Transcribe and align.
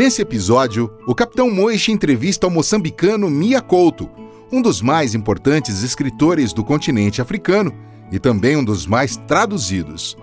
Nesse 0.00 0.22
episódio, 0.22 0.90
o 1.06 1.14
Capitão 1.14 1.50
Moishi 1.50 1.92
entrevista 1.92 2.46
o 2.46 2.50
moçambicano 2.50 3.28
Mia 3.28 3.60
Couto, 3.60 4.08
um 4.50 4.62
dos 4.62 4.80
mais 4.80 5.14
importantes 5.14 5.82
escritores 5.82 6.54
do 6.54 6.64
continente 6.64 7.20
africano 7.20 7.70
e 8.10 8.18
também 8.18 8.56
um 8.56 8.64
dos 8.64 8.86
mais 8.86 9.18
traduzidos. 9.28 10.16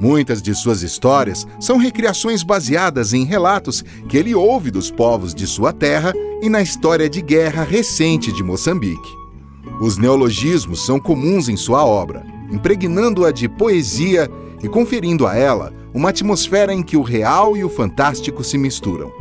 Muitas 0.00 0.40
de 0.40 0.54
suas 0.54 0.82
histórias 0.82 1.46
são 1.60 1.76
recriações 1.76 2.42
baseadas 2.42 3.12
em 3.12 3.26
relatos 3.26 3.84
que 4.08 4.16
ele 4.16 4.34
ouve 4.34 4.70
dos 4.70 4.90
povos 4.90 5.34
de 5.34 5.46
sua 5.46 5.74
terra 5.74 6.14
e 6.40 6.48
na 6.48 6.62
história 6.62 7.06
de 7.06 7.20
guerra 7.20 7.64
recente 7.64 8.32
de 8.32 8.42
Moçambique. 8.42 9.12
Os 9.78 9.98
neologismos 9.98 10.86
são 10.86 10.98
comuns 10.98 11.50
em 11.50 11.56
sua 11.58 11.84
obra, 11.84 12.24
impregnando-a 12.50 13.30
de 13.30 13.46
poesia 13.46 14.26
e 14.62 14.68
conferindo 14.70 15.26
a 15.26 15.36
ela 15.36 15.70
uma 15.92 16.08
atmosfera 16.08 16.72
em 16.72 16.82
que 16.82 16.96
o 16.96 17.02
real 17.02 17.58
e 17.58 17.62
o 17.62 17.68
fantástico 17.68 18.42
se 18.42 18.56
misturam. 18.56 19.17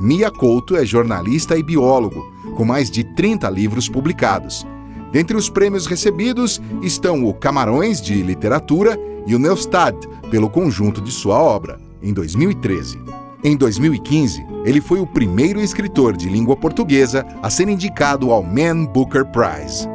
Mia 0.00 0.30
Couto 0.30 0.76
é 0.76 0.86
jornalista 0.86 1.58
e 1.58 1.62
biólogo, 1.62 2.32
com 2.56 2.64
mais 2.64 2.88
de 2.88 3.02
30 3.02 3.50
livros 3.50 3.88
publicados. 3.88 4.64
Dentre 5.10 5.36
os 5.36 5.50
prêmios 5.50 5.86
recebidos 5.86 6.60
estão 6.82 7.24
o 7.24 7.34
Camarões 7.34 8.00
de 8.00 8.22
Literatura 8.22 8.96
e 9.26 9.34
o 9.34 9.40
Neustad, 9.40 9.96
pelo 10.30 10.48
conjunto 10.48 11.00
de 11.00 11.10
sua 11.10 11.42
obra, 11.42 11.80
em 12.00 12.12
2013. 12.12 13.00
Em 13.42 13.56
2015, 13.56 14.46
ele 14.64 14.80
foi 14.80 15.00
o 15.00 15.06
primeiro 15.06 15.60
escritor 15.60 16.16
de 16.16 16.28
língua 16.28 16.56
portuguesa 16.56 17.26
a 17.42 17.50
ser 17.50 17.68
indicado 17.68 18.30
ao 18.30 18.40
Man 18.40 18.84
Booker 18.84 19.24
Prize. 19.24 19.88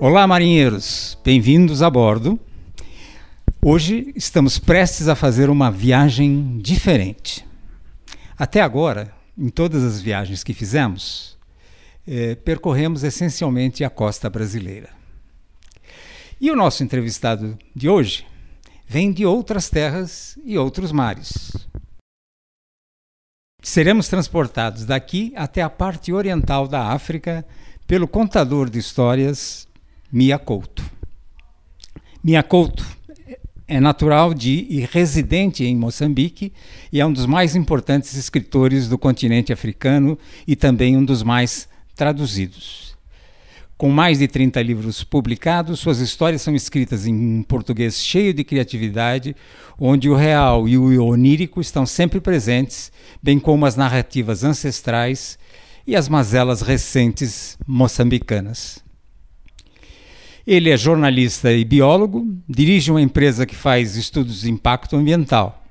Olá, 0.00 0.26
marinheiros! 0.26 1.16
Bem-vindos 1.24 1.82
a 1.82 1.88
bordo. 1.88 2.36
Hoje 3.62 4.12
estamos 4.16 4.58
prestes 4.58 5.06
a 5.06 5.14
fazer 5.14 5.48
uma 5.48 5.70
viagem 5.70 6.58
diferente. 6.60 7.53
Até 8.36 8.60
agora, 8.60 9.14
em 9.38 9.48
todas 9.48 9.84
as 9.84 10.00
viagens 10.00 10.42
que 10.42 10.52
fizemos, 10.52 11.38
eh, 12.06 12.34
percorremos 12.34 13.04
essencialmente 13.04 13.84
a 13.84 13.90
costa 13.90 14.28
brasileira. 14.28 14.90
E 16.40 16.50
o 16.50 16.56
nosso 16.56 16.82
entrevistado 16.82 17.56
de 17.74 17.88
hoje 17.88 18.26
vem 18.86 19.12
de 19.12 19.24
outras 19.24 19.70
terras 19.70 20.36
e 20.44 20.58
outros 20.58 20.90
mares. 20.90 21.52
Seremos 23.62 24.08
transportados 24.08 24.84
daqui 24.84 25.32
até 25.36 25.62
a 25.62 25.70
parte 25.70 26.12
oriental 26.12 26.68
da 26.68 26.88
África 26.92 27.46
pelo 27.86 28.06
contador 28.08 28.68
de 28.68 28.78
histórias 28.78 29.66
Mia 30.12 30.38
Couto. 30.38 30.84
Mia 32.22 32.42
Couto 32.42 32.84
é 33.66 33.80
natural 33.80 34.34
de 34.34 34.66
e 34.68 34.80
residente 34.80 35.64
em 35.64 35.76
Moçambique 35.76 36.52
e 36.92 37.00
é 37.00 37.06
um 37.06 37.12
dos 37.12 37.26
mais 37.26 37.56
importantes 37.56 38.14
escritores 38.14 38.88
do 38.88 38.98
continente 38.98 39.52
africano 39.52 40.18
e 40.46 40.54
também 40.54 40.96
um 40.96 41.04
dos 41.04 41.22
mais 41.22 41.68
traduzidos. 41.94 42.94
Com 43.76 43.90
mais 43.90 44.18
de 44.18 44.28
30 44.28 44.62
livros 44.62 45.02
publicados, 45.02 45.80
suas 45.80 45.98
histórias 45.98 46.42
são 46.42 46.54
escritas 46.54 47.06
em 47.06 47.42
português 47.42 48.00
cheio 48.02 48.32
de 48.32 48.44
criatividade, 48.44 49.34
onde 49.78 50.08
o 50.08 50.14
real 50.14 50.68
e 50.68 50.78
o 50.78 51.04
onírico 51.04 51.60
estão 51.60 51.84
sempre 51.84 52.20
presentes, 52.20 52.92
bem 53.20 53.38
como 53.40 53.66
as 53.66 53.76
narrativas 53.76 54.44
ancestrais 54.44 55.38
e 55.86 55.96
as 55.96 56.08
mazelas 56.08 56.60
recentes 56.62 57.58
moçambicanas. 57.66 58.83
Ele 60.46 60.70
é 60.70 60.76
jornalista 60.76 61.50
e 61.52 61.64
biólogo, 61.64 62.26
dirige 62.46 62.90
uma 62.90 63.00
empresa 63.00 63.46
que 63.46 63.54
faz 63.54 63.96
estudos 63.96 64.42
de 64.42 64.50
impacto 64.50 64.94
ambiental. 64.94 65.64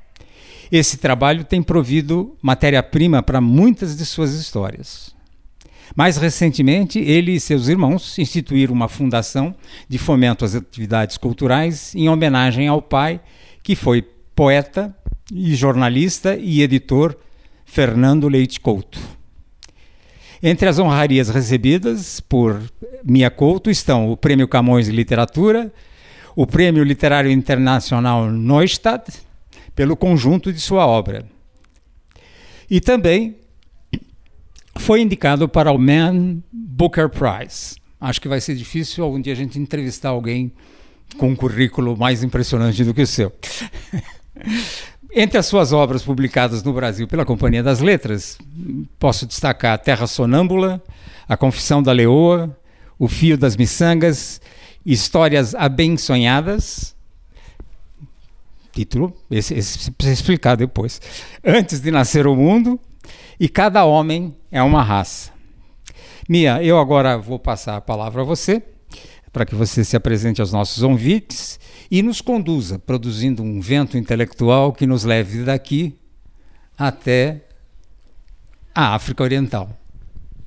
Esse 0.72 0.98
trabalho 0.98 1.44
tem 1.44 1.62
provido 1.62 2.36
matéria-prima 2.42 3.22
para 3.22 3.40
muitas 3.40 3.96
de 3.96 4.04
suas 4.04 4.34
histórias. 4.34 5.14
Mais 5.96 6.18
recentemente, 6.18 6.98
ele 6.98 7.34
e 7.34 7.40
seus 7.40 7.68
irmãos 7.68 8.18
instituíram 8.18 8.74
uma 8.74 8.88
fundação 8.88 9.54
de 9.88 10.00
fomento 10.00 10.44
às 10.44 10.56
atividades 10.56 11.18
culturais 11.18 11.94
em 11.94 12.10
homenagem 12.10 12.68
ao 12.68 12.82
pai, 12.82 13.22
que 13.62 13.76
foi 13.76 14.02
poeta 14.36 14.96
e 15.32 15.54
jornalista 15.54 16.36
e 16.36 16.64
editor 16.64 17.16
Fernando 17.64 18.28
Leite 18.28 18.60
Couto. 18.60 19.00
Entre 20.46 20.68
as 20.68 20.78
honrarias 20.78 21.30
recebidas 21.30 22.20
por 22.20 22.62
Mia 23.02 23.32
Couto 23.32 23.70
estão 23.72 24.12
o 24.12 24.18
Prêmio 24.18 24.46
Camões 24.46 24.88
de 24.88 24.92
Literatura, 24.92 25.74
o 26.36 26.46
Prêmio 26.46 26.84
Literário 26.84 27.32
Internacional 27.32 28.30
Neustadt, 28.30 29.10
pelo 29.74 29.96
conjunto 29.96 30.52
de 30.52 30.60
sua 30.60 30.86
obra. 30.86 31.26
E 32.70 32.82
também 32.82 33.38
foi 34.76 35.00
indicado 35.00 35.48
para 35.48 35.72
o 35.72 35.78
Man 35.78 36.44
Booker 36.52 37.08
Prize. 37.08 37.78
Acho 37.98 38.20
que 38.20 38.28
vai 38.28 38.42
ser 38.42 38.56
difícil 38.56 39.02
algum 39.06 39.22
dia 39.22 39.32
a 39.32 39.38
gente 39.38 39.58
entrevistar 39.58 40.10
alguém 40.10 40.52
com 41.18 41.30
um 41.30 41.36
currículo 41.38 41.96
mais 41.96 42.22
impressionante 42.22 42.84
do 42.84 42.94
que 42.94 43.04
o 43.04 43.08
seu. 43.08 43.32
Entre 45.16 45.38
as 45.38 45.46
suas 45.46 45.72
obras 45.72 46.02
publicadas 46.02 46.64
no 46.64 46.74
Brasil 46.74 47.08
pela 47.08 47.24
Companhia 47.24 47.62
das 47.62 47.80
Letras, 47.80 48.36
posso 48.98 49.28
destacar 49.28 49.78
Terra 49.78 50.08
Sonâmbula, 50.08 50.82
A 51.30 51.38
Confissão 51.38 51.84
da 51.84 51.92
Leoa, 51.92 52.58
O 52.98 53.08
Fio 53.08 53.38
das 53.38 53.56
Miçangas, 53.56 54.42
Histórias 54.84 55.54
Abençonhadas, 55.54 56.96
título, 58.72 59.16
esse, 59.30 59.54
esse 59.54 59.92
precisa 59.92 60.20
explicar 60.20 60.56
depois, 60.56 61.00
Antes 61.46 61.80
de 61.80 61.92
Nascer 61.92 62.26
o 62.26 62.36
Mundo, 62.36 62.80
e 63.40 63.48
Cada 63.48 63.86
Homem 63.86 64.36
é 64.52 64.64
uma 64.64 64.82
Raça. 64.82 65.32
Mia, 66.28 66.64
eu 66.64 66.80
agora 66.80 67.20
vou 67.20 67.38
passar 67.38 67.78
a 67.78 67.82
palavra 67.82 68.24
a 68.24 68.26
você, 68.26 68.64
para 69.34 69.48
que 69.48 69.56
você 69.56 69.84
se 69.84 69.98
apresente 69.98 70.40
aos 70.40 70.54
nossos 70.54 70.84
ouvintes 70.84 71.60
e 71.90 72.04
nos 72.04 72.22
conduza, 72.22 72.78
produzindo 72.78 73.42
um 73.42 73.60
vento 73.60 73.98
intelectual 73.98 74.72
que 74.72 74.86
nos 74.86 75.04
leve 75.04 75.44
daqui 75.44 75.98
até 76.78 77.42
a 78.74 78.94
África 78.94 79.24
Oriental. 79.24 79.76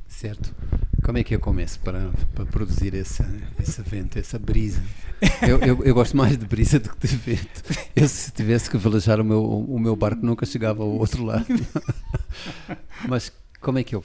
Certo. 0.06 0.54
Como 1.02 1.18
é 1.18 1.24
que 1.24 1.34
eu 1.34 1.40
começo 1.40 1.78
para, 1.80 2.10
para 2.34 2.46
produzir 2.46 2.94
esse, 2.94 3.24
esse 3.60 3.82
vento, 3.82 4.18
essa 4.18 4.38
brisa? 4.38 4.82
Eu, 5.42 5.58
eu, 5.60 5.84
eu, 5.84 5.94
gosto 5.94 6.16
mais 6.16 6.36
de 6.36 6.46
brisa 6.46 6.78
do 6.78 6.90
que 6.90 7.08
de 7.08 7.16
vento. 7.16 7.62
Eu, 7.94 8.08
se 8.08 8.30
tivesse 8.32 8.70
que 8.70 8.76
velejar 8.76 9.20
o 9.20 9.24
meu, 9.24 9.42
o 9.42 9.78
meu 9.78 9.96
barco, 9.96 10.24
nunca 10.24 10.46
chegava 10.46 10.82
ao 10.82 10.90
outro 10.90 11.24
lado. 11.24 11.46
Mas 13.08 13.32
como 13.66 13.80
é 13.80 13.82
que 13.82 13.96
eu 13.96 14.04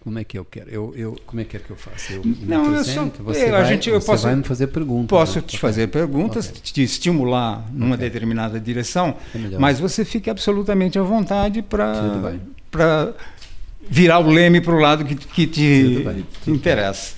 como 0.00 0.18
é 0.18 0.24
que 0.24 0.38
eu 0.38 0.44
quero 0.44 0.68
eu, 0.68 0.92
eu 0.94 1.16
como 1.24 1.40
é 1.40 1.44
que 1.44 1.52
quer 1.52 1.62
que 1.62 1.70
eu 1.70 1.76
faça 1.76 2.12
eu 2.12 2.22
não 2.42 2.74
eu 2.74 2.84
só, 2.84 3.06
você 3.20 3.46
eu, 3.46 3.52
vai, 3.52 3.62
a 3.62 3.64
gente 3.64 3.88
eu 3.88 4.02
posso 4.02 4.24
vai 4.24 4.36
me 4.36 4.42
fazer 4.42 4.66
perguntas 4.66 5.08
posso 5.08 5.38
né? 5.38 5.44
te 5.46 5.58
fazer 5.58 5.86
perguntas 5.86 6.50
okay. 6.50 6.60
te 6.60 6.82
estimular 6.82 7.66
numa 7.72 7.94
okay. 7.94 8.10
determinada 8.10 8.60
direção 8.60 9.16
é 9.34 9.58
mas 9.58 9.80
você 9.80 10.04
fique 10.04 10.28
absolutamente 10.28 10.98
à 10.98 11.02
vontade 11.02 11.62
para 11.62 12.34
para 12.70 13.14
virar 13.88 14.18
o 14.18 14.30
leme 14.30 14.60
para 14.60 14.74
o 14.74 14.78
lado 14.78 15.06
que, 15.06 15.14
que 15.14 15.46
te 15.46 16.02
Tudo 16.04 16.26
Tudo 16.44 16.54
interessa 16.54 17.14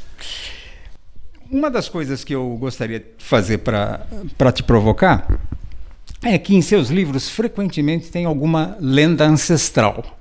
bem. 1.51 1.59
uma 1.59 1.69
das 1.69 1.89
coisas 1.89 2.23
que 2.23 2.33
eu 2.33 2.57
gostaria 2.57 3.01
de 3.01 3.07
fazer 3.19 3.59
para 3.59 4.07
para 4.39 4.53
te 4.53 4.63
provocar 4.63 5.27
é 6.23 6.39
que 6.39 6.55
em 6.55 6.63
seus 6.63 6.89
livros 6.89 7.29
frequentemente 7.29 8.13
tem 8.13 8.27
alguma 8.27 8.77
lenda 8.79 9.27
ancestral 9.27 10.20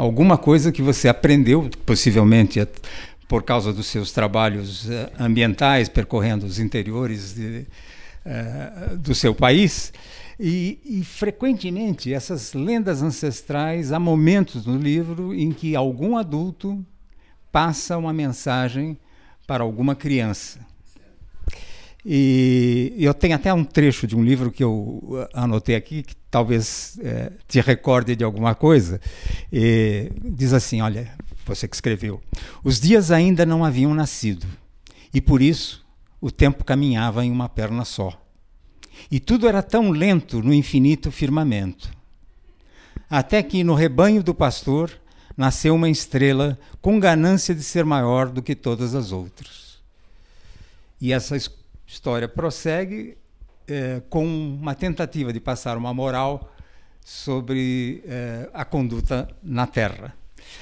alguma 0.00 0.38
coisa 0.38 0.72
que 0.72 0.80
você 0.80 1.08
aprendeu, 1.08 1.68
possivelmente 1.84 2.66
por 3.28 3.42
causa 3.42 3.70
dos 3.70 3.86
seus 3.86 4.10
trabalhos 4.10 4.90
eh, 4.90 5.12
ambientais, 5.18 5.90
percorrendo 5.90 6.46
os 6.46 6.58
interiores 6.58 7.34
de, 7.34 7.66
uh, 8.24 8.96
do 8.96 9.14
seu 9.14 9.34
país. 9.34 9.92
E, 10.38 10.78
e, 10.86 11.04
frequentemente 11.04 12.14
essas 12.14 12.54
lendas 12.54 13.02
ancestrais, 13.02 13.92
há 13.92 13.98
momentos 13.98 14.64
no 14.64 14.78
livro 14.78 15.34
em 15.34 15.52
que 15.52 15.76
algum 15.76 16.16
adulto 16.16 16.82
passa 17.52 17.98
uma 17.98 18.12
mensagem 18.12 18.96
para 19.46 19.62
alguma 19.62 19.94
criança. 19.94 20.60
E 22.04 22.94
eu 22.98 23.12
tenho 23.12 23.34
até 23.34 23.52
um 23.52 23.64
trecho 23.64 24.06
de 24.06 24.16
um 24.16 24.24
livro 24.24 24.50
que 24.50 24.64
eu 24.64 25.28
anotei 25.34 25.74
aqui, 25.74 26.02
que 26.02 26.16
talvez 26.30 26.98
é, 27.02 27.32
te 27.46 27.60
recorde 27.60 28.16
de 28.16 28.24
alguma 28.24 28.54
coisa. 28.54 29.00
E 29.52 30.10
diz 30.24 30.52
assim: 30.52 30.80
Olha, 30.80 31.12
você 31.44 31.68
que 31.68 31.74
escreveu. 31.74 32.20
Os 32.64 32.80
dias 32.80 33.10
ainda 33.10 33.44
não 33.44 33.64
haviam 33.64 33.94
nascido, 33.94 34.46
e 35.12 35.20
por 35.20 35.42
isso 35.42 35.84
o 36.20 36.30
tempo 36.30 36.64
caminhava 36.64 37.24
em 37.24 37.30
uma 37.30 37.48
perna 37.48 37.84
só. 37.84 38.18
E 39.10 39.20
tudo 39.20 39.48
era 39.48 39.62
tão 39.62 39.90
lento 39.90 40.42
no 40.42 40.52
infinito 40.52 41.10
firmamento. 41.10 41.90
Até 43.08 43.42
que 43.42 43.64
no 43.64 43.74
rebanho 43.74 44.22
do 44.22 44.34
pastor 44.34 44.90
nasceu 45.36 45.74
uma 45.74 45.88
estrela 45.88 46.58
com 46.80 47.00
ganância 47.00 47.54
de 47.54 47.62
ser 47.62 47.84
maior 47.84 48.28
do 48.28 48.42
que 48.42 48.54
todas 48.54 48.94
as 48.94 49.10
outras. 49.10 49.78
E 51.00 51.12
essa 51.12 51.36
história 51.90 52.28
prossegue 52.28 53.18
é, 53.66 54.00
com 54.08 54.24
uma 54.24 54.74
tentativa 54.74 55.32
de 55.32 55.40
passar 55.40 55.76
uma 55.76 55.92
moral 55.92 56.52
sobre 57.04 58.04
uh, 58.04 58.50
a 58.54 58.64
conduta 58.64 59.28
na 59.42 59.66
Terra. 59.66 60.14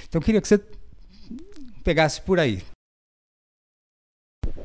Então, 0.09 0.21
queria 0.21 0.41
que 0.41 0.49
você 0.49 0.61
pegasse 1.85 2.23
por 2.23 2.39
aí. 2.39 2.63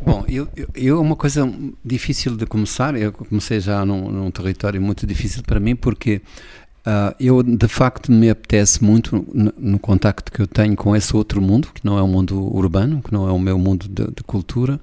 Bom, 0.02 0.24
eu, 0.28 0.48
eu, 0.74 1.02
uma 1.02 1.16
coisa 1.16 1.52
difícil 1.84 2.38
de 2.38 2.46
começar, 2.46 2.96
eu 2.96 3.12
comecei 3.12 3.60
já 3.60 3.86
num, 3.86 4.10
num 4.10 4.32
território 4.32 4.82
muito 4.82 5.06
difícil 5.06 5.44
para 5.44 5.60
mim, 5.60 5.76
porque 5.76 6.22
uh, 6.86 7.14
eu 7.20 7.44
de 7.44 7.68
facto 7.68 8.12
me 8.12 8.30
apetece 8.30 8.84
muito 8.84 9.26
no, 9.34 9.54
no, 9.58 9.80
contacto 9.80 10.32
que 10.32 10.42
eu 10.42 10.48
tenho 10.48 10.76
com 10.76 10.96
esse 10.96 11.16
outro 11.16 11.42
mundo, 11.42 11.70
que 11.74 11.84
não 11.84 11.98
é 11.98 12.02
o 12.02 12.08
mundo 12.08 12.56
urbano, 12.56 13.02
que 13.02 13.12
não 13.12 13.28
é 13.28 13.32
o 13.32 13.40
meu 13.40 13.58
mundo 13.58 13.88
de, 13.88 14.06
de 14.12 14.24
cultura, 14.24 14.80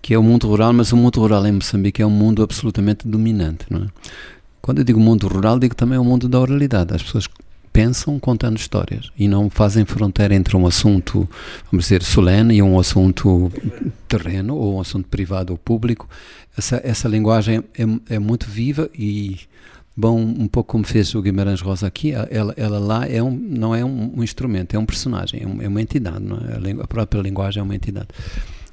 que 0.00 0.14
é 0.14 0.18
o 0.18 0.22
mundo 0.22 0.46
rural, 0.46 0.72
mas 0.72 0.92
o 0.92 0.96
mundo 0.96 1.20
rural 1.20 1.46
em 1.46 1.52
Moçambique 1.52 2.02
é 2.02 2.06
um 2.06 2.10
mundo 2.10 2.42
absolutamente 2.42 3.06
dominante, 3.06 3.66
não 3.70 3.84
é? 3.84 3.86
Quando 4.60 4.78
eu 4.78 4.84
digo 4.84 4.98
mundo 4.98 5.28
rural, 5.28 5.58
digo 5.58 5.74
também 5.76 5.96
o 5.96 6.04
mundo 6.04 6.28
da 6.28 6.40
oralidade. 6.40 6.92
As 6.92 7.02
pessoas 7.02 7.28
pensam 7.76 8.18
contando 8.18 8.56
histórias 8.56 9.10
e 9.18 9.28
não 9.28 9.50
fazem 9.50 9.84
fronteira 9.84 10.34
entre 10.34 10.56
um 10.56 10.66
assunto, 10.66 11.28
vamos 11.70 11.84
dizer, 11.84 12.02
solene 12.02 12.56
e 12.56 12.62
um 12.62 12.78
assunto 12.80 13.52
terreno 14.08 14.56
ou 14.56 14.76
um 14.76 14.80
assunto 14.80 15.06
privado 15.08 15.52
ou 15.52 15.58
público. 15.58 16.08
Essa, 16.56 16.80
essa 16.82 17.06
linguagem 17.06 17.62
é, 17.78 18.14
é 18.14 18.18
muito 18.18 18.48
viva 18.48 18.88
e, 18.98 19.40
bom, 19.94 20.18
um 20.18 20.48
pouco 20.48 20.72
como 20.72 20.84
fez 20.84 21.14
o 21.14 21.20
Guimarães 21.20 21.60
Rosa 21.60 21.86
aqui, 21.86 22.12
ela, 22.12 22.54
ela 22.56 22.78
lá 22.78 23.06
é 23.06 23.22
um, 23.22 23.30
não 23.30 23.74
é 23.74 23.84
um, 23.84 24.14
um 24.16 24.24
instrumento, 24.24 24.74
é 24.74 24.78
um 24.78 24.86
personagem, 24.86 25.40
é, 25.40 25.64
é 25.64 25.68
uma 25.68 25.82
entidade, 25.82 26.24
é? 26.24 26.82
a 26.82 26.86
própria 26.86 27.20
linguagem 27.20 27.60
é 27.60 27.62
uma 27.62 27.74
entidade. 27.74 28.08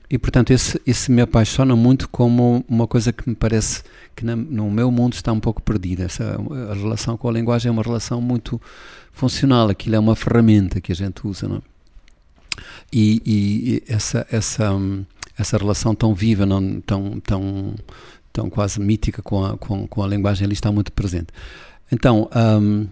E, 0.10 0.18
portanto, 0.18 0.52
esse, 0.52 0.80
esse 0.86 1.12
me 1.12 1.22
apaixona 1.22 1.76
muito 1.76 2.08
como 2.10 2.64
uma 2.68 2.88
coisa 2.88 3.12
que 3.12 3.28
me 3.28 3.36
parece 3.36 3.84
que 4.16 4.24
na, 4.24 4.36
no 4.36 4.70
meu 4.70 4.92
mundo 4.92 5.14
está 5.14 5.32
um 5.32 5.40
pouco 5.40 5.62
perdida. 5.62 6.04
Essa, 6.04 6.38
a 6.70 6.74
relação 6.74 7.18
com 7.18 7.28
a 7.28 7.32
linguagem 7.32 7.70
é 7.70 7.72
uma 7.72 7.82
relação 7.82 8.22
muito 8.22 8.62
funcional, 9.12 9.70
aquilo 9.70 9.96
é 9.96 10.00
uma 10.00 10.16
ferramenta 10.16 10.80
que 10.80 10.92
a 10.92 10.96
gente 10.96 11.26
usa. 11.26 11.48
Não? 11.48 11.58
É? 11.58 11.62
E, 12.92 13.22
e 13.26 13.84
essa, 13.88 14.28
essa, 14.30 14.72
essa 15.38 15.58
relação 15.58 15.96
tão 15.96 16.14
viva, 16.14 16.46
não, 16.46 16.80
tão, 16.82 17.20
tão, 17.20 17.76
tão 18.32 18.50
quase 18.50 18.80
mítica 18.80 19.22
com 19.22 19.44
a, 19.44 19.58
com, 19.58 19.88
com 19.88 20.04
a 20.04 20.08
linguagem 20.08 20.46
ali 20.46 20.54
está 20.54 20.72
muito 20.72 20.92
presente. 20.92 21.28
Então, 21.92 22.30
um, 22.62 22.88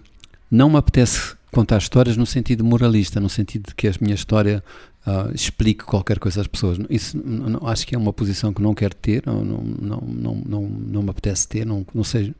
não 0.50 0.70
me 0.70 0.76
apetece 0.76 1.34
contar 1.52 1.78
histórias 1.78 2.16
no 2.16 2.26
sentido 2.26 2.64
moralista, 2.64 3.20
no 3.20 3.28
sentido 3.28 3.68
de 3.68 3.74
que 3.74 3.86
a 3.86 3.92
minha 4.00 4.14
história 4.14 4.64
uh, 5.06 5.34
explique 5.34 5.84
qualquer 5.84 6.18
coisa 6.18 6.40
às 6.40 6.46
pessoas. 6.46 6.78
Isso 6.88 7.20
não, 7.24 7.66
acho 7.68 7.86
que 7.86 7.94
é 7.94 7.98
uma 7.98 8.12
posição 8.12 8.52
que 8.52 8.62
não 8.62 8.74
quero 8.74 8.94
ter, 8.94 9.22
não, 9.26 9.44
não, 9.44 9.62
não, 9.62 10.00
não, 10.00 10.34
não, 10.34 10.62
não 10.62 11.02
me 11.02 11.10
apetece 11.10 11.48
ter, 11.48 11.66
não, 11.66 11.86
não, 11.94 12.04
sei, 12.04 12.34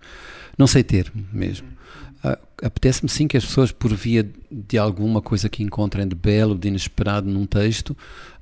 não 0.56 0.67
sei 0.67 0.82
ter 0.82 1.12
mesmo. 1.32 1.69
Uh, 2.25 2.53
Apetece-me 2.64 3.09
sim 3.09 3.26
que 3.26 3.37
as 3.37 3.44
pessoas, 3.44 3.73
por 3.73 3.93
via 3.93 4.29
de 4.49 4.79
alguma 4.79 5.20
coisa 5.20 5.49
que 5.49 5.64
encontrem 5.64 6.06
de 6.06 6.14
belo, 6.14 6.56
de 6.56 6.69
inesperado 6.69 7.29
num 7.29 7.44
texto, 7.44 7.97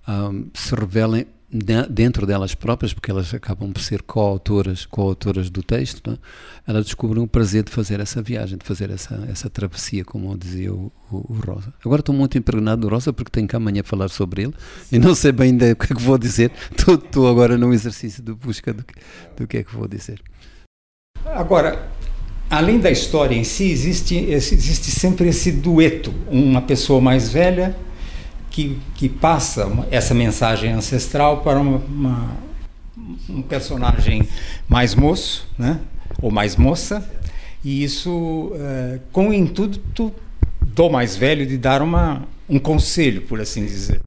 uh, 0.07 0.47
se 0.53 0.75
revelem 0.75 1.27
dentro 1.53 2.27
delas 2.27 2.55
próprias, 2.55 2.95
porque 2.95 3.11
elas 3.11 3.35
acabam 3.35 3.73
por 3.73 3.83
ser 3.83 4.03
coautoras, 4.03 4.87
coautoras 4.87 5.51
do 5.51 5.63
texto, 5.63 6.13
é? 6.13 6.19
elas 6.67 6.85
descobrem 6.85 7.23
o 7.23 7.27
prazer 7.27 7.65
de 7.65 7.73
fazer 7.73 7.99
essa 7.99 8.23
viagem, 8.23 8.57
de 8.57 8.65
fazer 8.65 8.89
essa, 8.91 9.27
essa 9.29 9.51
travessia, 9.51 10.05
como 10.05 10.37
dizia 10.39 10.73
o, 10.73 10.93
o, 11.11 11.17
o 11.17 11.41
Rosa. 11.45 11.75
Agora 11.85 12.01
estou 12.01 12.15
muito 12.15 12.39
impregnado 12.39 12.83
do 12.83 12.89
Rosa 12.89 13.13
porque 13.13 13.33
tenho 13.33 13.49
que 13.49 13.57
amanhã 13.57 13.83
falar 13.83 14.09
sobre 14.09 14.43
ele 14.43 14.55
e 14.93 14.99
não 14.99 15.15
sei 15.15 15.33
bem 15.33 15.51
ainda 15.51 15.73
o 15.73 15.77
que 15.77 15.93
é 15.93 15.97
que 15.97 16.03
vou 16.03 16.17
dizer. 16.17 16.53
Estou, 16.71 16.95
estou 16.95 17.29
agora 17.29 17.59
num 17.59 17.73
exercício 17.73 18.23
de 18.23 18.33
busca 18.33 18.73
do 18.73 18.85
que, 18.85 18.95
do 19.37 19.47
que 19.47 19.59
é 19.59 19.65
que 19.65 19.75
vou 19.75 19.89
dizer. 19.89 20.23
Agora, 21.27 21.91
além 22.49 22.79
da 22.79 22.91
história 22.91 23.35
em 23.35 23.45
si, 23.45 23.71
existe, 23.71 24.17
existe 24.17 24.91
sempre 24.91 25.29
esse 25.29 25.51
dueto, 25.51 26.15
uma 26.29 26.63
pessoa 26.63 27.01
mais 27.01 27.29
velha 27.29 27.77
que, 28.51 28.79
que 28.95 29.09
passa 29.09 29.69
essa 29.91 30.13
mensagem 30.13 30.73
ancestral 30.73 31.41
para 31.41 31.61
uma, 31.61 31.79
uma, 31.79 32.37
um 33.29 33.43
personagem 33.43 34.29
mais 34.69 34.95
moço, 34.95 35.49
né? 35.57 35.81
ou 36.21 36.31
mais 36.31 36.57
moça, 36.57 37.09
e 37.65 37.83
isso 37.85 38.53
é, 38.55 39.01
com 39.13 39.29
o 39.29 39.33
intuito 39.33 40.13
do 40.61 40.91
mais 40.91 41.17
velho 41.17 41.47
de 41.47 41.57
dar 41.57 41.83
uma, 41.83 42.27
um 42.49 42.59
conselho, 42.59 43.23
por 43.23 43.41
assim 43.41 43.65
dizer. 43.65 44.01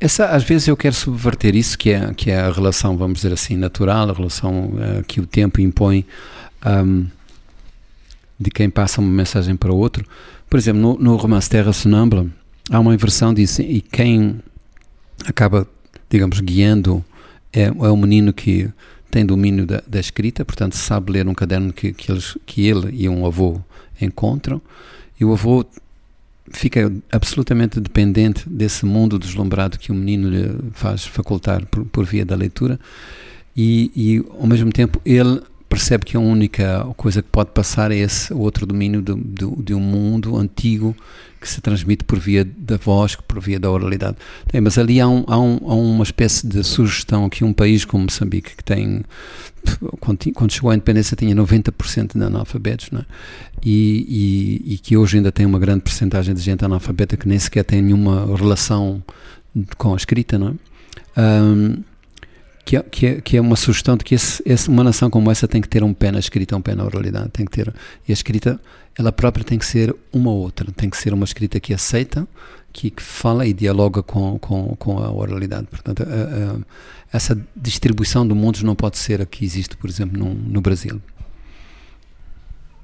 Essa, 0.00 0.26
às 0.26 0.42
vezes 0.42 0.68
eu 0.68 0.76
quero 0.76 0.94
subverter 0.94 1.54
isso, 1.54 1.78
que 1.78 1.90
é, 1.90 2.12
que 2.14 2.30
é 2.30 2.40
a 2.40 2.50
relação, 2.50 2.96
vamos 2.96 3.20
dizer 3.20 3.32
assim, 3.32 3.56
natural, 3.56 4.10
a 4.10 4.12
relação 4.12 4.66
uh, 4.66 5.04
que 5.06 5.20
o 5.20 5.26
tempo 5.26 5.60
impõe 5.60 6.04
um, 6.66 7.06
de 8.38 8.50
quem 8.50 8.68
passa 8.68 9.00
uma 9.00 9.10
mensagem 9.10 9.56
para 9.56 9.72
o 9.72 9.76
outro. 9.76 10.04
Por 10.50 10.58
exemplo, 10.58 10.80
no, 10.80 10.98
no 10.98 11.16
romance 11.16 11.48
Terra 11.48 11.72
Sonâmbula, 11.72 12.26
há 12.70 12.80
uma 12.80 12.94
inversão 12.94 13.32
disso 13.32 13.62
e 13.62 13.80
quem 13.80 14.40
acaba, 15.26 15.66
digamos, 16.08 16.40
guiando 16.40 17.04
é, 17.52 17.64
é 17.64 17.70
o 17.70 17.96
menino 17.96 18.32
que 18.32 18.70
tem 19.10 19.24
domínio 19.24 19.64
da, 19.64 19.82
da, 19.86 20.00
escrita, 20.00 20.44
portanto 20.44 20.76
sabe 20.76 21.12
ler 21.12 21.28
um 21.28 21.34
caderno 21.34 21.72
que, 21.72 21.92
que, 21.92 22.10
eles, 22.10 22.36
que 22.44 22.66
ele 22.66 22.90
e 22.92 23.08
um 23.08 23.24
avô 23.24 23.60
encontram 24.00 24.60
e 25.20 25.24
o 25.24 25.32
avô 25.32 25.64
fica 26.50 26.92
absolutamente 27.12 27.80
dependente 27.80 28.48
desse 28.48 28.84
mundo 28.84 29.18
deslumbrado 29.18 29.78
que 29.78 29.92
o 29.92 29.94
menino 29.94 30.28
lhe 30.28 30.72
faz 30.72 31.04
facultar 31.04 31.64
por, 31.66 31.84
por 31.84 32.04
via 32.04 32.24
da 32.24 32.34
leitura 32.34 32.78
e, 33.56 33.92
e 33.94 34.24
ao 34.40 34.46
mesmo 34.46 34.72
tempo 34.72 35.00
ele 35.04 35.40
percebe 35.68 36.04
que 36.04 36.16
a 36.16 36.20
única 36.20 36.84
coisa 36.96 37.22
que 37.22 37.28
pode 37.28 37.50
passar 37.50 37.90
é 37.90 37.96
esse 37.96 38.32
outro 38.34 38.66
domínio 38.66 39.00
de, 39.00 39.14
de, 39.14 39.62
de 39.62 39.74
um 39.74 39.80
mundo 39.80 40.36
antigo 40.36 40.94
que 41.44 41.50
se 41.50 41.60
transmite 41.60 42.04
por 42.04 42.18
via 42.18 42.42
da 42.42 42.78
voz, 42.78 43.16
por 43.16 43.38
via 43.38 43.60
da 43.60 43.70
oralidade. 43.70 44.16
Tem, 44.48 44.62
mas 44.62 44.78
ali 44.78 44.98
há, 44.98 45.06
um, 45.06 45.24
há, 45.26 45.38
um, 45.38 45.58
há, 45.66 45.74
uma 45.74 46.02
espécie 46.02 46.46
de 46.46 46.64
sugestão 46.64 47.28
que 47.28 47.44
um 47.44 47.52
país 47.52 47.84
como 47.84 48.04
Moçambique, 48.04 48.56
que 48.56 48.64
tem, 48.64 49.04
quando, 50.00 50.50
chegou 50.50 50.70
à 50.70 50.74
independência, 50.74 51.14
tinha 51.14 51.36
90% 51.36 52.16
de 52.18 52.24
analfabetos, 52.24 52.88
é? 52.98 53.04
e, 53.62 54.62
e, 54.66 54.74
e, 54.74 54.78
que 54.78 54.96
hoje 54.96 55.18
ainda 55.18 55.30
tem 55.30 55.44
uma 55.44 55.58
grande 55.58 55.82
porcentagem 55.82 56.34
de 56.34 56.40
gente 56.40 56.64
analfabeta 56.64 57.14
que 57.14 57.28
nem 57.28 57.38
sequer 57.38 57.62
tem 57.62 57.82
nenhuma 57.82 58.34
relação 58.34 59.02
com 59.76 59.92
a 59.92 59.96
escrita, 59.96 60.38
não 60.38 60.48
é? 61.16 61.20
Um, 61.20 61.84
que 62.64 62.76
é, 62.76 62.82
que 62.82 63.06
é, 63.06 63.20
que 63.20 63.36
é 63.36 63.40
uma 63.40 63.56
sugestão 63.56 63.96
de 63.96 64.04
que 64.04 64.14
esse, 64.14 64.42
esse, 64.46 64.68
uma 64.68 64.82
nação 64.82 65.10
como 65.10 65.30
essa 65.30 65.46
tem 65.46 65.60
que 65.60 65.68
ter 65.68 65.82
um 65.84 65.92
pé 65.92 66.10
na 66.10 66.18
escrita, 66.18 66.56
um 66.56 66.62
pé 66.62 66.74
na 66.74 66.84
oralidade, 66.84 67.28
tem 67.28 67.44
que 67.44 67.52
ter, 67.52 67.72
e 68.08 68.10
a 68.10 68.14
escrita, 68.14 68.60
ela 68.98 69.12
própria 69.12 69.44
tem 69.44 69.58
que 69.58 69.66
ser 69.66 69.94
uma 70.12 70.30
outra, 70.30 70.70
tem 70.72 70.88
que 70.88 70.96
ser 70.96 71.12
uma 71.12 71.24
escrita 71.24 71.60
que 71.60 71.74
aceita, 71.74 72.26
que, 72.72 72.90
que 72.90 73.02
fala 73.02 73.46
e 73.46 73.52
dialoga 73.52 74.02
com, 74.02 74.38
com, 74.38 74.74
com 74.76 74.98
a 74.98 75.12
oralidade. 75.12 75.66
Portanto, 75.66 76.02
a, 76.02 76.06
a, 76.06 77.16
essa 77.16 77.38
distribuição 77.54 78.26
do 78.26 78.34
mundo 78.34 78.62
não 78.64 78.74
pode 78.74 78.98
ser 78.98 79.20
a 79.20 79.26
que 79.26 79.44
existe, 79.44 79.76
por 79.76 79.88
exemplo, 79.90 80.18
no, 80.18 80.34
no 80.34 80.60
Brasil. 80.60 81.00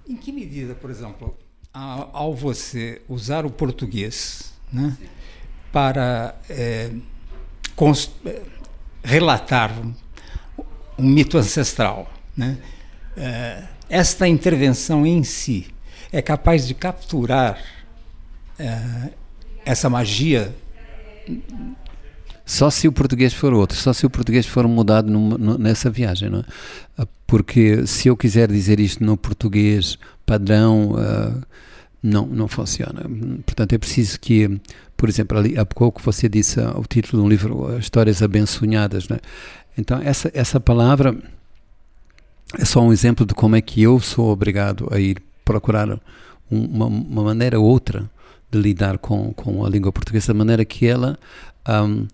Em 0.09 0.17
que 0.17 0.31
medida, 0.31 0.75
por 0.75 0.91
exemplo, 0.91 1.37
ao 1.73 2.35
você 2.35 3.01
usar 3.09 3.47
o 3.47 3.51
português 3.51 4.53
né, 4.73 4.97
para 5.73 6.37
é, 6.49 6.91
relatar 9.03 9.73
um 10.99 11.03
mito 11.03 11.39
ancestral. 11.39 12.11
Né? 12.37 12.59
Uh, 13.17 13.67
esta 13.89 14.29
intervenção 14.29 15.07
em 15.07 15.25
si 15.25 15.67
é 16.13 16.21
capaz 16.23 16.67
de 16.67 16.75
capturar 16.75 17.59
uh, 18.59 19.11
essa 19.65 19.89
magia. 19.89 20.55
Só 22.45 22.69
se 22.69 22.89
o 22.89 22.93
português 22.93 23.33
for 23.33 23.53
outro, 23.53 23.77
só 23.77 23.93
se 23.93 24.05
o 24.05 24.11
português 24.11 24.45
for 24.45 24.67
mudado 24.67 25.09
nessa 25.59 25.89
viagem, 25.89 26.29
não 26.29 26.41
é? 26.41 27.07
Porque 27.27 27.87
se 27.87 28.09
eu 28.09 28.17
quiser 28.17 28.51
dizer 28.51 28.81
isto 28.81 29.05
no 29.05 29.17
português 29.17 29.97
padrão, 30.27 30.93
uh, 30.93 31.47
não, 32.03 32.27
não 32.27 32.49
funciona. 32.49 33.03
Portanto, 33.45 33.73
é 33.73 33.79
preciso 33.79 34.19
que 34.19 34.61
por 35.01 35.09
exemplo, 35.09 35.39
ali 35.39 35.59
há 35.59 35.65
pouco 35.65 36.03
você 36.03 36.29
disse 36.29 36.61
uh, 36.61 36.79
o 36.79 36.85
título 36.87 37.23
de 37.23 37.27
um 37.27 37.31
livro, 37.31 37.79
Histórias 37.79 38.23
Abençonhadas, 38.23 39.09
né? 39.09 39.17
Então, 39.79 39.99
essa, 39.99 40.31
essa 40.35 40.61
palavra 40.61 41.17
é 42.59 42.67
só 42.67 42.83
um 42.83 42.93
exemplo 42.93 43.25
de 43.25 43.33
como 43.33 43.57
é 43.57 43.63
que 43.63 43.81
eu 43.81 43.99
sou 43.99 44.31
obrigado 44.31 44.89
a 44.93 45.01
ir 45.01 45.17
procurar 45.43 45.89
um, 45.89 45.99
uma, 46.51 46.85
uma, 46.85 47.23
maneira 47.23 47.59
outra 47.59 48.11
de 48.51 48.61
lidar 48.61 48.99
com, 48.99 49.33
com 49.33 49.65
a 49.65 49.71
língua 49.71 49.91
portuguesa, 49.91 50.35
de 50.35 50.39
maneira 50.39 50.67
que 50.67 50.87
ela 50.87 51.19
um, 51.67 52.07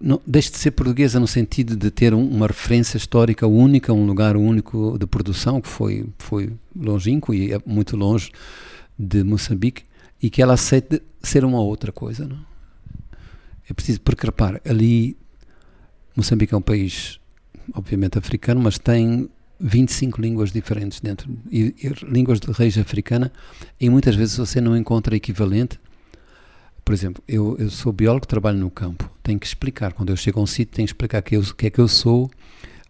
não, 0.00 0.20
deixe 0.26 0.50
de 0.50 0.58
ser 0.58 0.70
portuguesa 0.72 1.18
no 1.18 1.26
sentido 1.26 1.76
de 1.76 1.90
ter 1.90 2.14
um, 2.14 2.26
uma 2.26 2.46
referência 2.46 2.96
histórica 2.96 3.46
única, 3.46 3.92
um 3.92 4.06
lugar 4.06 4.36
único 4.36 4.96
de 4.98 5.06
produção, 5.06 5.60
que 5.60 5.68
foi, 5.68 6.06
foi 6.18 6.52
longínquo 6.74 7.34
e 7.34 7.52
é 7.52 7.60
muito 7.64 7.96
longe 7.96 8.30
de 8.98 9.22
Moçambique, 9.22 9.84
e 10.22 10.30
que 10.30 10.40
ela 10.40 10.54
aceite 10.54 11.02
ser 11.22 11.44
uma 11.44 11.60
outra 11.60 11.92
coisa. 11.92 12.26
Não? 12.26 12.38
É 13.68 13.74
preciso, 13.74 14.00
porque 14.00 14.26
ali 14.64 15.16
Moçambique 16.14 16.54
é 16.54 16.56
um 16.56 16.62
país, 16.62 17.20
obviamente, 17.74 18.18
africano, 18.18 18.60
mas 18.60 18.78
tem 18.78 19.28
25 19.58 20.20
línguas 20.20 20.52
diferentes 20.52 21.00
dentro, 21.00 21.30
e, 21.50 21.74
e 21.82 21.88
línguas 22.04 22.40
de 22.40 22.50
raiz 22.52 22.76
africana, 22.78 23.32
e 23.80 23.88
muitas 23.90 24.14
vezes 24.14 24.36
você 24.36 24.60
não 24.60 24.76
encontra 24.76 25.16
equivalente. 25.16 25.78
Por 26.84 26.92
exemplo, 26.92 27.22
eu, 27.26 27.56
eu 27.58 27.68
sou 27.68 27.92
biólogo, 27.92 28.26
trabalho 28.26 28.58
no 28.58 28.70
campo, 28.70 29.10
tenho 29.26 29.40
que 29.40 29.46
explicar, 29.46 29.92
quando 29.92 30.10
eu 30.10 30.16
chego 30.16 30.38
a 30.38 30.42
um 30.44 30.46
sítio, 30.46 30.72
tenho 30.76 30.86
que 30.86 30.92
explicar 30.92 31.20
que 31.20 31.36
o 31.36 31.54
que 31.54 31.66
é 31.66 31.70
que 31.70 31.80
eu 31.80 31.88
sou. 31.88 32.30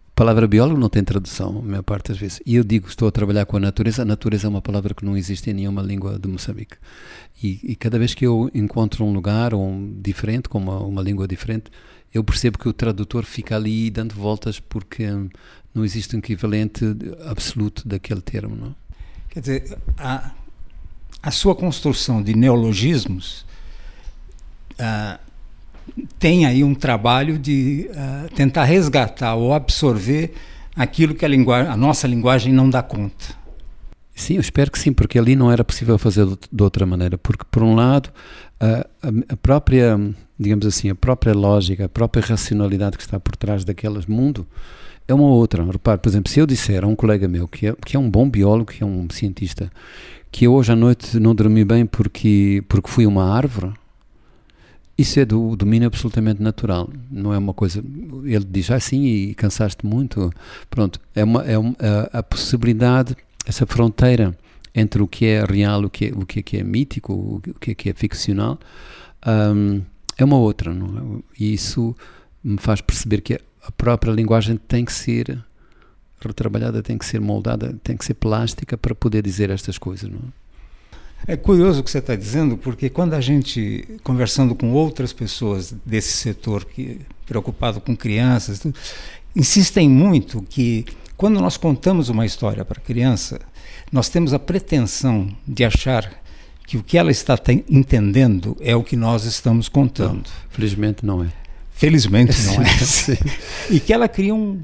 A 0.09 0.11
palavra 0.17 0.47
biólogo 0.47 0.79
não 0.79 0.87
tem 0.87 1.03
tradução, 1.03 1.59
a 1.59 1.61
maior 1.63 1.81
parte 1.81 2.09
das 2.09 2.17
vezes. 2.17 2.39
E 2.45 2.55
eu 2.55 2.63
digo, 2.63 2.87
estou 2.87 3.07
a 3.07 3.11
trabalhar 3.11 3.45
com 3.45 3.57
a 3.57 3.59
natureza, 3.59 4.03
a 4.03 4.05
natureza 4.05 4.45
é 4.45 4.49
uma 4.49 4.61
palavra 4.61 4.93
que 4.93 5.03
não 5.03 5.17
existe 5.17 5.49
em 5.49 5.53
nenhuma 5.53 5.81
língua 5.81 6.19
de 6.19 6.27
Moçambique. 6.27 6.77
E, 7.41 7.59
e 7.63 7.75
cada 7.75 7.97
vez 7.97 8.13
que 8.13 8.25
eu 8.25 8.51
encontro 8.53 9.03
um 9.03 9.11
lugar 9.11 9.53
um, 9.55 9.99
diferente, 9.99 10.47
com 10.47 10.59
uma, 10.59 10.79
uma 10.79 11.01
língua 11.01 11.27
diferente, 11.27 11.71
eu 12.13 12.23
percebo 12.23 12.59
que 12.59 12.69
o 12.69 12.73
tradutor 12.73 13.25
fica 13.25 13.55
ali 13.55 13.89
dando 13.89 14.13
voltas 14.13 14.59
porque 14.59 15.09
hum, 15.09 15.29
não 15.73 15.83
existe 15.83 16.15
um 16.15 16.19
equivalente 16.19 16.85
absoluto 17.25 17.87
daquele 17.87 18.21
termo. 18.21 18.55
Não? 18.55 18.75
Quer 19.29 19.39
dizer, 19.39 19.77
a, 19.97 20.31
a 21.21 21.31
sua 21.31 21.55
construção 21.55 22.21
de 22.21 22.35
neologismos 22.35 23.45
uh, 24.73 25.19
tem 26.19 26.45
aí 26.45 26.63
um 26.63 26.73
trabalho 26.73 27.37
de 27.37 27.89
uh, 27.91 28.33
tentar 28.35 28.63
resgatar 28.63 29.35
ou 29.35 29.53
absorver 29.53 30.33
aquilo 30.75 31.15
que 31.15 31.25
a, 31.25 31.29
a 31.71 31.77
nossa 31.77 32.07
linguagem 32.07 32.53
não 32.53 32.69
dá 32.69 32.81
conta. 32.81 33.35
Sim, 34.15 34.35
eu 34.35 34.41
espero 34.41 34.71
que 34.71 34.79
sim, 34.79 34.91
porque 34.91 35.19
ali 35.19 35.35
não 35.35 35.51
era 35.51 35.63
possível 35.63 35.97
fazer 35.97 36.25
de 36.25 36.63
outra 36.63 36.87
maneira. 36.87 37.19
Porque, 37.19 37.43
por 37.51 37.61
um 37.61 37.75
lado, 37.75 38.09
a, 38.59 38.87
a, 39.29 39.37
própria, 39.37 39.95
digamos 40.39 40.65
assim, 40.65 40.89
a 40.89 40.95
própria 40.95 41.33
lógica, 41.33 41.85
a 41.85 41.89
própria 41.89 42.23
racionalidade 42.23 42.97
que 42.97 43.03
está 43.03 43.19
por 43.19 43.35
trás 43.35 43.63
daquele 43.63 43.99
mundo 44.07 44.47
é 45.07 45.13
uma 45.13 45.27
outra. 45.27 45.63
Repare, 45.63 45.99
por 45.99 46.09
exemplo, 46.09 46.31
se 46.31 46.39
eu 46.39 46.47
disser 46.47 46.83
a 46.83 46.87
um 46.87 46.95
colega 46.95 47.27
meu 47.27 47.47
que 47.47 47.67
é, 47.67 47.75
que 47.85 47.95
é 47.95 47.99
um 47.99 48.09
bom 48.09 48.27
biólogo, 48.27 48.71
que 48.71 48.83
é 48.83 48.85
um 48.85 49.07
cientista, 49.09 49.71
que 50.31 50.45
eu 50.45 50.53
hoje 50.53 50.71
à 50.71 50.75
noite 50.75 51.19
não 51.19 51.35
dormi 51.35 51.63
bem 51.63 51.85
porque, 51.85 52.63
porque 52.67 52.89
fui 52.89 53.05
uma 53.05 53.31
árvore, 53.31 53.71
isso 54.97 55.19
é 55.19 55.25
do 55.25 55.55
domínio 55.55 55.87
absolutamente 55.87 56.41
natural, 56.41 56.89
não 57.11 57.33
é 57.33 57.37
uma 57.37 57.53
coisa. 57.53 57.83
Ele 58.23 58.45
diz 58.45 58.71
assim 58.71 59.03
ah, 59.03 59.07
e 59.07 59.35
cansaste 59.35 59.85
muito. 59.85 60.31
Pronto, 60.69 60.99
é, 61.13 61.23
uma, 61.23 61.43
é 61.43 61.55
a, 61.55 62.19
a 62.19 62.23
possibilidade 62.23 63.15
essa 63.45 63.65
fronteira 63.65 64.37
entre 64.75 65.01
o 65.01 65.07
que 65.07 65.25
é 65.25 65.43
real, 65.43 65.85
o 65.85 65.89
que 65.89 66.07
é, 66.07 66.11
o 66.11 66.25
que 66.25 66.39
é, 66.39 66.43
que 66.43 66.57
é 66.57 66.63
mítico, 66.63 67.13
o 67.13 67.41
que 67.59 67.71
é, 67.71 67.75
que 67.75 67.89
é 67.89 67.93
ficcional, 67.93 68.59
um, 69.25 69.81
é 70.17 70.23
uma 70.23 70.37
outra. 70.37 70.73
Não 70.73 71.19
é? 71.19 71.21
E 71.39 71.53
isso 71.53 71.95
me 72.43 72.57
faz 72.57 72.81
perceber 72.81 73.21
que 73.21 73.33
a 73.35 73.71
própria 73.71 74.11
linguagem 74.11 74.57
tem 74.57 74.83
que 74.83 74.93
ser 74.93 75.43
retrabalhada, 76.19 76.81
tem 76.83 76.97
que 76.97 77.05
ser 77.05 77.21
moldada, 77.21 77.79
tem 77.83 77.95
que 77.95 78.05
ser 78.05 78.15
plástica 78.15 78.77
para 78.77 78.93
poder 78.93 79.21
dizer 79.21 79.49
estas 79.49 79.77
coisas. 79.77 80.09
Não 80.09 80.19
é? 80.19 80.46
É 81.25 81.35
curioso 81.35 81.79
o 81.79 81.83
que 81.83 81.89
você 81.89 81.97
está 81.99 82.15
dizendo, 82.15 82.57
porque 82.57 82.89
quando 82.89 83.13
a 83.13 83.21
gente, 83.21 83.99
conversando 84.03 84.53
com 84.53 84.71
outras 84.73 85.11
pessoas 85.13 85.73
desse 85.85 86.13
setor, 86.13 86.65
que 86.65 87.01
preocupado 87.25 87.81
com 87.81 87.95
crianças, 87.95 88.65
insistem 89.35 89.89
muito 89.89 90.41
que 90.49 90.85
quando 91.17 91.39
nós 91.41 91.57
contamos 91.57 92.09
uma 92.09 92.25
história 92.25 92.63
para 92.63 92.79
a 92.79 92.81
criança, 92.81 93.41
nós 93.91 94.07
temos 94.09 94.33
a 94.33 94.39
pretensão 94.39 95.29
de 95.47 95.65
achar 95.65 96.11
que 96.65 96.77
o 96.77 96.83
que 96.83 96.97
ela 96.97 97.11
está 97.11 97.37
entendendo 97.69 98.55
é 98.59 98.75
o 98.75 98.83
que 98.83 98.95
nós 98.95 99.23
estamos 99.23 99.69
contando. 99.69 100.15
Não, 100.15 100.49
felizmente 100.49 101.05
não 101.05 101.23
é. 101.23 101.27
Felizmente 101.71 102.39
não 102.43 102.61
é. 102.61 102.67
e 103.71 103.79
que 103.79 103.93
ela 103.93 104.07
cria 104.07 104.35
um, 104.35 104.61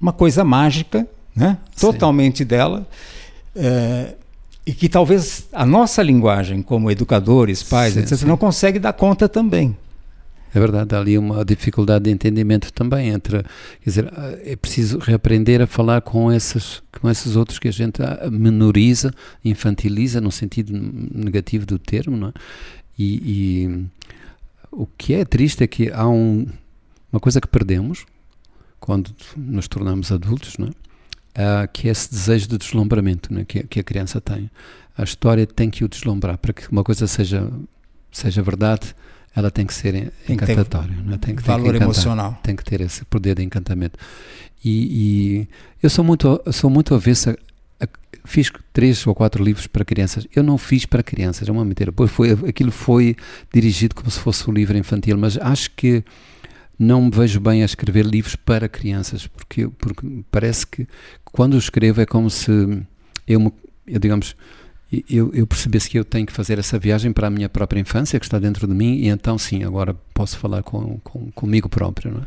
uma 0.00 0.12
coisa 0.12 0.44
mágica, 0.44 1.06
né? 1.34 1.58
totalmente 1.78 2.38
Sim. 2.38 2.44
dela, 2.44 2.88
é, 3.54 4.14
e 4.64 4.72
que 4.72 4.88
talvez 4.88 5.48
a 5.52 5.66
nossa 5.66 6.02
linguagem, 6.02 6.62
como 6.62 6.90
educadores, 6.90 7.62
pais, 7.62 7.94
sim, 7.94 8.00
etc., 8.00 8.18
sim. 8.18 8.26
não 8.26 8.36
consegue 8.36 8.78
dar 8.78 8.92
conta 8.92 9.28
também. 9.28 9.76
É 10.54 10.60
verdade, 10.60 10.94
há 10.94 10.98
ali 10.98 11.16
uma 11.16 11.44
dificuldade 11.44 12.04
de 12.04 12.10
entendimento 12.10 12.72
também 12.72 13.08
entre, 13.08 13.42
quer 13.42 13.84
dizer, 13.84 14.12
é 14.44 14.54
preciso 14.54 14.98
reaprender 14.98 15.62
a 15.62 15.66
falar 15.66 16.02
com 16.02 16.30
esses, 16.30 16.82
com 17.00 17.08
esses 17.08 17.36
outros 17.36 17.58
que 17.58 17.68
a 17.68 17.72
gente 17.72 18.02
menoriza, 18.30 19.14
infantiliza 19.42 20.20
no 20.20 20.30
sentido 20.30 20.72
negativo 20.74 21.64
do 21.64 21.78
termo, 21.78 22.16
não 22.16 22.28
é? 22.28 22.32
E, 22.98 23.14
e 23.24 23.86
o 24.70 24.86
que 24.86 25.14
é 25.14 25.24
triste 25.24 25.64
é 25.64 25.66
que 25.66 25.90
há 25.90 26.06
um, 26.06 26.46
uma 27.10 27.18
coisa 27.18 27.40
que 27.40 27.48
perdemos 27.48 28.04
quando 28.78 29.10
nos 29.34 29.66
tornamos 29.66 30.12
adultos, 30.12 30.58
não 30.58 30.68
é? 30.68 30.70
Uh, 31.32 31.66
que 31.72 31.88
é 31.88 31.90
esse 31.90 32.10
desejo 32.10 32.46
de 32.46 32.58
deslumbramento 32.58 33.34
é? 33.38 33.44
que, 33.44 33.62
que 33.62 33.80
a 33.80 33.82
criança 33.82 34.20
tem. 34.20 34.50
A 34.96 35.02
história 35.02 35.46
tem 35.46 35.70
que 35.70 35.82
o 35.82 35.88
deslumbrar 35.88 36.36
para 36.36 36.52
que 36.52 36.70
uma 36.70 36.84
coisa 36.84 37.06
seja, 37.06 37.50
seja 38.10 38.42
verdade 38.42 38.94
ela 39.34 39.50
tem 39.50 39.66
que 39.66 39.72
ser 39.72 39.92
tem 40.26 40.34
encantatória, 40.34 40.94
que 40.94 41.14
é? 41.14 41.18
tem 41.18 41.34
que 41.34 41.42
ter 41.42 41.48
valor 41.48 41.68
encantar, 41.68 41.82
emocional, 41.82 42.40
tem 42.42 42.54
que 42.54 42.64
ter 42.64 42.80
esse 42.80 43.04
poder 43.04 43.36
de 43.36 43.42
encantamento. 43.42 43.98
E, 44.64 45.40
e 45.42 45.48
eu 45.82 45.90
sou 45.90 46.04
muito 46.04 46.40
sou 46.52 46.68
muito 46.68 46.94
avesso 46.94 47.30
a, 47.30 47.84
a, 47.84 47.88
fiz 48.24 48.50
três 48.72 49.06
ou 49.06 49.14
quatro 49.14 49.42
livros 49.42 49.66
para 49.66 49.84
crianças. 49.84 50.26
Eu 50.36 50.42
não 50.42 50.58
fiz 50.58 50.84
para 50.84 51.02
crianças, 51.02 51.48
é 51.48 51.52
uma 51.52 51.64
mentira. 51.64 51.90
Pois 51.90 52.10
foi 52.10 52.32
aquilo 52.32 52.70
foi 52.70 53.16
dirigido 53.52 53.94
como 53.94 54.10
se 54.10 54.20
fosse 54.20 54.48
um 54.48 54.52
livro 54.52 54.76
infantil, 54.76 55.16
mas 55.16 55.38
acho 55.38 55.70
que 55.70 56.04
não 56.82 57.02
me 57.02 57.10
vejo 57.10 57.40
bem 57.40 57.62
a 57.62 57.64
escrever 57.64 58.04
livros 58.04 58.36
para 58.36 58.68
crianças, 58.68 59.26
porque 59.26 59.68
porque 59.68 60.06
parece 60.30 60.66
que 60.66 60.86
quando 61.24 61.56
escrevo 61.56 62.00
é 62.00 62.06
como 62.06 62.28
se 62.28 62.50
eu, 63.26 63.52
eu 63.86 64.00
digamos 64.00 64.34
eu, 65.08 65.30
eu 65.32 65.46
percebesse 65.46 65.88
que 65.88 65.98
eu 65.98 66.04
tenho 66.04 66.26
que 66.26 66.32
fazer 66.32 66.58
essa 66.58 66.78
viagem 66.78 67.12
para 67.12 67.28
a 67.28 67.30
minha 67.30 67.48
própria 67.48 67.80
infância, 67.80 68.18
que 68.20 68.26
está 68.26 68.38
dentro 68.38 68.66
de 68.66 68.74
mim, 68.74 68.96
e 68.96 69.08
então 69.08 69.38
sim, 69.38 69.64
agora 69.64 69.96
posso 70.12 70.36
falar 70.36 70.62
com, 70.62 70.98
com 70.98 71.30
comigo 71.32 71.68
próprio. 71.68 72.12
Não 72.12 72.20
é? 72.20 72.26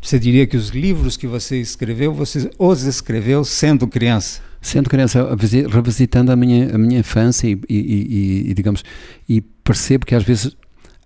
Você 0.00 0.18
diria 0.18 0.46
que 0.46 0.56
os 0.56 0.68
livros 0.68 1.16
que 1.16 1.26
você 1.26 1.58
escreveu, 1.60 2.12
você 2.12 2.50
os 2.58 2.82
escreveu 2.82 3.44
sendo 3.44 3.86
criança? 3.86 4.40
Sendo 4.60 4.88
criança, 4.88 5.26
revisitando 5.70 6.32
a 6.32 6.36
minha, 6.36 6.74
a 6.74 6.78
minha 6.78 7.00
infância 7.00 7.46
e, 7.46 7.58
e, 7.68 7.76
e, 7.76 8.50
e 8.50 8.54
digamos, 8.54 8.82
e 9.28 9.40
percebo 9.40 10.06
que 10.06 10.14
às 10.14 10.22
vezes 10.22 10.56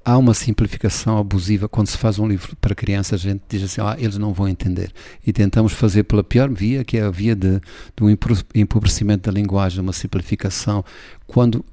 há 0.04 0.16
uma 0.16 0.34
simplificação 0.34 1.18
abusiva 1.18 1.68
quando 1.68 1.88
se 1.88 1.98
faz 1.98 2.18
um 2.18 2.26
livro 2.26 2.56
para 2.56 2.74
crianças, 2.74 3.20
a 3.20 3.30
gente 3.30 3.42
diz 3.48 3.62
assim, 3.62 3.80
ah, 3.80 3.96
eles 3.98 4.16
não 4.16 4.32
vão 4.32 4.48
entender. 4.48 4.92
E 5.26 5.32
tentamos 5.32 5.72
fazer 5.72 6.04
pela 6.04 6.24
pior 6.24 6.48
via, 6.50 6.84
que 6.84 6.96
é 6.96 7.02
a 7.02 7.10
via 7.10 7.34
de, 7.34 7.60
do 7.96 8.08
empobrecimento 8.54 9.30
da 9.30 9.32
linguagem, 9.32 9.80
uma 9.80 9.92
simplificação, 9.92 10.84
quando 11.26 11.64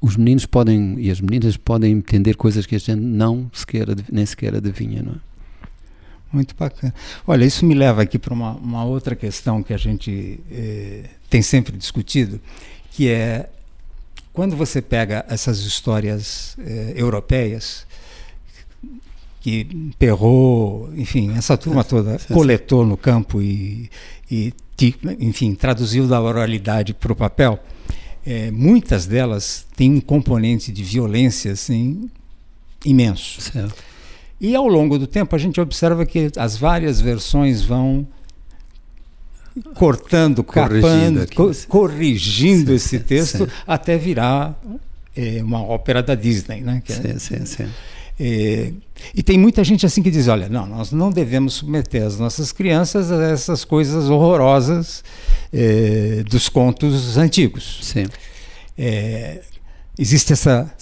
os 0.00 0.16
meninos 0.16 0.46
podem 0.46 0.96
e 0.98 1.10
as 1.10 1.20
meninas 1.20 1.56
podem 1.56 1.92
entender 1.92 2.34
coisas 2.34 2.66
que 2.66 2.74
a 2.74 2.78
gente 2.78 3.00
não 3.00 3.48
sequer, 3.52 3.86
nem 4.10 4.26
sequer 4.26 4.54
adivinha, 4.54 5.02
não 5.02 5.12
é? 5.12 5.32
Muito 6.32 6.56
bacana. 6.58 6.94
Olha, 7.26 7.44
isso 7.44 7.64
me 7.66 7.74
leva 7.74 8.00
aqui 8.00 8.18
para 8.18 8.32
uma, 8.32 8.52
uma, 8.52 8.84
outra 8.84 9.14
questão 9.14 9.62
que 9.62 9.74
a 9.74 9.76
gente 9.76 10.40
eh, 10.50 11.04
tem 11.28 11.42
sempre 11.42 11.76
discutido, 11.76 12.40
que 12.90 13.06
é 13.06 13.50
quando 14.32 14.56
você 14.56 14.80
pega 14.80 15.24
essas 15.28 15.60
histórias 15.60 16.56
eh, 16.58 16.94
europeias, 16.96 17.86
que 19.40 19.92
Perrault, 19.98 20.92
enfim, 20.98 21.36
essa 21.36 21.56
turma 21.56 21.82
toda 21.82 22.18
coletou 22.32 22.86
no 22.86 22.96
campo 22.96 23.42
e, 23.42 23.90
e 24.30 24.54
enfim, 25.20 25.54
traduziu 25.54 26.06
da 26.06 26.20
oralidade 26.20 26.94
para 26.94 27.12
o 27.12 27.16
papel, 27.16 27.58
eh, 28.24 28.50
muitas 28.50 29.04
delas 29.04 29.66
têm 29.76 29.94
um 29.94 30.00
componente 30.00 30.72
de 30.72 30.82
violência 30.82 31.52
assim, 31.52 32.08
imenso. 32.84 33.40
Certo. 33.40 33.82
E 34.40 34.56
ao 34.56 34.66
longo 34.66 34.98
do 34.98 35.06
tempo 35.06 35.36
a 35.36 35.38
gente 35.38 35.60
observa 35.60 36.06
que 36.06 36.30
as 36.36 36.56
várias 36.56 37.00
versões 37.00 37.62
vão 37.62 38.06
cortando, 39.74 40.42
capando, 40.42 41.26
co 41.34 41.50
corrigindo 41.68 42.70
sim, 42.70 42.74
esse 42.74 42.98
texto 42.98 43.44
sim. 43.44 43.52
até 43.66 43.96
virar 43.96 44.58
é, 45.16 45.42
uma 45.42 45.62
ópera 45.62 46.02
da 46.02 46.14
Disney, 46.14 46.60
né? 46.60 46.82
Que 46.84 46.92
é 46.92 46.96
sim, 46.96 47.18
sim, 47.18 47.44
sim. 47.44 47.68
É, 48.18 48.72
e 49.14 49.22
tem 49.22 49.38
muita 49.38 49.64
gente 49.64 49.84
assim 49.84 50.02
que 50.02 50.10
diz, 50.10 50.28
olha, 50.28 50.48
não, 50.48 50.66
nós 50.66 50.92
não 50.92 51.10
devemos 51.10 51.54
submeter 51.54 52.04
as 52.04 52.18
nossas 52.18 52.52
crianças 52.52 53.10
a 53.10 53.22
essas 53.24 53.64
coisas 53.64 54.08
horrorosas 54.08 55.02
é, 55.52 56.22
dos 56.28 56.48
contos 56.48 57.16
antigos. 57.16 57.80
Sim. 57.82 58.06
É, 58.78 59.40
existe 59.98 60.32
essa 60.32 60.72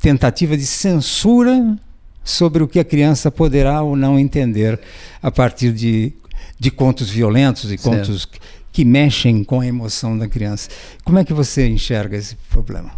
tentativa 0.00 0.56
de 0.56 0.66
censura 0.66 1.76
sobre 2.22 2.62
o 2.62 2.68
que 2.68 2.78
a 2.78 2.84
criança 2.84 3.30
poderá 3.30 3.82
ou 3.82 3.96
não 3.96 4.18
entender 4.18 4.78
a 5.22 5.30
partir 5.30 5.72
de 5.72 6.12
de 6.58 6.70
contos 6.70 7.10
violentos 7.10 7.70
e 7.70 7.78
contos 7.78 8.24
que, 8.24 8.38
que 8.72 8.84
mexem 8.84 9.44
com 9.44 9.60
a 9.60 9.66
emoção 9.66 10.16
da 10.16 10.28
criança. 10.28 10.70
Como 11.04 11.18
é 11.18 11.24
que 11.24 11.32
você 11.32 11.68
enxerga 11.68 12.16
esse 12.16 12.36
problema? 12.50 12.90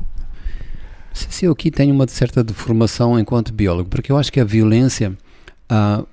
Se 1.12 1.44
eu 1.46 1.52
aqui 1.52 1.70
tenho 1.70 1.94
uma 1.94 2.06
certa 2.06 2.44
deformação 2.44 3.18
enquanto 3.18 3.52
biólogo, 3.52 3.88
porque 3.88 4.12
eu 4.12 4.16
acho 4.16 4.32
que 4.32 4.38
a 4.38 4.44
violência 4.44 5.16
uh, 5.70 6.06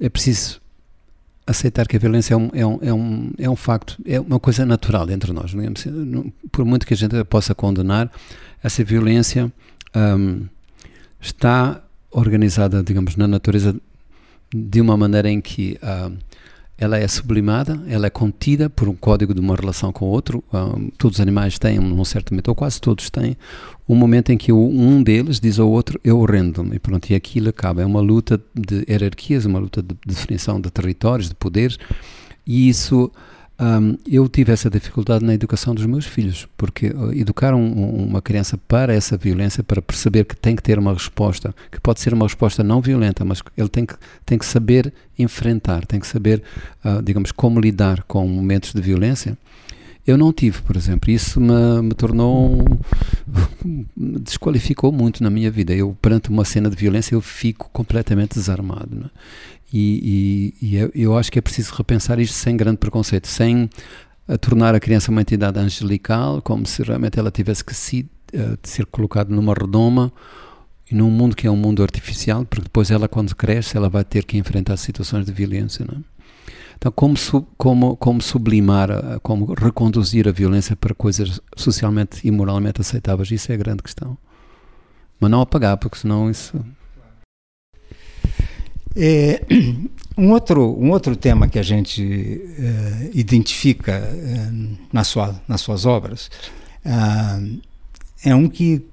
é 0.00 0.08
preciso 0.08 0.60
aceitar 1.46 1.86
que 1.86 1.96
a 1.96 1.98
violência 1.98 2.34
é 2.34 2.36
um, 2.36 2.50
é 2.52 2.66
um, 2.66 2.78
é 2.82 2.92
um, 2.92 3.30
é 3.38 3.50
um 3.50 3.56
facto, 3.56 3.96
é 4.04 4.20
uma 4.20 4.38
coisa 4.38 4.66
natural 4.66 5.08
entre 5.10 5.32
nós. 5.32 5.52
Por 6.52 6.64
muito 6.64 6.86
que 6.86 6.92
a 6.92 6.96
gente 6.96 7.24
possa 7.24 7.54
condenar, 7.54 8.10
essa 8.62 8.84
violência 8.84 9.50
um, 9.96 10.46
está 11.20 11.82
organizada, 12.10 12.82
digamos, 12.82 13.16
na 13.16 13.26
natureza 13.26 13.74
de 14.54 14.80
uma 14.80 14.96
maneira 14.96 15.30
em 15.30 15.40
que 15.40 15.78
uh, 15.82 16.16
ela 16.80 16.96
é 16.96 17.08
sublimada, 17.08 17.82
ela 17.88 18.06
é 18.06 18.10
contida 18.10 18.70
por 18.70 18.88
um 18.88 18.94
código 18.94 19.34
de 19.34 19.40
uma 19.40 19.56
relação 19.56 19.92
com 19.92 20.06
o 20.06 20.08
outro. 20.08 20.44
Um, 20.52 20.90
todos 20.96 21.18
os 21.18 21.20
animais 21.20 21.58
têm, 21.58 21.80
num 21.80 22.04
certo 22.04 22.32
momento, 22.32 22.48
ou 22.48 22.54
quase 22.54 22.80
todos 22.80 23.10
têm, 23.10 23.36
um 23.88 23.96
momento 23.96 24.30
em 24.30 24.38
que 24.38 24.52
um 24.52 25.02
deles 25.02 25.40
diz 25.40 25.58
ao 25.58 25.68
outro, 25.68 25.98
eu 26.04 26.22
rendo-me, 26.24 26.76
e 26.76 26.78
pronto, 26.78 27.10
e 27.10 27.16
aquilo 27.16 27.48
acaba. 27.48 27.82
É 27.82 27.86
uma 27.86 28.00
luta 28.00 28.40
de 28.54 28.84
hierarquias, 28.88 29.44
uma 29.44 29.58
luta 29.58 29.82
de 29.82 29.96
definição 30.06 30.60
de 30.60 30.70
territórios, 30.70 31.28
de 31.28 31.34
poderes, 31.34 31.78
e 32.46 32.68
isso 32.68 33.10
um, 33.60 33.98
eu 34.06 34.28
tive 34.28 34.52
essa 34.52 34.70
dificuldade 34.70 35.24
na 35.24 35.34
educação 35.34 35.74
dos 35.74 35.84
meus 35.84 36.06
filhos, 36.06 36.46
porque 36.56 36.88
uh, 36.90 37.12
educar 37.12 37.54
um, 37.54 38.06
uma 38.06 38.22
criança 38.22 38.56
para 38.56 38.94
essa 38.94 39.16
violência, 39.16 39.64
para 39.64 39.82
perceber 39.82 40.24
que 40.24 40.36
tem 40.36 40.54
que 40.54 40.62
ter 40.62 40.78
uma 40.78 40.92
resposta, 40.92 41.52
que 41.70 41.80
pode 41.80 42.00
ser 42.00 42.14
uma 42.14 42.24
resposta 42.24 42.62
não 42.62 42.80
violenta, 42.80 43.24
mas 43.24 43.42
ele 43.56 43.68
tem 43.68 43.84
que, 43.84 43.94
tem 44.24 44.38
que 44.38 44.46
saber 44.46 44.92
enfrentar, 45.18 45.84
tem 45.86 45.98
que 45.98 46.06
saber, 46.06 46.40
uh, 46.84 47.02
digamos, 47.02 47.32
como 47.32 47.58
lidar 47.58 48.04
com 48.04 48.26
momentos 48.28 48.72
de 48.72 48.80
violência. 48.80 49.36
Eu 50.06 50.16
não 50.16 50.32
tive, 50.32 50.62
por 50.62 50.74
exemplo, 50.74 51.10
isso 51.10 51.38
me, 51.38 51.82
me 51.82 51.94
tornou, 51.94 52.64
me 53.94 54.18
desqualificou 54.20 54.90
muito 54.90 55.22
na 55.22 55.28
minha 55.28 55.50
vida. 55.50 55.74
Eu, 55.74 55.94
perante 56.00 56.30
uma 56.30 56.46
cena 56.46 56.70
de 56.70 56.76
violência, 56.76 57.14
eu 57.14 57.20
fico 57.20 57.68
completamente 57.72 58.34
desarmado. 58.34 58.88
Né? 58.90 59.10
E, 59.72 60.54
e, 60.62 60.76
e, 60.76 61.02
eu 61.02 61.16
acho 61.16 61.30
que 61.30 61.38
é 61.38 61.42
preciso 61.42 61.74
repensar 61.74 62.18
isto 62.18 62.34
sem 62.34 62.56
grande 62.56 62.78
preconceito, 62.78 63.28
sem 63.28 63.68
a 64.26 64.34
eh, 64.34 64.36
tornar 64.38 64.74
a 64.74 64.80
criança 64.80 65.10
uma 65.10 65.20
entidade 65.20 65.58
angelical, 65.58 66.40
como 66.40 66.66
se 66.66 66.82
realmente 66.82 67.18
ela 67.18 67.30
tivesse 67.30 67.64
que 67.64 67.74
se, 67.74 68.08
uh, 68.34 68.58
ser 68.62 68.86
colocada 68.86 69.34
numa 69.34 69.52
redoma 69.52 70.12
e 70.90 70.94
num 70.94 71.10
mundo 71.10 71.36
que 71.36 71.46
é 71.46 71.50
um 71.50 71.56
mundo 71.56 71.82
artificial, 71.82 72.46
porque 72.46 72.64
depois 72.64 72.90
ela, 72.90 73.08
quando 73.08 73.34
cresce, 73.36 73.76
ela 73.76 73.90
vai 73.90 74.04
ter 74.04 74.24
que 74.24 74.38
enfrentar 74.38 74.76
situações 74.78 75.26
de 75.26 75.32
violência. 75.32 75.84
Não 75.86 75.98
é? 75.98 76.02
Então, 76.78 76.92
como, 76.92 77.16
como, 77.56 77.96
como 77.96 78.22
sublimar, 78.22 78.90
eh, 78.90 79.18
como 79.22 79.52
reconduzir 79.52 80.28
a 80.28 80.32
violência 80.32 80.76
para 80.76 80.94
coisas 80.94 81.40
socialmente 81.56 82.26
e 82.26 82.30
moralmente 82.30 82.80
aceitáveis, 82.80 83.30
isso 83.30 83.50
é 83.52 83.54
a 83.54 83.58
grande 83.58 83.82
questão. 83.82 84.16
Mas 85.20 85.30
não 85.30 85.40
apagar, 85.40 85.76
porque 85.76 85.98
senão 85.98 86.30
isso 86.30 86.64
é, 88.98 89.42
um, 90.18 90.32
outro, 90.32 90.76
um 90.78 90.90
outro 90.90 91.14
tema 91.14 91.48
que 91.48 91.58
a 91.58 91.62
gente 91.62 92.42
é, 92.58 93.10
identifica 93.14 93.92
é, 93.92 94.50
na 94.92 95.04
sua, 95.04 95.40
nas 95.46 95.60
suas 95.60 95.86
obras 95.86 96.28
ah, 96.84 97.40
é 98.24 98.34
um 98.34 98.48
que, 98.48 98.84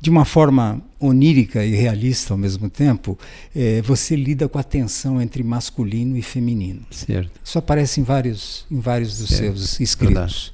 de 0.00 0.10
uma 0.10 0.24
forma 0.24 0.80
onírica 1.00 1.64
e 1.64 1.74
realista 1.74 2.32
ao 2.32 2.38
mesmo 2.38 2.70
tempo, 2.70 3.18
é, 3.54 3.82
você 3.82 4.14
lida 4.14 4.48
com 4.48 4.58
a 4.58 4.62
tensão 4.62 5.20
entre 5.20 5.42
masculino 5.42 6.16
e 6.16 6.22
feminino. 6.22 6.86
Certo. 6.90 7.32
Isso 7.42 7.58
aparece 7.58 8.00
em 8.00 8.04
vários, 8.04 8.64
em 8.70 8.78
vários 8.78 9.18
dos 9.18 9.30
certo. 9.30 9.58
seus 9.58 9.80
escritos. 9.80 10.52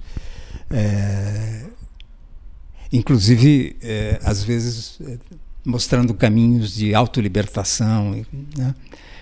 É, 0.70 1.66
inclusive, 2.92 3.76
é, 3.82 4.18
às 4.22 4.42
vezes 4.42 4.98
mostrando 5.64 6.14
caminhos 6.14 6.74
de 6.74 6.94
autolibertação, 6.94 8.24
né? 8.56 8.74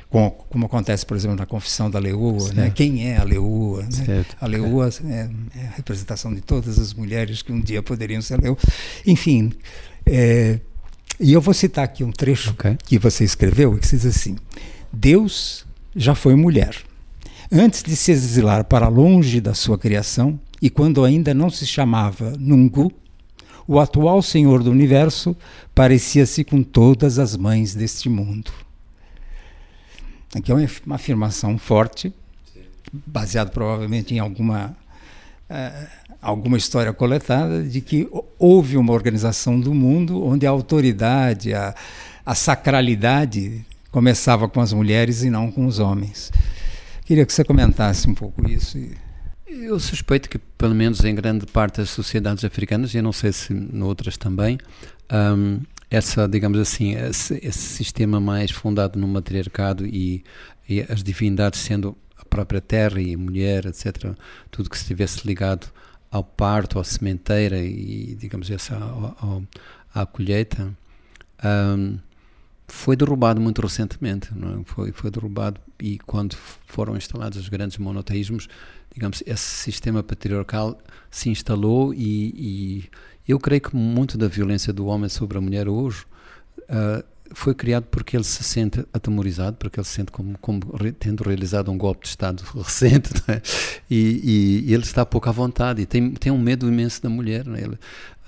como, 0.09 0.31
como, 0.31 0.67
acontece, 0.67 1.05
por 1.05 1.17
exemplo, 1.17 1.37
na 1.37 1.47
Confissão 1.47 1.91
da 1.91 1.99
Leoa, 1.99 2.53
né? 2.53 2.71
quem 2.71 3.09
é 3.09 3.19
a 3.19 3.25
Leoa? 3.25 3.83
Né? 3.83 4.25
A 4.41 4.47
Leoa 4.47 4.89
é, 5.05 5.31
é, 5.57 5.67
a 5.67 5.71
representação 5.77 6.33
de 6.33 6.41
todas 6.41 6.79
as 6.79 6.95
mulheres 6.95 7.43
que 7.43 7.53
um 7.53 7.61
dia 7.61 7.83
poderiam 7.83 8.23
ser 8.23 8.41
Leoa. 8.41 8.57
Enfim, 9.07 9.53
é, 10.07 10.61
e 11.21 11.33
eu 11.33 11.41
vou 11.41 11.53
citar 11.53 11.85
aqui 11.85 12.05
um 12.05 12.13
trecho 12.13 12.51
okay. 12.51 12.77
que 12.85 12.99
você 12.99 13.25
escreveu, 13.25 13.77
que 13.77 13.87
diz 13.87 14.07
assim, 14.07 14.37
Deus 14.93 15.67
já 15.95 16.15
foi 16.15 16.35
mulher. 16.35 16.77
Antes 17.51 17.83
de 17.83 17.97
se 17.97 18.13
exilar 18.13 18.65
para 18.65 18.89
longe 18.89 19.41
da 19.41 19.55
sua 19.55 19.77
criação, 19.77 20.39
e 20.61 20.71
quando 20.71 21.05
ainda 21.05 21.33
não 21.35 21.51
se 21.51 21.67
chamava 21.67 22.35
Nungu, 22.39 22.93
o 23.69 23.79
atual 23.79 24.23
Senhor 24.23 24.63
do 24.63 24.71
Universo 24.71 25.37
parecia-se 25.75 26.43
com 26.43 26.63
todas 26.63 27.19
as 27.19 27.37
mães 27.37 27.75
deste 27.75 28.09
mundo. 28.09 28.51
Aqui 30.35 30.51
é 30.51 30.55
uma 30.55 30.97
afirmação 30.97 31.59
forte, 31.59 32.11
baseada 33.07 33.51
provavelmente 33.51 34.15
em 34.15 34.19
alguma, 34.19 34.75
uh, 35.51 35.87
alguma 36.23 36.57
história 36.57 36.95
coletada, 36.95 37.63
de 37.63 37.83
que 37.83 38.09
houve 38.39 38.79
uma 38.79 38.95
organização 38.95 39.61
do 39.61 39.75
mundo 39.75 40.25
onde 40.25 40.47
a 40.47 40.51
autoridade, 40.51 41.53
a, 41.53 41.75
a 42.25 42.35
sacralidade 42.35 43.67
começava 43.91 44.49
com 44.49 44.61
as 44.63 44.73
mulheres 44.73 45.23
e 45.23 45.29
não 45.29 45.53
com 45.53 45.67
os 45.67 45.79
homens. 45.79 46.33
Queria 47.05 47.27
que 47.27 47.33
você 47.35 47.45
comentasse 47.45 48.09
um 48.09 48.15
pouco 48.15 48.49
isso. 48.49 48.79
E... 48.79 49.08
Eu 49.51 49.81
suspeito 49.81 50.29
que, 50.29 50.39
pelo 50.39 50.75
menos 50.75 51.03
em 51.05 51.15
grande 51.15 51.47
parte 51.47 51.79
das 51.79 51.91
sociedades 51.91 52.45
africanas, 52.45 52.95
e 52.95 53.01
não 53.01 53.13
sei 53.13 53.33
se 53.33 53.55
noutras 53.55 54.17
também, 54.17 54.59
um, 55.11 55.61
essa, 55.91 56.29
digamos 56.29 56.59
assim, 56.59 56.95
esse, 56.95 57.41
esse, 57.43 57.59
sistema 57.59 58.21
mais 58.21 58.51
fundado 58.51 58.99
no 58.99 59.09
matriarcado 59.09 59.87
e, 59.87 60.23
e, 60.69 60.83
as 60.83 61.03
divindades 61.03 61.61
sendo 61.61 61.97
a 62.19 62.25
própria 62.27 62.61
terra 62.61 63.01
e 63.01 63.15
a 63.15 63.19
mulher, 63.19 63.65
etc., 63.65 64.13
tudo 64.51 64.69
que 64.69 64.77
estivesse 64.77 65.27
ligado 65.27 65.67
ao 66.11 66.23
parto, 66.23 66.79
à 66.79 66.85
sementeira 66.85 67.59
e, 67.59 68.15
digamos, 68.21 68.51
essa, 68.51 68.77
ao, 68.77 69.17
ao, 69.19 69.43
à 69.95 70.05
colheita, 70.05 70.77
um, 71.43 71.99
foi 72.69 72.95
derrubado 72.95 73.41
muito 73.41 73.63
recentemente. 73.63 74.29
É? 74.29 74.65
Foi, 74.65 74.93
foi 74.93 75.11
derrubado 75.11 75.61
e 75.81 75.99
quando 76.01 76.37
foram 76.67 76.97
instalados 76.97 77.39
os 77.39 77.49
grandes 77.49 77.79
monoteísmos, 77.79 78.49
digamos, 78.93 79.23
esse 79.27 79.43
sistema 79.43 80.03
patriarcal 80.03 80.79
se 81.11 81.31
instalou 81.31 81.95
e, 81.95 82.35
e, 82.37 82.85
eu 83.27 83.39
creio 83.39 83.61
que 83.61 83.77
muito 83.77 84.17
da 84.17 84.29
violência 84.29 84.73
do 84.73 84.87
homem 84.87 85.09
sobre 85.09 85.37
a 85.37 85.41
mulher 85.41 85.69
hoje 85.69 86.05
uh, 86.63 87.05
foi 87.35 87.55
criado 87.55 87.85
porque 87.85 88.17
ele 88.17 88.25
se 88.25 88.43
sente 88.43 88.87
atemorizado, 88.91 89.57
porque 89.59 89.79
ele 89.79 89.87
se 89.87 89.93
sente 89.93 90.11
como, 90.11 90.37
como 90.39 90.63
tendo 90.99 91.23
realizado 91.25 91.71
um 91.71 91.77
golpe 91.77 92.05
de 92.05 92.09
Estado 92.09 92.43
recente, 92.57 93.11
é? 93.29 93.43
e, 93.91 94.65
e, 94.67 94.73
ele 94.73 94.83
está 94.83 95.05
pouco 95.05 95.29
à 95.29 95.33
vontade 95.33 95.83
e 95.83 95.87
tem, 95.87 96.11
tem 96.13 96.33
um 96.33 96.39
medo 96.39 96.67
imenso 96.67 97.03
da 97.03 97.11
mulher. 97.11 97.47
É? 97.49 97.61
Ele, 97.61 97.75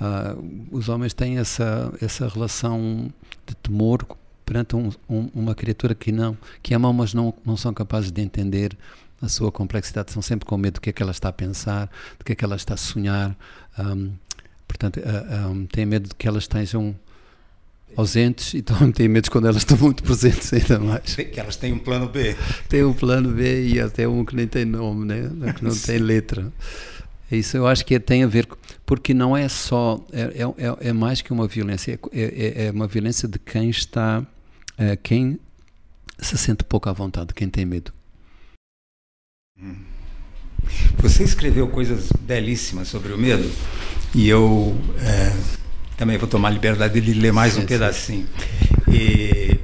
uh, 0.00 0.68
os 0.70 0.90
homens 0.90 1.14
têm 1.14 1.38
essa, 1.38 1.92
essa 2.00 2.29
relação 2.29 3.11
de 3.46 3.55
temor 3.57 4.07
perante 4.51 4.75
um, 4.75 4.91
um, 5.09 5.31
uma 5.33 5.55
criatura 5.55 5.95
que 5.95 6.11
não 6.11 6.37
que 6.61 6.75
amam, 6.75 6.93
mas 6.93 7.15
não, 7.15 7.33
não 7.47 7.57
são 7.57 7.73
capazes 7.73 8.11
de 8.11 8.21
entender 8.21 8.77
a 9.23 9.29
sua 9.29 9.53
complexidade, 9.53 10.11
são 10.11 10.21
sempre 10.21 10.45
com 10.45 10.57
medo 10.57 10.75
do 10.75 10.81
que 10.81 10.91
é 10.91 10.93
que 10.93 11.01
ela 11.01 11.13
está 11.13 11.29
a 11.29 11.33
pensar, 11.33 11.89
do 12.19 12.25
que 12.25 12.33
é 12.33 12.35
que 12.35 12.45
ela 12.45 12.57
está 12.57 12.75
a 12.75 12.77
sonhar. 12.77 13.37
Um, 13.79 14.11
portanto, 14.67 14.99
uh, 14.99 15.67
têm 15.69 15.87
medo 15.87 16.09
de 16.09 16.17
que 16.17 16.27
elas 16.27 16.43
estejam 16.45 16.97
ausentes 17.97 18.55
e 18.55 18.63
também 18.63 18.91
têm 18.93 19.07
medo 19.07 19.31
quando 19.31 19.47
elas 19.47 19.59
estão 19.59 19.77
muito 19.79 20.03
presentes 20.03 20.53
ainda 20.53 20.81
mais. 20.81 21.15
Que 21.15 21.39
elas 21.39 21.55
têm 21.55 21.73
um 21.73 21.79
plano 21.79 22.09
B. 22.09 22.35
Tem 22.69 22.83
um 22.83 22.93
plano 22.93 23.31
B 23.31 23.69
e 23.69 23.79
até 23.79 24.09
um 24.09 24.25
que 24.25 24.35
nem 24.35 24.49
tem 24.49 24.65
nome, 24.65 25.05
né? 25.05 25.53
que 25.53 25.63
não 25.63 25.77
tem 25.77 25.99
letra. 25.99 26.53
Isso 27.31 27.57
eu 27.57 27.69
acho 27.69 27.87
que 27.87 28.01
tem 28.01 28.25
a 28.25 28.27
ver, 28.27 28.49
porque 28.85 29.15
não 29.15 29.37
é 29.37 29.49
só, 29.49 30.05
é, 30.13 30.43
é, 30.59 30.89
é 30.89 30.93
mais 30.93 31.23
que 31.23 31.33
uma 31.33 31.47
violência, 31.47 31.99
é, 32.13 32.23
é, 32.23 32.67
é 32.67 32.71
uma 32.73 32.89
violência 32.89 33.29
de 33.29 33.39
quem 33.39 33.71
está, 33.71 34.27
uh, 34.81 34.97
quem 35.03 35.38
se 36.19 36.37
sente 36.37 36.64
pouco 36.64 36.88
à 36.88 36.93
vontade, 36.93 37.35
quem 37.35 37.49
tem 37.49 37.64
medo. 37.64 37.93
Você 40.99 41.23
escreveu 41.23 41.69
coisas 41.69 42.09
belíssimas 42.21 42.88
sobre 42.88 43.12
o 43.12 43.19
medo 43.19 43.51
e 44.14 44.29
eu 44.29 44.77
é, 44.99 45.37
também 45.97 46.16
vou 46.19 46.29
tomar 46.29 46.49
a 46.49 46.53
liberdade 46.53 47.01
de 47.01 47.12
ler 47.12 47.33
mais 47.33 47.55
sim, 47.55 47.61
um 47.61 47.66
pedacinho. 47.66 48.27
E, 48.88 49.59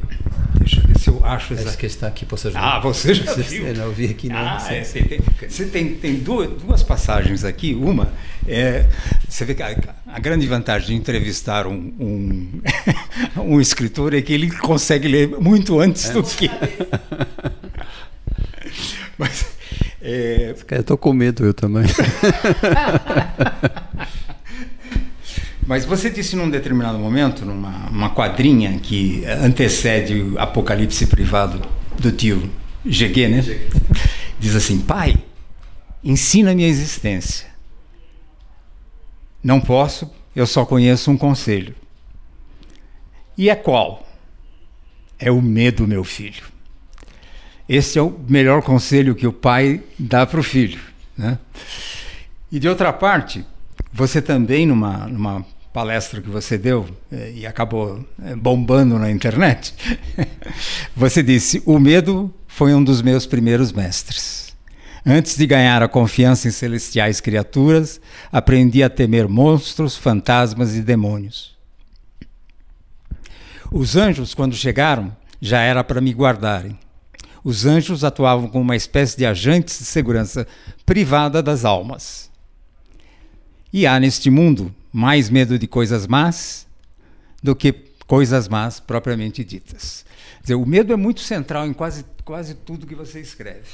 se 1.07 1.11
eu 1.11 1.25
acho. 1.25 1.55
Acho 1.55 1.79
que 1.79 1.87
está 1.87 2.09
aqui, 2.09 2.27
posso 2.27 2.49
ajudar. 2.49 2.77
Ah, 2.77 2.81
você 2.81 3.14
já 3.14 3.33
viu? 3.35 3.69
Eu 3.69 3.77
não 3.77 3.92
vi 3.92 4.07
aqui 4.07 4.29
não. 4.29 4.37
Ah, 4.37 4.66
é, 4.71 4.83
você 4.83 5.03
tem, 5.03 5.21
você 5.49 5.66
tem, 5.66 5.95
tem 5.95 6.16
duas, 6.16 6.51
duas, 6.61 6.83
passagens 6.83 7.45
aqui. 7.45 7.75
Uma 7.75 8.12
é, 8.47 8.87
você 9.29 9.45
vê 9.45 9.55
que 9.55 9.62
a, 9.62 9.77
a 10.09 10.19
grande 10.19 10.47
vantagem 10.47 10.88
de 10.88 10.95
entrevistar 10.95 11.66
um, 11.66 11.92
um, 12.01 12.62
um, 13.38 13.61
escritor 13.61 14.14
é 14.14 14.23
que 14.23 14.33
ele 14.33 14.51
consegue 14.51 15.07
ler 15.07 15.29
muito 15.29 15.79
antes 15.79 16.11
é. 16.11 16.12
do 16.12 16.23
que... 16.23 16.51
Mas 19.16 19.47
é... 20.03 20.55
Eu 20.71 20.81
estou 20.81 20.99
com 20.99 21.12
medo, 21.12 21.45
eu 21.45 21.55
também. 21.55 21.85
Mas 25.66 25.85
você 25.85 26.09
disse 26.09 26.37
num 26.37 26.48
determinado 26.48 26.96
momento, 26.96 27.44
numa 27.44 27.88
uma 27.90 28.11
quadrinha 28.11 28.79
que 28.79 29.24
antecede 29.26 30.14
o 30.14 30.38
Apocalipse 30.38 31.07
Privado 31.07 31.61
do 31.98 32.12
tio 32.12 32.48
GG, 32.85 33.29
né? 33.29 33.42
diz 34.38 34.55
assim: 34.55 34.81
Pai, 34.81 35.16
ensina-me 36.05 36.64
a 36.64 36.68
existência. 36.68 37.48
Não 39.42 39.61
posso, 39.61 40.11
eu 40.35 40.46
só 40.46 40.64
conheço 40.64 41.11
um 41.11 41.16
conselho. 41.16 41.74
E 43.37 43.50
é 43.50 43.55
qual? 43.57 44.07
É 45.18 45.31
o 45.31 45.42
medo, 45.42 45.87
meu 45.87 46.05
filho. 46.05 46.44
Esse 47.68 47.98
é 47.98 48.02
o 48.02 48.16
melhor 48.29 48.62
conselho 48.62 49.14
que 49.14 49.26
o 49.26 49.33
pai 49.33 49.83
dá 49.98 50.24
para 50.24 50.38
o 50.38 50.42
filho. 50.42 50.81
Né? 51.16 51.38
E 52.52 52.61
de 52.61 52.68
outra 52.68 52.92
parte, 52.92 53.44
você 53.92 54.22
também, 54.22 54.66
numa, 54.66 55.09
numa 55.09 55.44
palestra 55.76 56.22
que 56.22 56.30
você 56.30 56.56
deu 56.56 56.88
eh, 57.12 57.32
e 57.36 57.46
acabou 57.46 58.02
eh, 58.24 58.34
bombando 58.34 58.98
na 58.98 59.10
internet, 59.10 59.74
você 60.96 61.22
disse: 61.22 61.62
O 61.66 61.78
medo 61.78 62.32
foi 62.48 62.74
um 62.74 62.82
dos 62.82 63.02
meus 63.02 63.26
primeiros 63.26 63.72
mestres. 63.72 64.56
Antes 65.04 65.36
de 65.36 65.46
ganhar 65.46 65.82
a 65.82 65.88
confiança 65.88 66.48
em 66.48 66.50
celestiais 66.50 67.20
criaturas, 67.20 68.00
aprendi 68.32 68.82
a 68.82 68.88
temer 68.88 69.28
monstros, 69.28 69.98
fantasmas 69.98 70.74
e 70.74 70.80
demônios. 70.80 71.54
Os 73.70 73.96
anjos, 73.96 74.32
quando 74.32 74.56
chegaram, 74.56 75.14
já 75.42 75.60
era 75.60 75.84
para 75.84 76.00
me 76.00 76.14
guardarem. 76.14 76.78
Os 77.44 77.66
anjos 77.66 78.02
atuavam 78.02 78.48
como 78.48 78.64
uma 78.64 78.76
espécie 78.76 79.18
de 79.18 79.26
agentes 79.26 79.78
de 79.78 79.84
segurança 79.84 80.46
privada 80.86 81.42
das 81.42 81.66
almas. 81.66 82.30
E 83.70 83.86
há 83.86 84.00
neste 84.00 84.30
mundo 84.30 84.74
mais 84.96 85.28
medo 85.28 85.59
de 85.59 85.66
coisas 85.66 86.06
más 86.06 86.66
do 87.42 87.54
que 87.54 87.70
coisas 88.06 88.48
más 88.48 88.80
propriamente 88.80 89.44
ditas. 89.44 90.06
Dizer, 90.40 90.54
o 90.54 90.64
medo 90.64 90.90
é 90.90 90.96
muito 90.96 91.20
central 91.20 91.66
em 91.66 91.74
quase, 91.74 92.02
quase 92.24 92.54
tudo 92.54 92.87
que 92.87 92.94
você 92.94 93.20
escreve. 93.20 93.68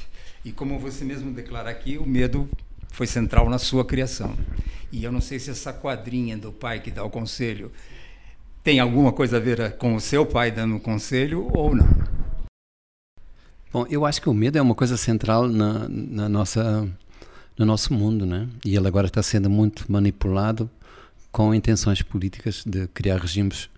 E 0.45 0.51
como 0.51 0.81
você 0.81 1.05
mesmo 1.05 1.31
declara 1.31 1.71
aqui, 1.71 1.97
o 1.97 2.05
medo 2.05 2.49
foi 2.89 3.07
central 3.07 3.49
na 3.49 3.59
sua 3.59 3.85
criação. 3.85 4.37
E 4.91 5.05
eu 5.05 5.13
não 5.13 5.21
sei 5.21 5.39
se 5.39 5.49
essa 5.49 5.73
quadrinha 5.73 6.37
do 6.37 6.51
pai 6.51 6.81
que 6.81 6.91
dá 6.91 7.05
o 7.05 7.11
conselho 7.11 7.71
tem 8.65 8.81
alguma 8.81 9.13
coisa 9.13 9.37
a 9.37 9.41
ver 9.41 9.77
com 9.77 9.95
o 9.95 10.01
seu 10.01 10.27
pai 10.27 10.51
dando 10.51 10.75
um 10.75 10.81
conselho 10.81 11.49
ou 11.55 11.73
não. 11.73 11.89
Bom, 13.73 13.87
eu 13.89 14.05
acho 14.05 14.21
que 14.21 14.29
o 14.29 14.35
medo 14.35 14.59
é 14.59 14.63
uma 14.63 14.75
coisa 14.75 14.97
central 14.97 15.47
na, 15.47 15.89
na 15.89 16.29
nossa, 16.29 16.85
no 17.57 17.65
nosso 17.65 17.95
mundo, 17.95 18.27
né? 18.27 18.49
E 18.65 18.75
ele 18.75 18.89
agora 18.89 19.07
está 19.07 19.23
sendo 19.23 19.49
muito 19.49 19.85
manipulado 19.89 20.69
com 21.33 21.55
intenções 21.55 22.03
políticas 22.03 22.63
de 22.65 22.87
criar 22.89 23.19
regimes 23.19 23.71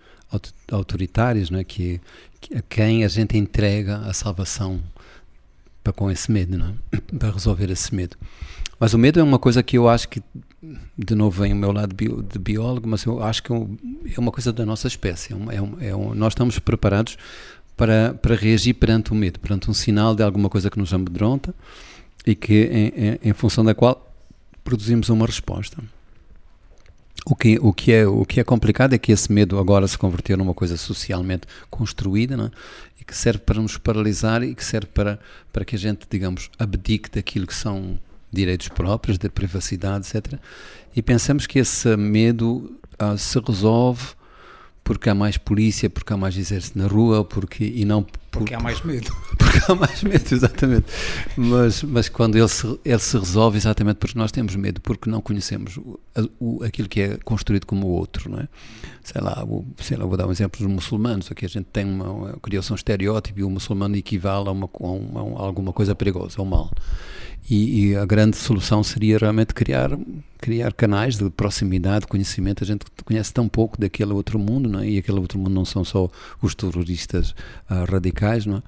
autoritários, 0.69 1.49
não 1.49 1.59
é? 1.59 1.63
que, 1.63 2.01
que 2.41 2.57
a 2.57 2.61
quem 2.61 3.05
a 3.05 3.07
gente 3.07 3.37
entrega 3.37 3.97
a 3.99 4.13
salvação 4.13 4.81
para 5.81 5.93
com 5.93 6.11
esse 6.11 6.29
medo, 6.31 6.57
não 6.57 6.75
é? 6.91 6.97
para 7.17 7.31
resolver 7.31 7.69
esse 7.71 7.95
medo. 7.95 8.17
Mas 8.79 8.93
o 8.93 8.97
medo 8.97 9.19
é 9.19 9.23
uma 9.23 9.39
coisa 9.39 9.63
que 9.63 9.77
eu 9.77 9.87
acho 9.87 10.09
que, 10.09 10.21
de 10.97 11.15
novo, 11.15 11.41
vem 11.41 11.53
o 11.53 11.55
meu 11.55 11.71
lado 11.71 11.95
de 11.95 12.39
biólogo, 12.39 12.87
mas 12.89 13.05
eu 13.05 13.23
acho 13.23 13.41
que 13.41 13.53
é 13.53 14.19
uma 14.19 14.31
coisa 14.31 14.51
da 14.51 14.65
nossa 14.65 14.87
espécie. 14.87 15.31
É 15.31 15.35
um, 15.35 15.51
é 15.51 15.61
um, 15.61 15.77
é 15.79 15.95
um, 15.95 16.13
nós 16.13 16.33
estamos 16.33 16.59
preparados 16.59 17.17
para, 17.77 18.13
para 18.15 18.35
reagir 18.35 18.73
perante 18.73 19.13
o 19.13 19.15
medo, 19.15 19.39
perante 19.39 19.69
um 19.69 19.73
sinal 19.73 20.13
de 20.13 20.23
alguma 20.23 20.49
coisa 20.49 20.69
que 20.69 20.77
nos 20.77 20.93
amedronta 20.93 21.55
e 22.25 22.35
que, 22.35 22.63
em, 22.65 22.87
em, 22.87 23.19
em 23.29 23.33
função 23.33 23.63
da 23.63 23.73
qual, 23.73 24.13
produzimos 24.61 25.07
uma 25.07 25.25
resposta. 25.25 25.77
O 27.27 27.35
que, 27.35 27.57
o, 27.59 27.73
que 27.73 27.91
é, 27.91 28.05
o 28.05 28.23
que 28.23 28.39
é 28.39 28.43
complicado 28.43 28.93
é 28.93 28.99
que 28.99 29.11
esse 29.11 29.31
medo 29.31 29.57
agora 29.57 29.87
se 29.87 29.97
converteu 29.97 30.37
numa 30.37 30.53
coisa 30.53 30.77
socialmente 30.77 31.47
construída 31.71 32.37
né? 32.37 32.51
e 33.01 33.03
que 33.03 33.17
serve 33.17 33.39
para 33.39 33.59
nos 33.59 33.77
paralisar 33.79 34.43
e 34.43 34.53
que 34.53 34.63
serve 34.63 34.87
para, 34.93 35.19
para 35.51 35.65
que 35.65 35.75
a 35.75 35.79
gente, 35.79 36.05
digamos, 36.07 36.51
abdique 36.59 37.09
daquilo 37.09 37.47
que 37.47 37.55
são 37.55 37.99
direitos 38.31 38.67
próprios, 38.67 39.17
da 39.17 39.27
privacidade, 39.27 40.07
etc. 40.07 40.39
E 40.95 41.01
pensamos 41.01 41.47
que 41.47 41.57
esse 41.57 41.97
medo 41.97 42.77
ah, 42.99 43.17
se 43.17 43.39
resolve 43.39 44.13
porque 44.83 45.09
há 45.09 45.15
mais 45.15 45.35
polícia, 45.35 45.89
porque 45.89 46.13
há 46.13 46.17
mais 46.17 46.37
exército 46.37 46.77
na 46.77 46.85
rua, 46.85 47.25
porque 47.25 47.65
e 47.65 47.83
não 47.85 48.05
porque 48.37 48.53
há 48.53 48.59
mais 48.59 48.81
medo. 48.81 49.15
Porque 49.37 49.71
há 49.71 49.75
mais 49.75 50.03
medo, 50.03 50.33
exatamente. 50.33 50.85
Mas, 51.37 51.83
mas 51.83 52.09
quando 52.09 52.35
ele 52.35 52.47
se, 52.47 52.79
ele 52.83 52.99
se 52.99 53.17
resolve 53.17 53.57
exatamente 53.57 53.97
porque 53.97 54.17
nós 54.17 54.31
temos 54.31 54.55
medo, 54.55 54.81
porque 54.81 55.09
não 55.09 55.21
conhecemos 55.21 55.77
o, 55.77 55.99
o, 56.39 56.63
aquilo 56.63 56.89
que 56.89 57.01
é 57.01 57.17
construído 57.23 57.65
como 57.65 57.87
o 57.87 57.91
outro, 57.91 58.29
não 58.29 58.39
é? 58.39 58.47
Sei 59.03 59.21
lá, 59.21 59.43
o, 59.45 59.65
sei 59.81 59.97
lá, 59.97 60.05
vou 60.05 60.17
dar 60.17 60.27
um 60.27 60.31
exemplo 60.31 60.59
dos 60.59 60.67
muçulmanos, 60.67 61.31
aqui 61.31 61.45
a 61.45 61.49
gente 61.49 61.67
tem 61.71 61.85
uma, 61.85 62.09
uma 62.09 62.33
criou-se 62.41 62.71
um 62.71 62.75
estereótipo 62.75 63.39
e 63.39 63.43
o 63.43 63.49
muçulmano 63.49 63.95
equivale 63.95 64.49
a, 64.49 64.51
uma, 64.51 64.69
a, 64.73 64.83
uma, 64.83 65.41
a 65.41 65.45
alguma 65.45 65.71
coisa 65.71 65.95
perigosa, 65.95 66.35
ao 66.39 66.45
mal. 66.45 66.71
E, 67.49 67.89
e, 67.89 67.95
a 67.95 68.05
grande 68.05 68.35
solução 68.37 68.83
seria 68.83 69.19
realmente 69.19 69.53
criar 69.53 69.91
criar 70.45 70.73
canais 70.73 71.17
de 71.17 71.27
proximidade, 71.31 72.01
de 72.01 72.07
conhecimento. 72.07 72.63
A 72.63 72.67
gente 72.67 72.85
conhece 73.03 73.33
tão 73.33 73.47
pouco 73.47 73.79
daquele 73.79 74.13
outro 74.13 74.37
mundo, 74.37 74.69
não 74.69 74.79
é? 74.79 74.87
e 74.87 74.97
aquele 74.99 75.19
outro 75.19 75.39
mundo 75.39 75.49
não 75.49 75.65
são 75.65 75.83
só 75.83 76.07
os 76.39 76.53
terroristas 76.53 77.31
uh, 77.67 77.91
radicais. 77.91 78.45
Não 78.45 78.57
é? 78.57 78.61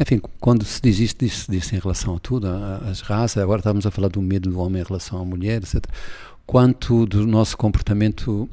Enfim, 0.00 0.22
quando 0.40 0.64
se 0.64 0.80
diz 0.80 0.98
isto, 0.98 1.22
diz-se 1.22 1.50
diz 1.50 1.70
em 1.72 1.78
relação 1.78 2.16
a 2.16 2.18
tudo, 2.18 2.46
às 2.46 3.00
raças. 3.00 3.42
Agora 3.42 3.60
estamos 3.60 3.84
a 3.84 3.90
falar 3.90 4.08
do 4.08 4.22
medo 4.22 4.48
do 4.48 4.58
homem 4.58 4.80
em 4.80 4.84
relação 4.84 5.20
à 5.20 5.24
mulher, 5.24 5.62
etc. 5.62 5.84
Quanto 6.46 7.04
do 7.06 7.26
nosso 7.26 7.56
comportamento 7.56 8.48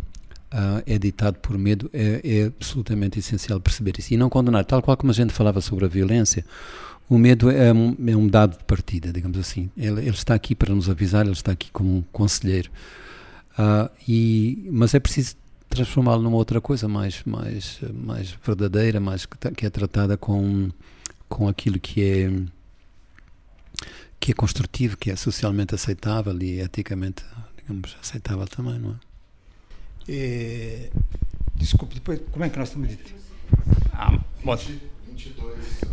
Uh, 0.53 0.79
é 0.85 0.97
ditado 0.97 1.37
por 1.39 1.57
medo, 1.57 1.89
é, 1.91 2.21
é, 2.23 2.45
absolutamente 2.45 3.19
essencial 3.19 3.59
perceber 3.59 3.95
isso. 3.99 4.13
E 4.13 4.15
não 4.15 4.29
condenar, 4.29 4.63
tal 4.63 4.81
qual 4.81 4.95
como 4.95 5.11
a 5.11 5.13
gente 5.13 5.33
falava 5.33 5.59
sobre 5.59 5.83
a 5.83 5.87
violência, 5.87 6.45
o 7.09 7.17
medo 7.17 7.49
é 7.49 7.71
um, 7.71 7.95
é 8.07 8.15
um 8.15 8.27
dado 8.27 8.57
de 8.57 8.63
partida, 8.63 9.11
digamos 9.13 9.37
assim. 9.37 9.69
Ele, 9.77 10.01
ele, 10.01 10.09
está 10.09 10.33
aqui 10.33 10.55
para 10.55 10.73
nos 10.73 10.89
avisar, 10.89 11.25
ele 11.25 11.33
está 11.33 11.51
aqui 11.51 11.69
como 11.71 11.97
um 11.97 12.01
conselheiro. 12.11 12.69
Uh, 13.57 13.89
e, 14.07 14.67
mas 14.71 14.93
é 14.93 14.99
preciso 14.99 15.35
transformá-lo 15.69 16.21
numa 16.21 16.37
outra 16.37 16.59
coisa 16.59 16.87
mais, 16.87 17.21
mais, 17.23 17.79
mais 17.93 18.35
verdadeira, 18.43 18.99
mais 18.99 19.25
que, 19.25 19.37
que 19.51 19.65
é 19.65 19.69
tratada 19.69 20.17
com, 20.17 20.69
com 21.29 21.47
aquilo 21.47 21.79
que 21.79 22.03
é 22.03 22.31
que 24.19 24.31
é 24.31 24.33
construtivo, 24.33 24.97
que 24.97 25.11
é 25.11 25.15
socialmente 25.15 25.75
aceitável 25.75 26.35
e 26.41 26.59
eticamente, 26.59 27.23
digamos, 27.57 27.95
aceitável 28.01 28.47
também, 28.47 28.79
não 28.79 28.91
é? 28.91 28.95
é 30.09 30.89
desculpe, 31.53 31.93
depois, 31.93 32.19
como 32.31 32.43
é 32.43 32.49
que 32.49 32.57
nós 32.57 32.69
estamos 32.69 32.89
dito? 32.89 33.13
Ah, 33.93 34.19
22 34.43 35.85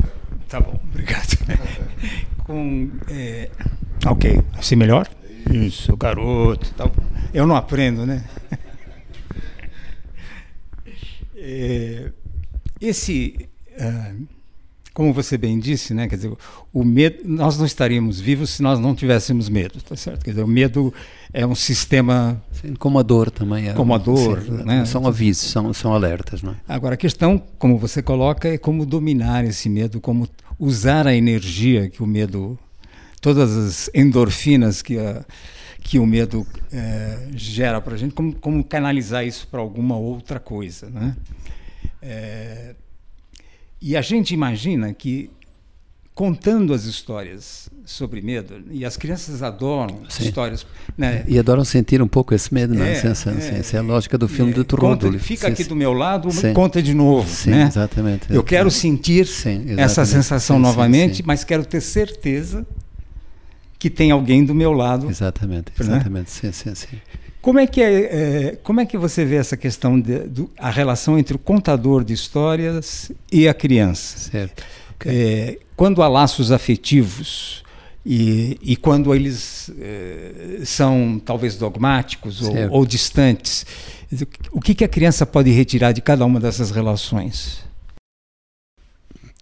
Tá 0.53 0.61
bom, 0.61 0.79
obrigado. 0.85 1.38
Com, 2.45 2.91
é, 3.09 3.49
ok, 4.05 4.43
assim 4.53 4.77
melhor? 4.77 5.09
Isso, 5.51 5.97
garoto. 5.97 6.71
Tá 6.75 6.91
Eu 7.33 7.47
não 7.47 7.57
aprendo, 7.57 8.05
né? 8.05 8.23
É, 11.45 12.12
esse, 12.81 13.49
uh, 13.73 14.27
como 14.95 15.12
você 15.12 15.37
bem 15.37 15.59
disse, 15.59 15.93
né? 15.93 16.07
Quer 16.07 16.15
dizer, 16.15 16.33
o 16.73 16.85
medo, 16.85 17.19
nós 17.25 17.59
não 17.59 17.67
estaríamos 17.67 18.21
vivos 18.21 18.51
se 18.51 18.62
nós 18.62 18.79
não 18.79 18.95
tivéssemos 18.95 19.49
medo, 19.49 19.83
tá 19.83 19.97
certo? 19.97 20.25
Quer 20.25 20.31
dizer, 20.31 20.45
o 20.45 20.47
medo 20.47 20.95
é 21.33 21.45
um 21.45 21.57
sistema 21.57 22.41
Sim, 22.53 22.75
como 22.75 22.97
a 22.97 23.03
dor 23.03 23.29
também 23.29 23.71
é. 23.71 23.73
Como 23.73 23.93
a 23.93 23.99
dor, 23.99 24.41
sim, 24.41 24.53
né? 24.53 24.85
São 24.85 25.05
avisos, 25.05 25.51
são, 25.51 25.73
são 25.73 25.93
alertas, 25.93 26.43
não 26.43 26.53
é? 26.53 26.57
Agora 26.69 26.95
a 26.95 26.97
questão, 26.97 27.43
como 27.59 27.77
você 27.77 28.01
coloca, 28.01 28.49
é 28.49 28.57
como 28.57 28.87
dominar 28.87 29.45
esse 29.45 29.69
medo, 29.69 30.01
como 30.01 30.29
usar 30.62 31.09
a 31.09 31.14
energia 31.14 31.90
que 31.90 32.05
o 32.05 32.07
medo, 32.07 32.57
todas 33.20 33.51
as 33.51 33.90
endorfinas 33.92 34.81
que, 34.81 34.96
a, 34.96 35.25
que 35.83 35.98
o 35.98 36.07
medo 36.07 36.46
é, 36.72 37.31
gera 37.35 37.81
para 37.81 37.94
a 37.94 37.96
gente, 37.98 38.14
como, 38.14 38.33
como 38.37 38.62
canalizar 38.62 39.27
isso 39.27 39.48
para 39.48 39.59
alguma 39.59 39.96
outra 39.96 40.38
coisa. 40.38 40.88
Né? 40.88 41.16
É, 42.01 42.77
e 43.81 43.96
a 43.96 44.01
gente 44.03 44.33
imagina 44.33 44.94
que 44.94 45.29
contando 46.14 46.75
as 46.75 46.85
histórias 46.85 47.70
sobre 47.87 48.20
medo 48.20 48.62
e 48.70 48.85
as 48.85 48.98
crianças 48.98 49.42
adoram 49.42 50.01
Sim. 50.11 50.25
histórias 50.25 50.66
né? 50.96 51.25
e 51.27 51.38
adoram 51.38 51.64
sentir 51.64 52.03
um 52.03 52.07
pouco 52.07 52.35
esse 52.35 52.53
medo 52.53 52.75
né? 52.75 52.92
é, 52.92 53.07
essa, 53.07 53.31
é, 53.31 53.59
essa 53.59 53.77
é 53.77 53.81
a 53.81 53.83
lógica 53.83 54.18
do 54.18 54.29
filme 54.29 54.53
é, 54.53 54.55
do 54.55 55.18
fica 55.18 55.48
aqui 55.48 55.64
do 55.64 55.75
meu 55.75 55.94
lado 55.94 56.31
sim. 56.31 56.53
conta 56.53 56.83
de 56.83 56.92
novo 56.92 57.27
sim, 57.29 57.51
né? 57.51 57.64
exatamente 57.66 58.27
eu 58.31 58.44
quero 58.44 58.70
sentir 58.70 59.27
essa 59.79 60.05
sensação 60.05 60.59
novamente 60.59 61.22
mas 61.25 61.44
quero 61.44 61.64
ter 61.64 61.81
certeza 61.81 62.66
que 63.79 63.88
tem 63.88 64.11
alguém 64.11 64.44
do 64.44 64.55
meu 64.55 64.72
lado 64.72 65.09
exatamente 65.09 65.72
né? 65.79 65.81
exatamente 65.81 66.31
sim, 66.31 66.53
sim, 66.53 66.75
sim. 66.75 66.98
Como 67.40 67.59
é 67.59 67.66
que 67.66 67.83
é, 67.83 67.92
é, 67.92 68.59
como 68.62 68.81
é 68.81 68.87
que 68.87 68.96
você 68.96 69.25
vê 69.25 69.35
essa 69.35 69.57
questão 69.57 69.98
de, 70.01 70.20
do, 70.20 70.48
a 70.57 70.70
relação 70.70 71.18
entre 71.18 71.35
o 71.35 71.38
contador 71.40 72.05
de 72.05 72.12
histórias 72.12 73.11
e 73.33 73.48
a 73.48 73.53
criança? 73.53 74.31
Certo. 74.31 74.62
É, 75.05 75.59
quando 75.83 76.01
há 76.01 76.07
laços 76.07 76.53
afetivos 76.53 77.64
e, 78.07 78.57
e 78.62 78.77
quando 78.77 79.12
eles 79.12 79.68
é, 79.81 80.61
são 80.64 81.21
talvez 81.25 81.57
dogmáticos 81.57 82.40
ou, 82.40 82.55
ou, 82.71 82.87
distantes, 82.87 83.66
o 84.53 84.61
que, 84.61 84.77
que 84.77 84.85
a 84.85 84.88
criança 84.88 85.27
pode 85.27 85.51
retirar 85.51 85.90
de 85.90 86.01
cada 86.01 86.25
uma 86.25 86.38
dessas 86.38 86.71
relações? 86.71 87.64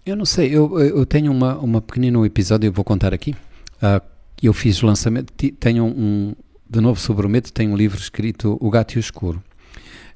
Eu 0.06 0.16
não 0.16 0.24
sei, 0.24 0.48
eu, 0.48 0.80
eu 0.80 1.04
tenho 1.04 1.30
uma, 1.30 1.58
uma 1.58 1.82
pequenino 1.82 2.24
episódio, 2.24 2.68
eu 2.68 2.72
vou 2.72 2.86
contar 2.86 3.12
aqui. 3.12 3.32
Uh, 3.32 4.00
eu 4.42 4.54
fiz 4.54 4.82
o 4.82 4.86
lançamento, 4.86 5.34
tenho 5.60 5.84
um, 5.84 6.34
de 6.70 6.80
novo 6.80 6.98
sobre 6.98 7.26
o 7.26 7.28
medo, 7.28 7.52
tenho 7.52 7.70
um 7.70 7.76
livro 7.76 8.00
escrito 8.00 8.56
O 8.62 8.70
Gato 8.70 8.94
e 8.94 8.96
o 8.96 9.00
Escuro. 9.00 9.44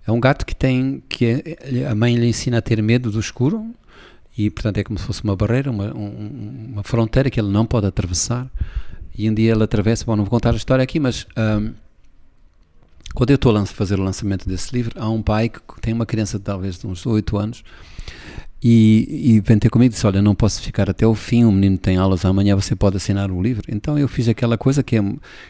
É 0.07 0.11
um 0.11 0.21
gato 0.21 0.47
que 0.47 0.55
tem, 0.55 1.03
que 1.07 1.27
é, 1.27 1.87
a 1.87 1.95
mãe 1.95 2.15
lhe 2.15 2.27
ensina 2.27 2.59
a 2.59 2.63
ter 2.63 2.83
medo 2.83 3.11
do 3.11 3.21
escuro 3.21 3.75
e, 4.37 4.51
portanto, 4.51 4.79
é 4.79 4.85
como 4.85 4.99
se 4.99 5.05
fosse 5.05 5.23
uma 5.23 5.37
barreira, 5.37 5.71
uma, 5.71 5.95
um, 5.95 6.73
uma 6.73 6.83
fronteira 6.83 7.31
que 7.31 7.41
ele 7.41 7.51
não 7.51 7.65
pode 7.65 7.87
atravessar. 7.87 8.51
E 9.17 9.31
um 9.31 9.35
dia 9.35 9.53
ele 9.53 9.63
atravessa, 9.63 10.05
bom, 10.05 10.17
não 10.17 10.25
vou 10.25 10.31
contar 10.31 10.53
a 10.53 10.57
história 10.57 10.83
aqui, 10.83 10.99
mas 10.99 11.25
um, 11.37 11.73
quando 13.15 13.31
eu 13.31 13.37
estou 13.37 13.57
a 13.57 13.65
fazer 13.65 13.99
o 13.99 14.03
lançamento 14.03 14.49
desse 14.49 14.75
livro, 14.75 15.01
há 15.01 15.09
um 15.09 15.23
pai 15.23 15.49
que 15.49 15.81
tem 15.81 15.95
uma 15.95 16.05
criança 16.05 16.37
de 16.37 16.45
talvez 16.45 16.79
de 16.79 16.87
uns 16.87 17.07
8 17.07 17.37
anos 17.37 17.63
e, 18.61 19.35
e 19.37 19.41
vem 19.41 19.57
ter 19.57 19.71
comigo 19.71 19.93
e 19.93 19.95
disse: 19.95 20.07
Olha, 20.07 20.21
não 20.21 20.35
posso 20.35 20.61
ficar 20.63 20.91
até 20.91 21.07
o 21.07 21.15
fim, 21.15 21.45
o 21.45 21.53
menino 21.53 21.79
tem 21.79 21.97
aulas 21.97 22.25
amanhã, 22.25 22.57
você 22.57 22.75
pode 22.75 22.97
assinar 22.97 23.31
o 23.31 23.41
livro. 23.41 23.63
Então 23.69 23.97
eu 23.97 24.09
fiz 24.09 24.29
aquela 24.29 24.59
coisa 24.59 24.83
que 24.83 24.97
é, 24.97 25.03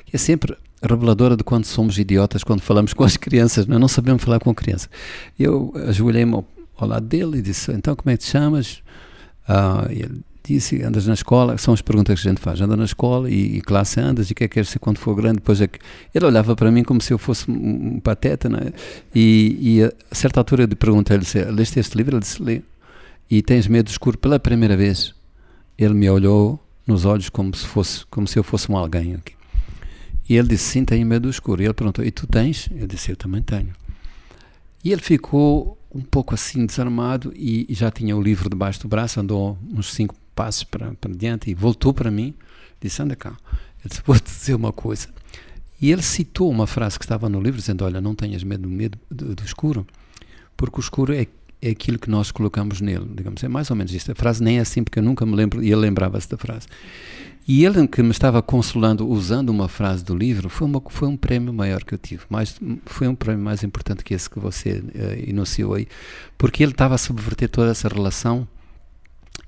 que 0.04 0.14
é 0.14 0.18
sempre 0.18 0.54
reveladora 0.82 1.36
de 1.36 1.42
quando 1.42 1.64
somos 1.64 1.98
idiotas 1.98 2.44
quando 2.44 2.60
falamos 2.60 2.92
com 2.92 3.04
as 3.04 3.16
crianças, 3.16 3.66
não, 3.66 3.76
é? 3.76 3.78
não 3.78 3.88
sabemos 3.88 4.22
falar 4.22 4.40
com 4.40 4.54
criança. 4.54 4.90
Eu 5.38 5.72
ajoelhei-me 5.86 6.44
ao, 6.76 6.88
lado 6.88 7.06
dele 7.06 7.38
e 7.38 7.42
disse: 7.42 7.72
Então, 7.72 7.94
como 7.96 8.10
é 8.10 8.16
que 8.16 8.24
te 8.24 8.30
chamas? 8.30 8.82
Ah, 9.48 9.86
ele 9.90 10.20
disse: 10.42 10.82
Andas 10.82 11.06
na 11.06 11.14
escola? 11.14 11.56
São 11.58 11.74
as 11.74 11.80
perguntas 11.80 12.20
que 12.20 12.28
a 12.28 12.30
gente 12.30 12.40
faz. 12.40 12.60
Anda 12.60 12.76
na 12.76 12.84
escola 12.84 13.30
e, 13.30 13.56
e 13.56 13.60
classe 13.60 14.00
andas? 14.00 14.30
E 14.30 14.32
o 14.32 14.34
que 14.34 14.44
é 14.44 14.48
que 14.48 14.54
queres 14.54 14.68
ser 14.68 14.78
quando 14.78 14.98
for 14.98 15.14
grande? 15.14 15.36
Depois 15.36 15.60
é 15.60 15.66
que. 15.66 15.78
Ele 16.14 16.26
olhava 16.26 16.54
para 16.54 16.70
mim 16.70 16.82
como 16.82 17.00
se 17.00 17.12
eu 17.12 17.18
fosse 17.18 17.50
um, 17.50 18.00
pateta, 18.00 18.48
não 18.48 18.58
é? 18.58 18.72
E, 19.14 19.58
e 19.60 19.84
a 19.84 20.14
certa 20.14 20.40
altura 20.40 20.64
eu 20.64 20.68
perguntei-lhe: 20.76 21.24
Leste 21.50 21.80
este 21.80 21.96
livro? 21.96 22.16
Ele 22.16 22.20
disse: 22.20 22.42
Lê 22.42 22.62
e 23.30 23.42
tens 23.42 23.66
medo 23.66 23.88
escuro 23.88 24.18
pela 24.18 24.38
primeira 24.38 24.76
vez. 24.76 25.14
Ele 25.78 25.94
me 25.94 26.08
olhou 26.08 26.60
nos 26.86 27.04
olhos 27.04 27.28
como 27.28 27.54
se 27.54 27.66
fosse, 27.66 28.04
como 28.06 28.28
se 28.28 28.38
eu 28.38 28.44
fosse 28.44 28.70
um 28.70 28.76
alguém 28.76 29.14
aqui. 29.14 29.34
E 30.28 30.36
ele 30.36 30.48
disse: 30.48 30.64
Sim, 30.64 30.84
tenho 30.84 31.06
medo 31.06 31.28
escuro. 31.28 31.62
E 31.62 31.64
ele 31.64 31.74
perguntou: 31.74 32.04
E 32.04 32.10
tu 32.10 32.26
tens? 32.26 32.68
Eu 32.74 32.86
disse: 32.86 33.10
Eu 33.10 33.16
também 33.16 33.42
tenho. 33.42 33.72
E 34.82 34.92
ele 34.92 35.00
ficou 35.00 35.78
um 35.94 36.02
pouco 36.02 36.34
assim 36.34 36.66
desarmado 36.66 37.32
e, 37.36 37.66
já 37.70 37.90
tinha 37.90 38.16
o 38.16 38.20
livro 38.20 38.50
debaixo 38.50 38.80
do 38.80 38.88
braço, 38.88 39.20
andou 39.20 39.56
uns 39.72 39.94
cinco 39.94 40.14
passos 40.34 40.64
para, 40.64 40.92
para 40.94 41.14
diante 41.14 41.50
e 41.50 41.54
voltou 41.54 41.94
para 41.94 42.10
mim. 42.10 42.34
Disse: 42.80 43.00
Anda 43.00 43.14
cá. 43.14 43.30
Ele 43.30 43.88
disse: 43.88 44.02
Vou-te 44.04 44.24
dizer 44.24 44.54
uma 44.54 44.72
coisa. 44.72 45.08
E 45.80 45.92
ele 45.92 46.02
citou 46.02 46.50
uma 46.50 46.66
frase 46.66 46.98
que 46.98 47.04
estava 47.04 47.28
no 47.28 47.40
livro, 47.40 47.60
dizendo: 47.60 47.84
Olha, 47.84 48.00
não 48.00 48.14
tenhas 48.14 48.42
medo 48.42 48.62
do 48.62 48.68
medo 48.68 48.98
do, 49.08 49.34
do 49.36 49.44
escuro, 49.44 49.86
porque 50.56 50.78
o 50.78 50.82
escuro 50.82 51.14
é 51.14 51.26
é 51.64 51.70
aquilo 51.70 51.98
que 51.98 52.10
nós 52.10 52.30
colocamos 52.30 52.82
nele, 52.82 53.06
digamos, 53.14 53.42
é 53.42 53.48
mais 53.48 53.70
ou 53.70 53.76
menos 53.76 53.92
isto. 53.94 54.12
A 54.12 54.14
frase 54.14 54.42
nem 54.42 54.58
é 54.58 54.60
assim 54.60 54.84
porque 54.84 54.98
eu 54.98 55.02
nunca 55.02 55.24
me 55.24 55.34
lembro, 55.34 55.62
e 55.62 55.72
ele 55.72 55.80
lembrava-se 55.80 56.28
da 56.28 56.36
frase. 56.36 56.66
E 57.48 57.64
ele 57.64 57.86
que 57.86 58.02
me 58.02 58.10
estava 58.10 58.42
consolando 58.42 59.06
usando 59.08 59.50
uma 59.50 59.68
frase 59.68 60.04
do 60.04 60.14
livro 60.14 60.48
foi, 60.48 60.66
uma, 60.66 60.82
foi 60.88 61.08
um 61.08 61.16
prémio 61.16 61.52
maior 61.52 61.82
que 61.82 61.94
eu 61.94 61.98
tive, 61.98 62.22
mais, 62.28 62.58
foi 62.86 63.08
um 63.08 63.14
prémio 63.14 63.42
mais 63.42 63.62
importante 63.62 64.04
que 64.04 64.14
esse 64.14 64.28
que 64.28 64.38
você 64.38 64.82
uh, 64.82 65.28
enunciou 65.28 65.74
aí, 65.74 65.86
porque 66.36 66.62
ele 66.62 66.72
estava 66.72 66.94
a 66.94 66.98
subverter 66.98 67.48
toda 67.48 67.70
essa 67.70 67.88
relação 67.88 68.46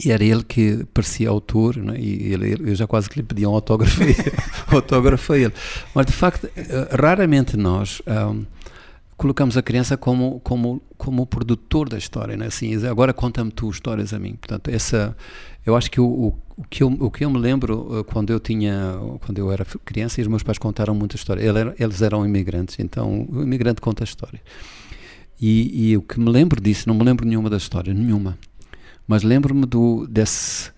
e 0.05 0.11
era 0.11 0.23
ele 0.23 0.43
que 0.43 0.85
parecia 0.93 1.29
autor, 1.29 1.77
é? 1.95 1.99
e 1.99 2.33
ele, 2.33 2.71
eu 2.71 2.75
já 2.75 2.87
quase 2.87 3.09
que 3.09 3.19
lhe 3.19 3.23
pedi 3.23 3.47
um 3.47 3.55
autógrafo, 3.55 4.03
autógrafo 4.69 5.33
a 5.33 5.39
ele. 5.39 5.55
Mas 5.95 6.07
de 6.07 6.13
facto, 6.13 6.45
uh, 6.45 6.97
raramente 7.01 7.57
nós. 7.57 8.03
Um, 8.07 8.45
colocamos 9.17 9.57
a 9.57 9.63
criança 9.63 9.97
como 9.97 10.41
como 10.41 10.83
como 10.97 11.23
o 11.23 11.27
produtor 11.27 11.89
da 11.89 11.99
história, 11.99 12.37
né? 12.37 12.47
Assim, 12.47 12.75
agora 12.87 13.13
conta-me 13.13 13.51
tu 13.51 13.71
histórias 13.71 14.13
a 14.13 14.19
mim. 14.19 14.35
Portanto, 14.35 14.69
essa 14.69 15.17
eu 15.65 15.75
acho 15.75 15.91
que 15.91 16.01
o, 16.01 16.07
o, 16.07 16.39
o, 16.57 16.65
que 16.69 16.83
eu 16.83 16.89
o 16.89 17.11
que 17.11 17.25
eu 17.25 17.31
me 17.31 17.39
lembro 17.39 18.01
uh, 18.01 18.05
quando 18.05 18.31
eu 18.31 18.39
tinha 18.39 18.99
quando 19.25 19.39
eu 19.39 19.51
era 19.51 19.65
criança 19.65 20.21
e 20.21 20.23
os 20.23 20.29
meus 20.29 20.43
pais 20.43 20.59
contaram 20.59 20.95
muita 20.95 21.17
história. 21.17 21.43
Eles 21.79 22.03
eram 22.03 22.25
imigrantes, 22.27 22.79
então 22.79 23.27
o 23.31 23.43
imigrante 23.43 23.81
conta 23.81 24.03
a 24.03 24.07
história. 24.07 24.41
E, 25.41 25.91
e 25.91 25.97
o 25.97 26.03
que 26.03 26.19
me 26.19 26.31
lembro 26.31 26.61
disso, 26.61 26.89
não 26.89 26.95
me 26.95 27.05
lembro 27.05 27.27
nenhuma 27.27 27.51
da 27.51 27.59
história, 27.59 27.93
nenhuma. 27.93 28.39
Mas 29.07 29.23
lembro-me 29.23 29.67
do 29.67 30.07
desse 30.07 30.75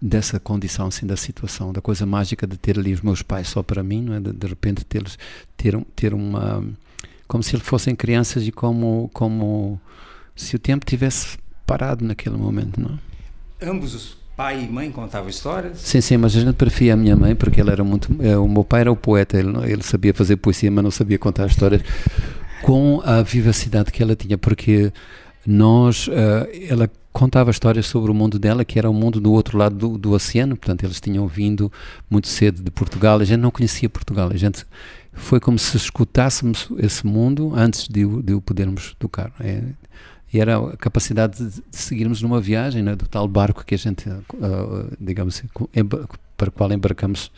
dessa 0.00 0.38
condição, 0.38 0.86
assim, 0.86 1.06
da 1.06 1.16
situação, 1.16 1.72
da 1.72 1.80
coisa 1.80 2.06
mágica 2.06 2.46
de 2.46 2.56
ter 2.56 2.78
ali 2.78 2.92
os 2.92 3.00
meus 3.00 3.20
pais 3.20 3.48
só 3.48 3.64
para 3.64 3.82
mim, 3.82 4.00
não 4.00 4.14
é? 4.14 4.20
De, 4.20 4.32
de 4.32 4.46
repente 4.46 4.84
ter, 4.84 5.04
ter, 5.56 5.76
ter 5.96 6.14
uma 6.14 6.64
como 7.28 7.42
se 7.42 7.54
eles 7.54 7.66
fossem 7.66 7.94
crianças 7.94 8.46
e 8.46 8.50
como, 8.50 9.10
como 9.12 9.80
se 10.34 10.56
o 10.56 10.58
tempo 10.58 10.84
tivesse 10.84 11.38
parado 11.66 12.04
naquele 12.04 12.36
momento, 12.36 12.80
não 12.80 12.98
é? 13.60 13.68
Ambos 13.68 13.94
os 13.94 14.18
pai 14.38 14.62
e 14.62 14.68
mãe 14.68 14.88
contavam 14.92 15.28
histórias? 15.28 15.80
Sim, 15.80 16.00
sim, 16.00 16.16
mas 16.16 16.36
a 16.36 16.40
gente 16.40 16.54
preferia 16.54 16.94
a 16.94 16.96
minha 16.96 17.16
mãe 17.16 17.34
porque 17.34 17.60
ela 17.60 17.72
era 17.72 17.82
muito. 17.82 18.08
É, 18.22 18.38
o 18.38 18.48
meu 18.48 18.62
pai 18.62 18.82
era 18.82 18.92
o 18.92 18.94
poeta, 18.96 19.36
ele, 19.36 19.50
ele 19.70 19.82
sabia 19.82 20.14
fazer 20.14 20.36
poesia, 20.36 20.70
mas 20.70 20.84
não 20.84 20.92
sabia 20.92 21.18
contar 21.18 21.46
histórias 21.48 21.82
com 22.62 23.02
a 23.04 23.20
vivacidade 23.20 23.90
que 23.90 24.00
ela 24.00 24.14
tinha, 24.14 24.38
porque 24.38 24.92
nós. 25.44 26.06
Uh, 26.06 26.46
ela 26.68 26.88
contava 27.12 27.50
histórias 27.50 27.86
sobre 27.86 28.12
o 28.12 28.14
mundo 28.14 28.38
dela, 28.38 28.64
que 28.64 28.78
era 28.78 28.88
o 28.88 28.94
mundo 28.94 29.20
do 29.20 29.32
outro 29.32 29.58
lado 29.58 29.74
do, 29.74 29.98
do 29.98 30.12
oceano, 30.12 30.56
portanto, 30.56 30.84
eles 30.84 31.00
tinham 31.00 31.26
vindo 31.26 31.72
muito 32.08 32.28
cedo 32.28 32.62
de 32.62 32.70
Portugal, 32.70 33.18
a 33.18 33.24
gente 33.24 33.40
não 33.40 33.50
conhecia 33.50 33.88
Portugal, 33.88 34.30
a 34.32 34.36
gente 34.36 34.64
foi 35.18 35.40
como 35.40 35.58
se 35.58 35.76
escutássemos 35.76 36.68
esse 36.78 37.06
mundo 37.06 37.52
antes 37.54 37.88
de, 37.88 38.06
de 38.22 38.34
o 38.34 38.40
podermos 38.40 38.94
tocar. 38.98 39.32
É, 39.40 39.62
e 40.32 40.40
era 40.40 40.58
a 40.58 40.76
capacidade 40.76 41.44
de, 41.44 41.62
seguirmos 41.70 42.22
numa 42.22 42.40
viagem, 42.40 42.82
né, 42.82 42.94
do 42.94 43.06
tal 43.06 43.26
barco 43.26 43.64
que 43.64 43.74
a 43.74 43.78
gente, 43.78 44.08
uh, 44.08 44.96
digamos, 45.00 45.42
para 46.36 46.48
o 46.48 46.52
qual 46.52 46.72
embarcamos 46.72 47.30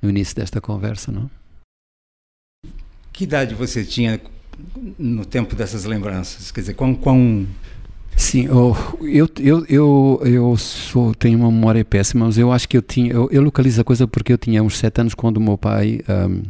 no 0.00 0.10
início 0.10 0.36
desta 0.36 0.60
conversa, 0.60 1.10
não? 1.10 1.30
Que 3.12 3.24
idade 3.24 3.54
você 3.54 3.84
tinha 3.84 4.20
no 4.98 5.24
tempo 5.24 5.56
dessas 5.56 5.84
lembranças? 5.84 6.50
Quer 6.50 6.60
dizer, 6.60 6.74
quão, 6.74 6.94
quão... 6.94 7.46
Sim, 8.16 8.46
eu, 8.46 8.76
eu, 9.00 9.30
eu, 9.38 9.66
eu, 9.68 10.20
eu 10.24 10.56
sou, 10.56 11.14
tenho 11.14 11.38
uma 11.38 11.50
memória 11.50 11.84
péssima, 11.84 12.26
mas 12.26 12.36
eu 12.36 12.52
acho 12.52 12.68
que 12.68 12.76
eu 12.76 12.82
tinha, 12.82 13.12
eu, 13.12 13.28
eu 13.30 13.42
localizo 13.42 13.80
a 13.80 13.84
coisa 13.84 14.06
porque 14.06 14.32
eu 14.32 14.38
tinha 14.38 14.62
uns 14.62 14.76
sete 14.76 15.00
anos 15.00 15.14
quando 15.14 15.38
o 15.38 15.40
meu 15.40 15.56
pai 15.56 16.00
um, 16.08 16.42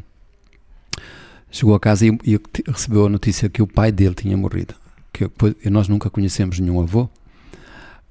chegou 1.51 1.75
a 1.75 1.81
casa 1.81 2.07
e, 2.07 2.19
e, 2.25 2.41
recebeu 2.67 3.07
a 3.07 3.09
notícia 3.09 3.49
que 3.49 3.63
o 3.63 3.67
pai 3.67 3.91
dele 3.93 4.15
tinha 4.15 4.37
morrido. 4.37 4.75
Que 5.13 5.29
nós 5.71 5.89
nunca 5.89 6.09
conhecemos 6.09 6.61
nenhum 6.61 6.81
avô, 6.81 7.09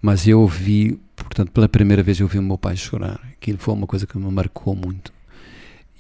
mas 0.02 0.28
eu 0.28 0.46
vi, 0.46 1.00
portanto, 1.16 1.52
pela 1.52 1.70
primeira 1.70 2.04
vez 2.04 2.20
eu 2.20 2.28
vi 2.28 2.38
o 2.38 2.44
meu 2.44 2.58
pai 2.58 2.76
chorar. 2.76 3.20
Aquilo 3.34 3.58
foi 3.58 3.74
uma 3.74 3.88
coisa 3.88 4.06
que 4.06 4.18
me 4.18 4.32
marcou 4.32 4.76
muito. 4.76 5.14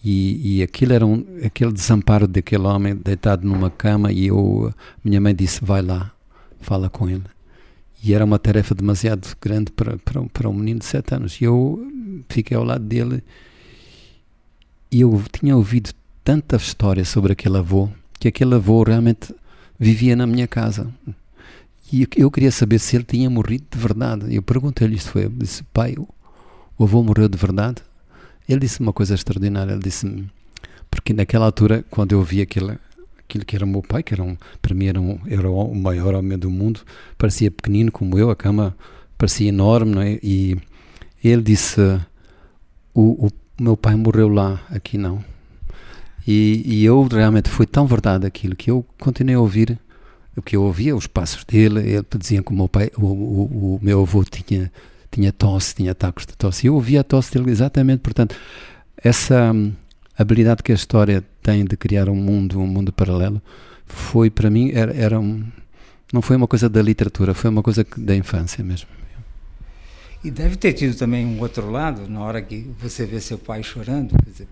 E, 0.03 0.57
e 0.57 0.63
aquilo 0.63 0.93
era 0.93 1.05
um, 1.05 1.25
aquele 1.43 1.71
desamparo 1.71 2.27
daquele 2.27 2.63
homem 2.63 2.95
deitado 2.95 3.47
numa 3.47 3.69
cama 3.69 4.11
e 4.11 4.27
eu, 4.27 4.73
minha 5.03 5.19
mãe 5.19 5.33
disse, 5.33 5.63
vai 5.63 5.81
lá, 5.81 6.11
fala 6.61 6.89
com 6.89 7.09
ele. 7.09 7.23
E 8.03 8.13
era 8.13 8.23
uma 8.23 8.37
tarefa 8.37 8.75
demasiado 8.75 9.27
grande 9.41 9.71
para, 9.71 9.97
para, 9.97 10.21
para 10.23 10.49
um 10.49 10.53
menino 10.53 10.79
de 10.79 10.85
sete 10.85 11.15
anos. 11.15 11.41
E 11.41 11.45
eu 11.45 11.91
fiquei 12.29 12.55
ao 12.55 12.63
lado 12.63 12.83
dele 12.83 13.23
e 14.91 15.01
eu 15.01 15.21
tinha 15.31 15.55
ouvido 15.55 15.91
tanta 16.27 16.57
história 16.57 17.05
sobre 17.05 17.31
aquele 17.31 17.55
avô 17.55 17.87
que 18.19 18.27
aquele 18.27 18.55
avô 18.55 18.83
realmente 18.83 19.33
vivia 19.79 20.13
na 20.13 20.27
minha 20.27 20.45
casa. 20.45 20.93
E 21.89 22.05
eu 22.17 22.29
queria 22.29 22.51
saber 22.51 22.79
se 22.79 22.97
ele 22.97 23.05
tinha 23.05 23.29
morrido 23.29 23.63
de 23.71 23.77
verdade. 23.77 24.35
Eu 24.35 24.41
perguntei-lhe 24.41 24.95
isto 24.95 25.11
foi, 25.11 25.29
disse, 25.29 25.63
pai, 25.71 25.95
o 26.77 26.83
avô 26.83 27.01
morreu 27.01 27.29
de 27.29 27.37
verdade? 27.37 27.77
Ele 28.45 28.59
disse 28.59 28.81
uma 28.81 28.91
coisa 28.91 29.15
extraordinária, 29.15 29.71
ele 29.71 29.81
disse 29.81 30.05
porque 30.91 31.13
naquela 31.13 31.45
altura, 31.45 31.85
quando 31.89 32.11
eu 32.11 32.21
vi 32.21 32.41
aquele, 32.41 32.77
aquilo 33.17 33.45
que 33.45 33.55
era 33.55 33.63
o 33.63 33.67
meu 33.69 33.81
pai, 33.81 34.03
que 34.03 34.13
era 34.13 34.21
um, 34.21 34.35
para 34.61 34.75
mim 34.75 34.87
era, 34.87 34.99
um, 34.99 35.17
era 35.27 35.49
o 35.49 35.73
maior 35.73 36.13
homem 36.13 36.37
do 36.37 36.49
mundo, 36.49 36.81
parecia 37.17 37.49
pequenino 37.49 37.89
como 37.89 38.19
eu, 38.19 38.29
a 38.29 38.35
cama 38.35 38.75
parecia 39.17 39.47
enorme, 39.47 40.15
é? 40.15 40.19
e 40.21 40.57
ele 41.23 41.41
disse, 41.41 41.79
o, 42.93 43.27
o 43.27 43.29
meu 43.57 43.77
pai 43.77 43.95
morreu 43.95 44.27
lá, 44.27 44.61
aqui 44.69 44.97
não. 44.97 45.23
E, 46.27 46.61
e, 46.65 46.85
eu 46.85 47.03
realmente 47.03 47.49
foi 47.49 47.65
tão 47.65 47.87
verdade 47.87 48.27
aquilo 48.27 48.55
que 48.55 48.69
eu 48.69 48.85
continuei 48.99 49.35
a 49.35 49.39
ouvir 49.39 49.79
o 50.35 50.41
que 50.41 50.55
eu 50.55 50.63
ouvia, 50.63 50.95
os 50.95 51.07
passos 51.07 51.45
dele. 51.45 51.79
Ele 51.79 52.05
dizia 52.17 52.43
que 52.43 52.51
o 52.51 52.53
meu 52.53 52.67
pai, 52.67 52.91
o, 52.97 53.05
o, 53.05 53.75
o 53.75 53.79
meu 53.81 54.01
avô 54.01 54.23
tinha 54.25 54.71
tinha 55.11 55.31
tosse, 55.31 55.75
tinha 55.75 55.91
ataques 55.91 56.25
de 56.25 56.35
tosse. 56.35 56.65
E 56.65 56.67
eu 56.67 56.75
ouvia 56.75 57.01
a 57.01 57.03
tosse 57.03 57.33
dele 57.33 57.49
exatamente. 57.51 57.99
Portanto, 58.01 58.35
essa 58.97 59.51
hum, 59.51 59.73
habilidade 60.17 60.63
que 60.63 60.71
a 60.71 60.75
história 60.75 61.23
tem 61.41 61.65
de 61.65 61.75
criar 61.77 62.09
um 62.09 62.15
mundo, 62.15 62.59
um 62.59 62.67
mundo 62.67 62.91
paralelo, 62.91 63.41
foi 63.85 64.29
para 64.29 64.49
mim 64.49 64.71
era, 64.73 64.93
era 64.93 65.19
um, 65.19 65.43
não 66.11 66.21
foi 66.21 66.35
uma 66.35 66.47
coisa 66.47 66.69
da 66.69 66.81
literatura, 66.81 67.33
foi 67.33 67.49
uma 67.49 67.63
coisa 67.63 67.85
da 67.97 68.15
infância 68.15 68.63
mesmo. 68.63 68.87
E 70.27 70.31
deve 70.31 70.57
ter 70.57 70.73
tido 70.73 70.93
também 70.93 71.25
um 71.25 71.39
outro 71.39 71.71
lado, 71.71 72.01
na 72.09 72.19
hora 72.19 72.41
que 72.41 72.69
você 72.81 73.05
vê 73.05 73.17
seu 73.21 73.37
pai 73.37 73.63
chorando. 73.63 74.13
Dizer, 74.25 74.45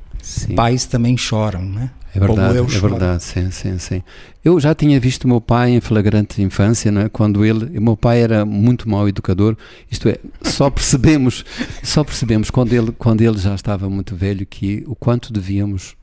pais 0.56 0.86
também 0.86 1.18
choram, 1.18 1.66
né? 1.66 1.92
É 2.16 2.20
verdade, 2.20 2.60
é 2.60 2.80
verdade, 2.80 3.24
sim, 3.24 3.52
sim, 3.52 3.78
sim. 3.78 4.04
Eu 4.42 4.58
já 4.58 4.74
tinha 4.74 4.98
visto 5.02 5.28
meu 5.28 5.42
pai 5.42 5.72
em 5.72 5.82
flagrante 5.82 6.42
infância, 6.42 6.90
né? 6.94 7.10
quando 7.12 7.44
ele, 7.44 7.78
meu 7.78 7.98
pai 7.98 8.22
era 8.22 8.46
muito 8.46 8.88
mau 8.90 9.10
educador, 9.10 9.58
isto 9.92 10.08
é, 10.08 10.18
só 10.44 10.70
percebemos, 10.70 11.44
só 11.84 12.06
percebemos 12.06 12.50
quando 12.50 12.72
ele, 12.72 12.94
quando 12.94 13.20
ele 13.20 13.38
já 13.38 13.54
estava 13.54 13.90
muito 13.90 14.16
velho 14.16 14.46
que 14.46 14.82
o 14.88 14.96
quanto 14.96 15.34
devíamos 15.34 15.98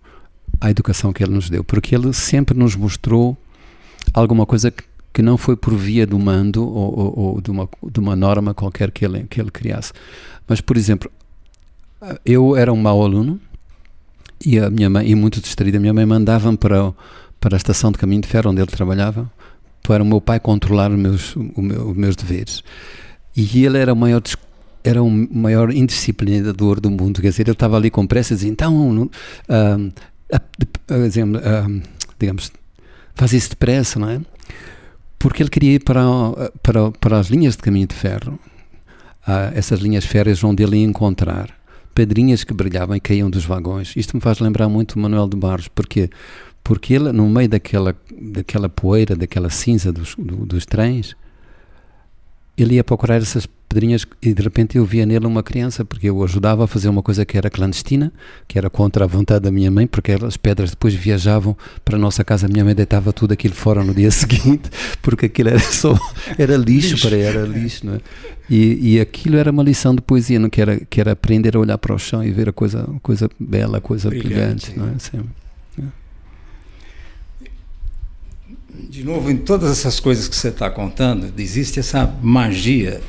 à 0.61 0.71
educação 0.71 1.15
que 1.15 1.25
ele 1.25 1.33
nos 1.33 1.49
deu, 1.49 1.65
porque 1.65 1.95
ele 1.95 2.13
sempre 2.13 2.55
nos 2.55 2.77
mostrou 2.77 3.39
alguma 4.13 4.45
coisa 4.45 4.71
que, 4.71 4.85
que 5.13 5.23
não 5.23 5.37
foi 5.37 5.57
por 5.57 5.75
via 5.75 6.07
do 6.07 6.19
mando 6.19 6.67
ou, 6.67 6.99
ou, 6.99 7.19
ou, 7.19 7.41
de, 7.41 7.51
uma, 7.51 7.69
de 7.91 8.01
uma 8.01 8.17
norma 8.17 8.55
qualquer 8.55 8.91
que 8.91 9.05
ele, 9.05 9.25
que 9.25 9.41
ele 9.41 9.51
criasse. 9.51 9.93
Mas, 10.49 10.61
por 10.61 10.77
exemplo, 10.77 11.11
eu 12.25 12.57
era 12.57 12.73
um 12.73 12.77
mau 12.77 13.03
aluno 13.03 13.41
e 14.45 14.59
a 14.59 14.71
minha 14.71 14.91
mãe, 14.91 15.09
e 15.09 15.15
muito 15.15 15.41
distraída, 15.41 15.79
a 15.79 15.81
minha 15.81 15.95
mãe 15.95 16.07
mandava-me 16.07 16.57
para, 16.57 16.93
para 17.39 17.57
a 17.57 17.59
estação 17.59 17.93
de 17.93 17.99
caminho 17.99 18.23
de 18.23 18.29
ferro 18.29 18.51
onde 18.51 18.61
ele 18.61 18.71
trabalhava 18.71 19.31
para 19.83 20.03
o 20.03 20.07
meu 20.07 20.21
pai 20.21 20.41
controlar 20.41 20.91
os 20.91 20.99
meus, 20.99 21.37
o 21.37 21.61
meu, 21.61 21.91
os 21.91 21.97
meus 21.97 22.17
deveres. 22.17 22.63
E 23.37 23.65
ele 23.65 23.79
era 23.79 23.93
o 23.93 23.97
maior 23.97 24.23
era 24.85 25.01
o 25.01 25.09
maior 25.09 25.73
indisciplinador 25.73 26.81
do 26.81 26.91
mundo, 26.91 27.23
quer 27.23 27.29
dizer, 27.29 27.43
ele 27.43 27.53
estava 27.53 27.77
ali 27.77 27.89
com 27.89 28.05
pressa 28.05 28.35
e 28.35 28.49
então, 28.49 28.91
uh, 28.91 29.03
uh, 29.03 29.11
uh, 30.91 31.83
digamos, 32.19 32.51
faz 33.15 33.33
isso 33.33 33.51
depressa, 33.51 34.01
não 34.01 34.11
é? 34.11 34.21
Porque 35.23 35.41
ele 35.41 35.51
queria 35.51 35.75
ir 35.75 35.85
para, 35.85 36.03
para, 36.65 36.91
para 36.91 37.19
as 37.21 37.29
linhas 37.29 37.57
de 37.57 37.63
caminho 37.63 37.87
de 37.87 37.95
ferro, 37.95 38.41
uh, 39.25 39.55
essas 39.55 39.79
linhas 39.79 40.05
férreas 40.05 40.43
onde 40.43 40.65
ele 40.65 40.79
ia 40.79 40.85
encontrar. 40.85 41.49
Pedrinhas 41.95 42.43
que 42.43 42.53
brilhavam 42.53 42.97
e 42.97 43.01
caíam 43.01 43.31
dos 43.31 43.45
vagões. 43.45 43.95
Isto 43.95 44.17
me 44.17 44.21
faz 44.21 44.41
lembrar 44.41 44.69
muito 44.69 44.99
Manuel 44.99 45.29
de 45.29 45.37
Barros, 45.37 45.69
porque 45.69 46.11
porque 46.65 46.95
ele, 46.95 47.13
no 47.13 47.29
meio 47.29 47.49
daquela, 47.49 47.95
daquela 48.21 48.69
poeira, 48.69 49.15
daquela 49.15 49.49
cinza 49.49 49.93
dos, 49.93 50.17
do, 50.17 50.45
dos 50.45 50.67
trens, 50.67 51.15
ele 52.63 52.75
ia 52.75 52.85
procurar 52.85 53.17
essas 53.17 53.47
pedrinhas 53.73 54.07
e 54.21 54.35
de 54.35 54.43
repente 54.43 54.77
eu 54.77 54.85
via 54.85 55.07
nele 55.07 55.27
uma 55.27 55.43
criança, 55.43 55.85
porque 55.85 56.09
eu 56.09 56.23
ajudava 56.23 56.65
a 56.65 56.67
fazer 56.67 56.89
uma 56.89 57.03
coisa 57.03 57.25
que 57.25 57.37
era 57.39 57.49
clandestina, 57.49 58.13
que 58.47 58.59
era 58.59 58.69
contra 58.69 59.05
a 59.05 59.07
vontade 59.07 59.45
da 59.45 59.51
minha 59.51 59.71
mãe, 59.71 59.87
porque 59.87 60.13
as 60.13 60.37
pedras 60.37 60.71
depois 60.71 60.95
viajavam 60.95 61.57
para 61.85 61.97
a 61.97 61.99
nossa 61.99 62.23
casa, 62.23 62.47
a 62.47 62.49
minha 62.49 62.65
mãe 62.65 62.75
deitava 62.75 63.13
tudo 63.13 63.33
aquilo 63.33 63.55
fora 63.55 63.83
no 63.83 63.95
dia 63.95 64.11
seguinte, 64.13 64.71
porque 65.01 65.27
aquilo 65.27 65.49
era 65.51 65.61
só, 65.61 65.99
era 66.39 66.57
lixo, 66.57 66.91
lixo. 66.91 67.09
para 67.09 67.17
era 67.17 67.43
lixo, 67.43 67.87
não 67.87 67.95
é? 67.95 68.01
E, 68.51 68.95
e 68.95 69.01
aquilo 69.01 69.37
era 69.37 69.51
uma 69.51 69.63
lição 69.63 69.95
de 69.95 70.03
poesia, 70.03 70.39
não? 70.39 70.51
Que, 70.51 70.61
era, 70.61 70.79
que 70.79 71.01
era 71.01 71.13
aprender 71.13 71.57
a 71.57 71.61
olhar 71.61 71.79
para 71.79 71.95
o 71.95 71.99
chão 71.99 72.23
e 72.23 72.31
ver 72.31 72.51
a 72.51 72.53
coisa, 72.53 72.87
coisa 73.03 73.31
bela, 73.41 73.79
a 73.79 73.81
coisa 73.81 74.11
brilhante, 74.11 74.77
não 74.77 74.89
é? 74.89 74.99
Sim. 74.99 75.23
De 78.75 79.05
novo, 79.05 79.31
em 79.31 79.37
todas 79.37 79.71
essas 79.71 80.01
coisas 80.01 80.29
que 80.29 80.37
você 80.37 80.49
está 80.49 80.71
contando, 80.71 81.33
existe 81.39 81.79
essa 81.79 82.07
magia. 82.23 83.01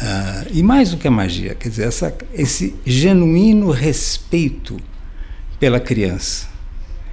Uh, 0.00 0.50
e 0.52 0.62
mais 0.62 0.90
do 0.90 0.96
que 0.96 1.06
a 1.06 1.10
magia, 1.10 1.54
quer 1.54 1.68
dizer, 1.68 1.86
essa, 1.86 2.16
esse 2.34 2.74
genuíno 2.84 3.70
respeito 3.70 4.78
pela 5.60 5.78
criança. 5.78 6.48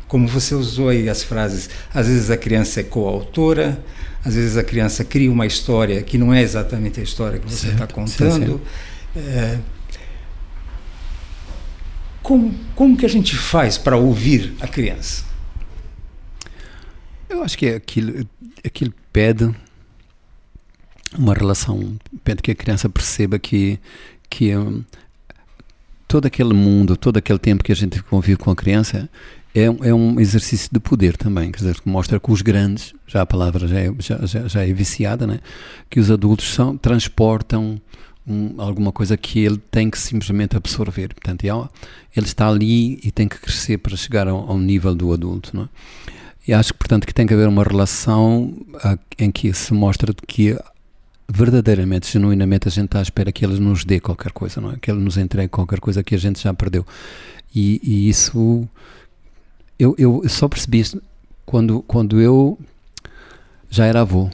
Como 0.07 0.27
você 0.27 0.55
usou 0.55 0.89
aí 0.89 1.07
as 1.07 1.21
frases, 1.21 1.69
às 1.93 2.07
vezes 2.07 2.31
a 2.31 2.37
criança 2.37 2.79
é 2.79 2.83
coautora, 2.83 3.83
às 4.25 4.33
vezes 4.33 4.57
a 4.57 4.63
criança 4.63 5.03
cria 5.03 5.31
uma 5.31 5.45
história 5.45 6.01
que 6.01 6.17
não 6.17 6.33
é 6.33 6.41
exatamente 6.41 6.99
a 6.99 7.03
história 7.03 7.37
que 7.37 7.51
você 7.51 7.67
está 7.67 7.85
contando. 7.85 8.59
Sim, 9.13 9.21
sim. 9.21 9.29
É, 9.29 9.59
como, 12.23 12.55
como 12.75 12.97
que 12.97 13.05
a 13.05 13.09
gente 13.09 13.35
faz 13.35 13.77
para 13.77 13.97
ouvir 13.97 14.55
a 14.59 14.67
criança? 14.67 15.28
Eu 17.29 17.43
acho 17.43 17.57
que 17.57 17.67
é 17.67 17.75
aquilo, 17.75 18.27
aquilo 18.65 18.93
pede 19.13 19.53
uma 21.17 21.33
relação, 21.33 21.97
pede 22.23 22.41
que 22.41 22.51
a 22.51 22.55
criança 22.55 22.89
perceba 22.89 23.37
que, 23.37 23.79
que 24.29 24.55
um, 24.55 24.83
todo 26.07 26.25
aquele 26.25 26.53
mundo, 26.53 26.97
todo 26.97 27.17
aquele 27.17 27.39
tempo 27.39 27.63
que 27.63 27.71
a 27.71 27.75
gente 27.75 28.01
convive 28.03 28.37
com 28.37 28.51
a 28.51 28.55
criança 28.55 29.09
é, 29.53 29.63
é 29.63 29.93
um 29.93 30.19
exercício 30.19 30.69
de 30.71 30.79
poder 30.79 31.17
também, 31.17 31.51
quer 31.51 31.59
dizer, 31.59 31.77
mostra 31.85 32.19
que 32.19 32.31
os 32.31 32.41
grandes, 32.41 32.93
já 33.07 33.21
a 33.21 33.25
palavra 33.25 33.67
já 33.67 33.79
é, 33.79 33.93
já, 33.99 34.25
já, 34.25 34.47
já 34.47 34.67
é 34.67 34.73
viciada, 34.73 35.25
né? 35.25 35.39
que 35.89 35.99
os 35.99 36.11
adultos 36.11 36.53
são, 36.53 36.77
transportam 36.77 37.79
um, 38.27 38.55
alguma 38.59 38.91
coisa 38.91 39.17
que 39.17 39.39
ele 39.39 39.57
tem 39.71 39.89
que 39.89 39.97
simplesmente 39.97 40.55
absorver. 40.55 41.13
Portanto, 41.13 41.43
ele 41.43 42.25
está 42.25 42.47
ali 42.47 42.99
e 43.03 43.11
tem 43.11 43.27
que 43.27 43.39
crescer 43.39 43.79
para 43.79 43.97
chegar 43.97 44.27
ao, 44.27 44.51
ao 44.51 44.57
nível 44.59 44.93
do 44.93 45.11
adulto. 45.11 45.49
Não 45.55 45.63
é? 45.63 45.69
E 46.47 46.53
acho, 46.53 46.73
portanto, 46.73 47.05
que 47.05 47.13
tem 47.13 47.27
que 47.27 47.33
haver 47.33 47.47
uma 47.47 47.63
relação 47.63 48.53
uh, 48.75 48.99
em 49.17 49.31
que 49.31 49.53
se 49.53 49.73
mostra 49.73 50.13
que 50.27 50.57
verdadeiramente, 51.31 52.11
genuinamente, 52.11 52.67
a 52.67 52.71
gente 52.71 52.85
está 52.85 52.99
à 52.99 53.01
espera 53.03 53.31
que 53.31 53.45
ele 53.45 53.59
nos 53.59 53.85
dê 53.85 53.99
qualquer 53.99 54.31
coisa, 54.31 54.59
não 54.59 54.71
é? 54.71 54.77
Que 54.81 54.89
ele 54.89 54.99
nos 54.99 55.15
entregue 55.15 55.47
qualquer 55.47 55.79
coisa 55.79 56.03
que 56.03 56.15
a 56.15 56.17
gente 56.17 56.41
já 56.41 56.53
perdeu. 56.53 56.85
E, 57.53 57.79
e 57.83 58.09
isso, 58.09 58.67
eu, 59.77 59.95
eu 59.97 60.23
só 60.27 60.47
percebi 60.47 60.79
isso 60.79 61.01
quando, 61.45 61.83
quando 61.83 62.19
eu 62.19 62.57
já 63.69 63.85
era 63.85 64.01
avô. 64.01 64.29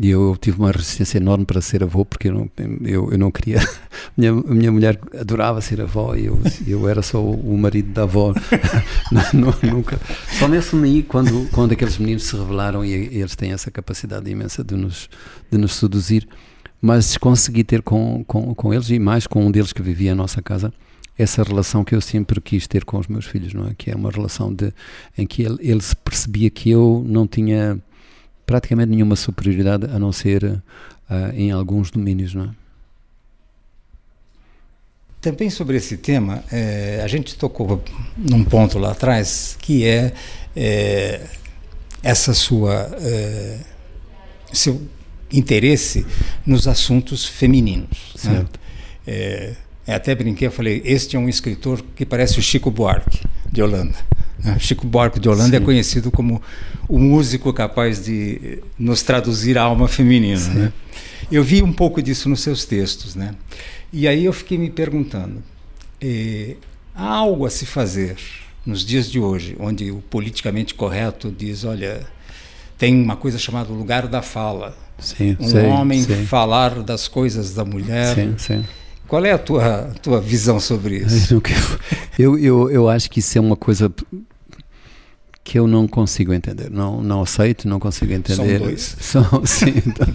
E 0.00 0.10
eu 0.10 0.36
tive 0.40 0.58
uma 0.58 0.72
resistência 0.72 1.18
enorme 1.18 1.44
para 1.44 1.60
ser 1.60 1.84
avô, 1.84 2.04
porque 2.04 2.28
eu 2.28 2.34
não, 2.34 2.50
eu, 2.82 3.12
eu 3.12 3.18
não 3.18 3.30
queria. 3.30 3.60
minha, 4.16 4.32
minha 4.32 4.72
mulher 4.72 4.98
adorava 5.18 5.60
ser 5.60 5.80
avó 5.80 6.16
e 6.16 6.26
eu, 6.26 6.40
eu 6.66 6.88
era 6.88 7.00
só 7.00 7.22
o 7.22 7.56
marido 7.56 7.92
da 7.92 8.02
avó. 8.02 8.34
não, 9.32 9.54
nunca. 9.62 10.00
Só 10.36 10.48
nesse 10.48 10.74
aí, 10.76 11.04
quando, 11.04 11.48
quando 11.52 11.72
aqueles 11.72 11.96
meninos 11.96 12.24
se 12.24 12.36
revelaram 12.36 12.84
e, 12.84 12.92
eles 12.92 13.36
têm 13.36 13.52
essa 13.52 13.70
capacidade 13.70 14.28
imensa 14.28 14.64
de 14.64 14.74
nos, 14.74 15.08
de 15.48 15.58
nos 15.58 15.74
seduzir, 15.74 16.26
mas 16.82 17.16
consegui 17.16 17.62
ter 17.62 17.80
com, 17.80 18.24
com, 18.24 18.52
com 18.52 18.74
eles 18.74 18.90
e 18.90 18.98
mais 18.98 19.28
com 19.28 19.46
um 19.46 19.50
deles 19.50 19.72
que 19.72 19.80
vivia 19.80 20.10
em 20.10 20.14
nossa 20.14 20.42
casa 20.42 20.72
essa 21.16 21.42
relação 21.42 21.84
que 21.84 21.94
eu 21.94 22.00
sempre 22.00 22.40
quis 22.40 22.66
ter 22.66 22.84
com 22.84 22.98
os 22.98 23.06
meus 23.06 23.24
filhos, 23.24 23.54
não 23.54 23.68
é? 23.68 23.74
Que 23.76 23.90
é 23.90 23.94
uma 23.94 24.10
relação 24.10 24.52
de, 24.52 24.72
em 25.16 25.26
que 25.26 25.42
ele, 25.42 25.58
ele 25.60 25.80
percebia 26.04 26.50
que 26.50 26.70
eu 26.70 27.04
não 27.06 27.26
tinha 27.26 27.80
praticamente 28.46 28.90
nenhuma 28.90 29.16
superioridade 29.16 29.86
a 29.86 29.98
não 29.98 30.12
ser 30.12 30.44
uh, 30.44 30.62
em 31.34 31.50
alguns 31.50 31.90
domínios, 31.90 32.34
não 32.34 32.44
é? 32.44 32.50
Também 35.20 35.48
sobre 35.48 35.78
esse 35.78 35.96
tema, 35.96 36.44
é, 36.52 37.00
a 37.02 37.08
gente 37.08 37.34
tocou 37.34 37.82
num 38.14 38.44
ponto 38.44 38.78
lá 38.78 38.92
atrás 38.92 39.56
que 39.58 39.86
é, 39.86 40.12
é 40.54 41.26
essa 42.02 42.34
sua 42.34 42.94
é, 43.00 43.58
seu 44.52 44.82
interesse 45.32 46.04
nos 46.44 46.68
assuntos 46.68 47.24
femininos. 47.24 48.14
Né? 48.22 48.44
Né? 49.06 49.56
até 49.86 50.14
brinquei, 50.14 50.48
eu 50.48 50.52
falei, 50.52 50.82
este 50.84 51.16
é 51.16 51.18
um 51.18 51.28
escritor 51.28 51.82
que 51.96 52.04
parece 52.04 52.38
o 52.38 52.42
Chico 52.42 52.70
Buarque 52.70 53.20
de 53.50 53.62
Holanda. 53.62 53.96
Né? 54.42 54.56
Chico 54.58 54.86
Buarque 54.86 55.20
de 55.20 55.28
Holanda 55.28 55.56
é 55.56 55.58
Sim. 55.58 55.62
é 55.62 55.66
conhecido 55.66 56.10
como 56.10 56.42
o 56.88 56.98
músico 56.98 57.52
capaz 57.52 58.04
de 58.04 58.58
nos 58.78 59.02
traduzir 59.02 59.56
a 59.58 59.62
alma 59.62 59.88
feminina. 59.88 60.48
Né? 60.48 60.72
Eu 61.30 61.42
vi 61.42 61.62
um 61.62 61.72
pouco 61.72 62.02
disso 62.02 62.28
nos 62.28 62.40
seus 62.40 62.64
textos. 62.64 63.14
Né? 63.14 63.34
E 63.92 64.08
aí 64.08 64.24
eu 64.24 64.32
fiquei 64.32 64.58
me 64.58 64.70
perguntando: 64.70 65.42
eh, 66.00 66.56
há 66.94 67.08
algo 67.08 67.46
a 67.46 67.50
se 67.50 67.66
fazer 67.66 68.16
nos 68.66 68.84
dias 68.84 69.10
de 69.10 69.18
hoje, 69.18 69.56
onde 69.58 69.90
o 69.90 69.98
politicamente 70.10 70.74
correto 70.74 71.30
diz: 71.30 71.64
olha, 71.64 72.06
tem 72.78 73.00
uma 73.00 73.16
coisa 73.16 73.38
chamada 73.38 73.72
lugar 73.72 74.08
da 74.08 74.22
fala. 74.22 74.76
Sim, 74.98 75.36
um 75.40 75.48
sei, 75.48 75.66
homem 75.66 76.02
sei. 76.02 76.24
falar 76.24 76.82
das 76.82 77.08
coisas 77.08 77.52
da 77.52 77.64
mulher. 77.64 78.14
Sim, 78.14 78.34
sim. 78.38 78.64
Qual 79.14 79.24
é 79.24 79.30
a 79.30 79.38
tua, 79.38 79.92
tua 80.02 80.20
visão 80.20 80.58
sobre 80.58 80.96
isso? 80.96 81.40
Eu, 82.18 82.36
eu, 82.36 82.70
eu 82.70 82.88
acho 82.88 83.08
que 83.08 83.20
isso 83.20 83.38
é 83.38 83.40
uma 83.40 83.54
coisa 83.54 83.92
que 85.42 85.56
eu 85.56 85.68
não 85.68 85.86
consigo 85.86 86.32
entender. 86.32 86.68
Não, 86.68 87.00
não 87.00 87.22
aceito, 87.22 87.68
não 87.68 87.78
consigo 87.78 88.12
entender. 88.12 88.58
São 88.58 88.66
dois. 88.66 88.96
São, 89.00 89.46
sim, 89.46 89.74
então, 89.86 90.06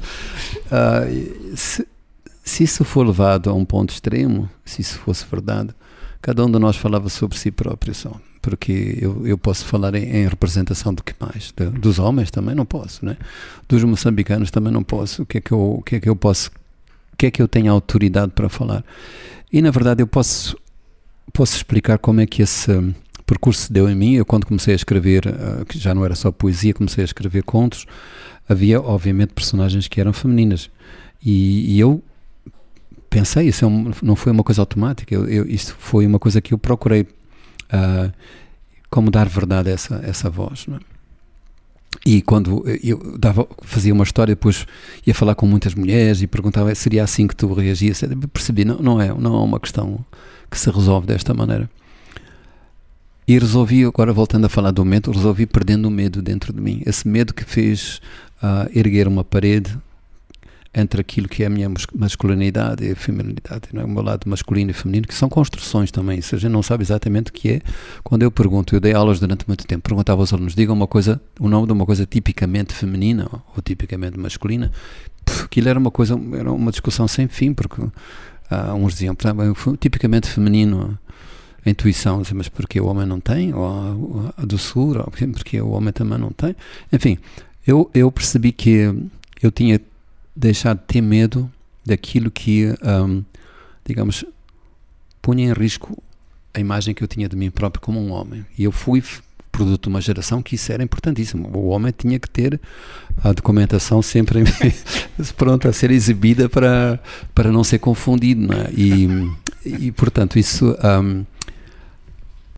uh, 0.66 1.58
se, 1.58 1.88
se 2.44 2.64
isso 2.64 2.84
for 2.84 3.06
levado 3.06 3.50
a 3.50 3.54
um 3.54 3.64
ponto 3.64 3.92
extremo, 3.94 4.50
se 4.66 4.82
isso 4.82 4.98
fosse 5.00 5.26
verdade, 5.30 5.70
cada 6.22 6.46
um 6.46 6.52
de 6.52 6.60
nós 6.60 6.76
falava 6.76 7.08
sobre 7.08 7.38
si 7.38 7.52
próprio 7.52 7.96
só. 7.96 8.12
Porque 8.42 8.98
eu, 9.02 9.26
eu 9.26 9.38
posso 9.38 9.66
falar 9.66 9.96
em, 9.96 10.04
em 10.04 10.28
representação 10.28 10.94
do 10.94 11.04
que 11.04 11.14
mais? 11.20 11.54
De, 11.56 11.70
dos 11.70 12.00
homens 12.00 12.32
também 12.32 12.56
não 12.56 12.66
posso, 12.66 13.06
né? 13.06 13.16
Dos 13.68 13.82
moçambicanos 13.84 14.52
também 14.52 14.74
não 14.74 14.84
posso. 14.84 15.24
O 15.24 15.26
que 15.26 15.38
é 15.38 15.42
que 15.42 15.52
eu, 15.54 15.76
o 15.76 15.82
que 15.82 15.96
é 15.96 16.00
que 16.00 16.10
eu 16.10 16.16
posso 16.16 16.52
que 17.20 17.26
é 17.26 17.32
que 17.32 17.42
eu 17.42 17.48
tenho 17.50 17.72
autoridade 17.72 18.32
para 18.34 18.48
falar? 18.48 18.84
E 19.52 19.62
na 19.62 19.72
verdade 19.72 20.02
eu 20.02 20.08
posso, 20.08 20.56
posso 21.34 21.58
explicar 21.58 21.98
como 21.98 22.22
é 22.22 22.26
que 22.26 22.42
esse 22.42 22.72
percurso 23.26 23.64
se 23.64 23.74
deu 23.74 23.90
em 23.90 23.96
mim. 23.96 24.14
Eu, 24.14 24.26
quando 24.26 24.46
comecei 24.46 24.74
a 24.74 24.76
escrever, 24.76 25.28
uh, 25.28 25.66
que 25.66 25.78
já 25.78 25.94
não 25.94 26.06
era 26.06 26.16
só 26.16 26.32
poesia, 26.32 26.74
comecei 26.74 27.04
a 27.04 27.06
escrever 27.06 27.44
contos, 27.44 27.86
havia 28.48 28.82
obviamente 28.82 29.34
personagens 29.34 29.88
que 29.90 30.00
eram 30.00 30.14
femininas. 30.14 30.70
E, 31.24 31.76
e 31.76 31.80
eu 31.80 32.02
pensei, 33.10 33.50
isso 33.50 33.66
é 33.66 33.68
um, 33.68 33.92
não 34.02 34.16
foi 34.16 34.32
uma 34.32 34.44
coisa 34.44 34.62
automática, 34.62 35.14
eu, 35.14 35.28
eu, 35.28 35.46
isto 35.46 35.76
foi 35.78 36.08
uma 36.08 36.20
coisa 36.20 36.40
que 36.40 36.54
eu 36.54 36.58
procurei 36.58 37.02
uh, 37.02 38.14
como 38.90 39.12
dar 39.12 39.28
verdade 39.28 39.70
a 39.70 39.74
essa, 39.74 40.02
essa 40.06 40.30
voz. 40.30 40.66
Não 40.68 40.78
é? 40.78 40.80
E 42.06 42.22
quando 42.22 42.64
eu 42.84 43.18
dava, 43.18 43.48
fazia 43.62 43.94
uma 43.94 44.04
história, 44.04 44.34
depois 44.34 44.66
ia 45.06 45.14
falar 45.14 45.36
com 45.36 45.46
muitas 45.46 45.76
mulheres 45.76 46.22
e 46.22 46.28
perguntava 46.28 46.74
seria 46.74 47.04
assim 47.04 47.28
que 47.28 47.36
tu 47.36 47.54
reagias. 47.54 48.02
Percebi, 48.32 48.64
não, 48.66 48.78
não, 48.80 49.02
é, 49.02 49.14
não 49.14 49.36
é 49.36 49.44
uma 49.44 49.60
questão 49.60 50.00
que 50.50 50.58
se 50.58 50.70
resolve 50.70 51.08
desta 51.08 51.34
maneira. 51.34 51.70
E 53.28 53.38
resolvi, 53.38 53.86
agora 53.86 54.12
voltando 54.12 54.46
a 54.46 54.50
falar 54.50 54.72
do 54.72 54.84
medo, 54.84 55.12
resolvi 55.12 55.46
perdendo 55.46 55.88
o 55.88 55.92
medo 55.92 56.22
dentro 56.22 56.52
de 56.52 56.60
mim. 56.60 56.82
Esse 56.86 57.08
medo 57.08 57.34
que 57.34 57.44
fez 57.44 58.02
uh, 58.42 58.68
erguer 58.74 59.08
uma 59.08 59.24
parede 59.24 59.78
entre 60.74 61.02
aquilo 61.02 61.28
que 61.28 61.44
é 61.44 61.48
a 61.48 61.50
minha 61.50 61.72
masculinidade 61.96 62.86
e 62.86 62.92
a 62.92 62.96
feminilidade, 62.96 63.70
não 63.74 63.82
é? 63.82 63.86
o 63.86 63.88
meu 63.88 64.04
lado 64.04 64.30
masculino 64.30 64.70
e 64.70 64.74
feminino, 64.74 65.08
que 65.08 65.16
são 65.16 65.28
construções 65.28 65.92
também, 65.92 66.22
se 66.22 66.36
a 66.36 66.38
gente 66.38 66.52
não 66.52 66.62
sabe 66.62 66.84
exatamente 66.84 67.32
o 67.32 67.34
que 67.34 67.50
é, 67.50 67.62
quando 68.04 68.22
eu 68.22 68.32
pergunto, 68.32 68.76
eu 68.76 68.80
dei 68.80 68.94
aulas 68.94 69.20
durante 69.20 69.48
muito 69.48 69.66
tempo, 69.66 69.82
perguntava 69.88 70.22
aos 70.22 70.32
alunos, 70.32 70.54
digam 70.54 70.76
uma 70.76 70.88
coisa, 70.88 71.20
o 71.40 71.50
nome 71.50 71.66
de 71.66 71.74
uma 71.74 71.86
coisa 71.86 72.06
tipicamente 72.06 72.74
feminina 72.74 73.28
ou 73.32 73.62
tipicamente 73.64 74.18
masculina, 74.20 74.72
pff, 75.26 75.46
aquilo 75.46 75.70
era 75.70 75.80
uma 75.80 75.92
coisa, 75.92 76.20
era 76.38 76.52
uma 76.52 76.70
discussão 76.70 77.08
sem 77.08 77.28
fim, 77.28 77.52
porque 77.52 77.82
uh, 77.82 77.92
uns 78.76 78.94
diziam, 78.94 79.16
tipicamente 79.80 80.28
feminino, 80.28 81.00
a 81.66 81.70
intuição, 81.70 82.22
mas 82.36 82.48
porque 82.48 82.80
o 82.80 82.86
homem 82.86 83.08
não 83.08 83.20
tem, 83.20 83.54
ou 83.54 83.66
a, 84.38 84.42
a 84.44 84.46
doçura, 84.46 85.00
ou 85.00 85.12
porque 85.34 85.60
o 85.60 85.70
homem 85.72 85.92
também 85.92 86.20
não 86.20 86.32
tem, 86.32 86.56
enfim, 86.94 87.18
eu, 87.66 87.90
eu 87.94 88.12
percebi 88.12 88.52
que 88.52 88.94
eu 89.42 89.52
tinha 89.52 89.80
deixar 90.40 90.74
de 90.74 90.82
ter 90.84 91.02
medo 91.02 91.52
daquilo 91.86 92.32
que, 92.32 92.74
um, 92.84 93.24
digamos, 93.86 94.24
punha 95.22 95.50
em 95.50 95.54
risco 95.54 96.02
a 96.54 96.60
imagem 96.60 96.94
que 96.94 97.04
eu 97.04 97.08
tinha 97.08 97.28
de 97.28 97.36
mim 97.36 97.50
próprio 97.50 97.82
como 97.82 98.00
um 98.00 98.12
homem. 98.12 98.46
E 98.58 98.64
eu 98.64 98.72
fui 98.72 99.04
produto 99.52 99.84
de 99.84 99.90
uma 99.90 100.00
geração 100.00 100.42
que 100.42 100.56
isso 100.56 100.72
era 100.72 100.82
importantíssimo. 100.82 101.50
O 101.54 101.68
homem 101.68 101.94
tinha 101.96 102.18
que 102.18 102.30
ter 102.30 102.60
a 103.22 103.34
documentação 103.34 104.02
sempre 104.02 104.44
pronta 105.36 105.70
a 105.70 105.74
ser 105.74 105.92
exibida 105.92 106.48
para, 106.48 107.00
para 107.36 107.52
não 107.52 107.64
ser 107.64 107.80
confundido. 107.80 108.42
Não 108.48 108.58
é? 108.58 108.70
e, 108.74 109.08
e, 109.66 109.92
portanto, 109.92 110.40
isso. 110.40 110.76
Um, 110.84 111.26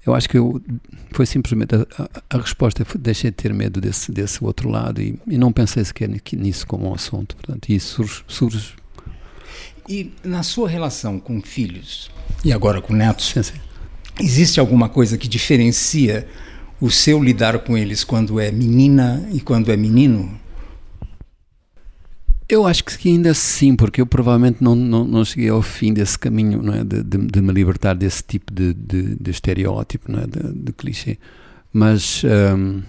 eu 0.05 0.15
acho 0.15 0.27
que 0.27 0.37
eu, 0.37 0.61
foi 1.11 1.25
simplesmente 1.25 1.75
a, 1.75 1.85
a, 1.97 2.37
a, 2.37 2.37
resposta 2.37 2.85
deixei 2.97 3.29
de 3.29 3.37
ter 3.37 3.53
medo 3.53 3.79
desse, 3.79 4.11
desse 4.11 4.43
outro 4.43 4.69
lado 4.69 5.01
e, 5.01 5.19
e 5.27 5.37
não 5.37 5.51
pensei 5.51 5.83
sequer 5.85 6.09
nisso 6.33 6.65
como 6.65 6.89
um 6.89 6.93
assunto. 6.93 7.35
Portanto, 7.35 7.69
isso 7.69 7.95
surge, 7.95 8.23
surge. 8.27 8.73
E 9.87 10.11
na 10.23 10.41
sua 10.41 10.67
relação 10.67 11.19
com 11.19 11.41
filhos 11.41 12.09
e 12.43 12.51
agora 12.51 12.81
com 12.81 12.93
netos, 12.93 13.27
sim, 13.29 13.43
sim. 13.43 13.53
existe 14.19 14.59
alguma 14.59 14.89
coisa 14.89 15.17
que 15.17 15.27
diferencia 15.27 16.27
o 16.79 16.89
seu 16.89 17.23
lidar 17.23 17.59
com 17.59 17.77
eles 17.77 18.03
quando 18.03 18.39
é 18.39 18.51
menina 18.51 19.27
e 19.31 19.39
quando 19.39 19.71
é 19.71 19.77
menino? 19.77 20.40
Eu 22.51 22.67
acho 22.67 22.83
que 22.83 23.07
ainda 23.07 23.33
sim, 23.33 23.77
porque 23.77 24.01
eu 24.01 24.05
provavelmente 24.05 24.61
não, 24.61 24.75
não, 24.75 25.05
não 25.05 25.23
cheguei 25.23 25.47
ao 25.47 25.61
fim 25.61 25.93
desse 25.93 26.19
caminho 26.19 26.61
não 26.61 26.73
é? 26.73 26.83
de, 26.83 27.01
de, 27.01 27.17
de 27.17 27.41
me 27.41 27.53
libertar 27.53 27.93
desse 27.93 28.21
tipo 28.21 28.53
de, 28.53 28.73
de, 28.73 29.15
de 29.15 29.31
estereótipo, 29.31 30.11
não 30.11 30.19
é? 30.19 30.27
de, 30.27 30.51
de 30.51 30.73
clichê. 30.73 31.17
Mas, 31.71 32.21
um, 32.25 32.81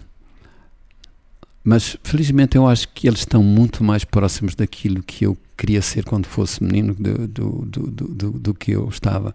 mas 1.63 1.97
felizmente 2.03 2.57
eu 2.57 2.67
acho 2.67 2.89
que 2.89 3.07
eles 3.07 3.21
estão 3.21 3.41
muito 3.41 3.85
mais 3.85 4.03
próximos 4.03 4.57
daquilo 4.57 5.01
que 5.01 5.27
eu 5.27 5.39
queria 5.57 5.81
ser 5.81 6.05
quando 6.05 6.27
fosse 6.27 6.61
menino 6.61 6.93
do, 6.93 7.29
do, 7.29 7.65
do, 7.65 8.09
do, 8.09 8.31
do 8.33 8.55
que 8.55 8.73
eu 8.73 8.89
estava 8.89 9.33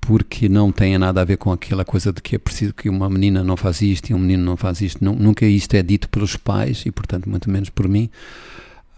porque 0.00 0.48
não 0.48 0.70
tem 0.70 0.96
nada 0.98 1.20
a 1.20 1.24
ver 1.24 1.36
com 1.36 1.50
aquela 1.50 1.84
coisa 1.84 2.12
de 2.12 2.20
que 2.20 2.36
é 2.36 2.38
preciso 2.38 2.74
que 2.74 2.88
uma 2.88 3.08
menina 3.08 3.42
não 3.42 3.56
faz 3.56 3.80
isto 3.80 4.10
e 4.10 4.14
um 4.14 4.18
menino 4.18 4.44
não 4.44 4.56
faz 4.56 4.82
isto. 4.82 5.02
Nunca 5.02 5.46
isto 5.46 5.74
é 5.74 5.82
dito 5.82 6.10
pelos 6.10 6.36
pais 6.36 6.84
e, 6.84 6.90
portanto, 6.90 7.26
muito 7.26 7.50
menos 7.50 7.70
por 7.70 7.88
mim. 7.88 8.10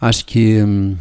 Acho 0.00 0.24
que. 0.24 0.62
Hum, 0.62 0.96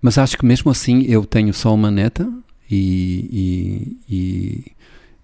mas 0.00 0.18
acho 0.18 0.38
que 0.38 0.46
mesmo 0.46 0.70
assim 0.70 1.02
eu 1.02 1.24
tenho 1.24 1.52
só 1.52 1.74
uma 1.74 1.90
neta 1.90 2.30
e, 2.70 3.96
e, 4.08 4.14
e, 4.14 4.72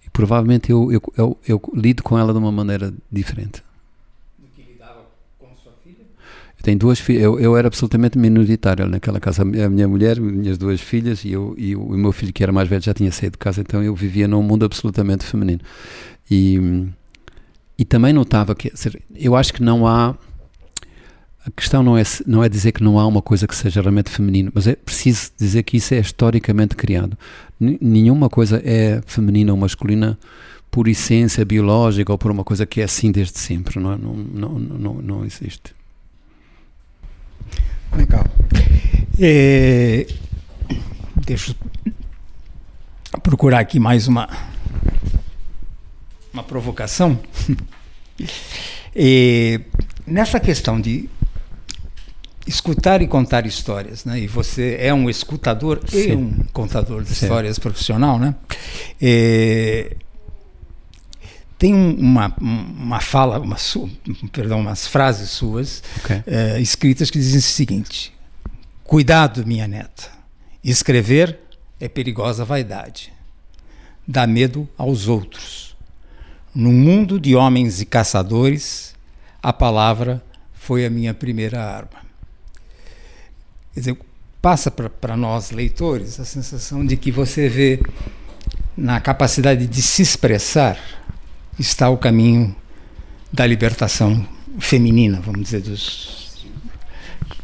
e 0.04 0.10
provavelmente 0.12 0.72
eu, 0.72 0.90
eu, 0.90 1.02
eu, 1.16 1.38
eu, 1.46 1.62
lido 1.74 2.02
com 2.02 2.18
ela 2.18 2.32
de 2.32 2.38
uma 2.38 2.50
maneira 2.50 2.92
diferente. 3.10 3.62
Do 4.38 4.48
que 4.48 4.72
lidava 4.72 5.04
com 5.38 5.46
sua 5.62 5.72
filha? 5.84 6.04
Eu 6.58 6.64
tenho 6.64 6.78
duas 6.78 6.98
filhas, 6.98 7.22
eu, 7.22 7.38
eu 7.38 7.56
era 7.56 7.68
absolutamente 7.68 8.18
minoritário 8.18 8.88
naquela 8.88 9.20
casa. 9.20 9.42
A 9.42 9.44
minha 9.44 9.86
mulher, 9.86 10.20
minhas 10.20 10.58
duas 10.58 10.80
filhas 10.80 11.24
e, 11.24 11.32
eu, 11.32 11.54
e 11.56 11.76
o 11.76 11.90
meu 11.90 12.12
filho, 12.12 12.32
que 12.32 12.42
era 12.42 12.52
mais 12.52 12.68
velho, 12.68 12.82
já 12.82 12.94
tinha 12.94 13.12
saído 13.12 13.32
de 13.32 13.38
casa, 13.38 13.60
então 13.60 13.82
eu 13.82 13.94
vivia 13.94 14.26
num 14.26 14.42
mundo 14.42 14.64
absolutamente 14.64 15.24
feminino. 15.24 15.60
E, 16.30 16.88
e 17.78 17.84
também 17.84 18.12
notava 18.12 18.54
que, 18.54 18.72
eu 19.14 19.36
acho 19.36 19.52
que 19.52 19.62
não 19.62 19.86
há 19.86 20.16
a 21.44 21.50
questão 21.50 21.82
não 21.82 21.98
é, 21.98 22.02
não 22.24 22.44
é 22.44 22.48
dizer 22.48 22.70
que 22.72 22.84
não 22.84 22.98
há 22.98 23.06
uma 23.06 23.20
coisa 23.20 23.48
que 23.48 23.56
seja 23.56 23.80
realmente 23.80 24.10
feminino, 24.10 24.52
mas 24.54 24.68
é 24.68 24.76
preciso 24.76 25.32
dizer 25.36 25.64
que 25.64 25.76
isso 25.76 25.92
é 25.92 25.98
historicamente 25.98 26.76
criado. 26.76 27.18
Nenhuma 27.58 28.28
coisa 28.28 28.62
é 28.64 29.02
feminina 29.06 29.52
ou 29.52 29.58
masculina 29.58 30.18
por 30.70 30.86
essência 30.86 31.44
biológica 31.44 32.12
ou 32.12 32.18
por 32.18 32.30
uma 32.30 32.44
coisa 32.44 32.64
que 32.64 32.80
é 32.80 32.84
assim 32.84 33.10
desde 33.10 33.38
sempre. 33.38 33.80
Não, 33.80 33.92
é? 33.92 33.96
não, 33.96 34.14
não, 34.14 34.58
não, 34.58 34.94
não 34.94 35.24
existe. 35.24 35.74
Legal. 37.96 38.24
É, 39.20 40.06
deixa 41.26 41.54
eu 43.12 43.20
procurar 43.20 43.58
aqui 43.58 43.80
mais 43.80 44.06
uma, 44.06 44.28
uma 46.32 46.44
provocação. 46.44 47.18
É, 48.94 49.58
nessa 50.06 50.38
questão 50.38 50.78
de 50.78 51.08
escutar 52.46 53.02
e 53.02 53.06
contar 53.06 53.46
histórias, 53.46 54.04
né? 54.04 54.20
E 54.20 54.26
você 54.26 54.76
é 54.80 54.92
um 54.92 55.08
escutador 55.08 55.80
Sim. 55.86 55.98
e 55.98 56.16
um 56.16 56.44
contador 56.52 57.02
de 57.02 57.14
Sim. 57.14 57.26
histórias 57.26 57.58
profissional, 57.58 58.18
né? 58.18 58.34
É, 59.00 59.96
tem 61.62 61.72
uma, 61.74 62.34
uma 62.40 63.00
fala, 63.00 63.38
uma 63.38 63.56
su, 63.56 63.88
perdão, 64.32 64.60
umas 64.60 64.86
frases 64.88 65.30
suas 65.30 65.82
okay. 65.98 66.22
é, 66.26 66.60
escritas 66.60 67.08
que 67.08 67.18
dizem 67.18 67.38
o 67.38 67.42
seguinte: 67.42 68.12
Cuidado, 68.82 69.46
minha 69.46 69.68
neta. 69.68 70.10
Escrever 70.64 71.38
é 71.80 71.88
perigosa 71.88 72.44
vaidade. 72.44 73.12
Dá 74.06 74.26
medo 74.26 74.68
aos 74.76 75.06
outros. 75.06 75.76
No 76.54 76.72
mundo 76.72 77.18
de 77.18 77.34
homens 77.34 77.80
e 77.80 77.86
caçadores, 77.86 78.94
a 79.42 79.52
palavra 79.52 80.22
foi 80.52 80.84
a 80.84 80.90
minha 80.90 81.14
primeira 81.14 81.64
arma. 81.64 82.01
Quer 83.74 83.80
dizer, 83.80 83.98
passa 84.40 84.70
para 84.70 85.16
nós, 85.16 85.50
leitores, 85.50 86.20
a 86.20 86.24
sensação 86.24 86.84
de 86.84 86.96
que 86.96 87.10
você 87.10 87.48
vê 87.48 87.80
na 88.76 89.00
capacidade 89.00 89.66
de 89.66 89.82
se 89.82 90.02
expressar 90.02 90.78
está 91.58 91.88
o 91.88 91.96
caminho 91.96 92.54
da 93.32 93.46
libertação 93.46 94.26
feminina, 94.58 95.20
vamos 95.20 95.42
dizer, 95.42 95.62
dos. 95.62 96.46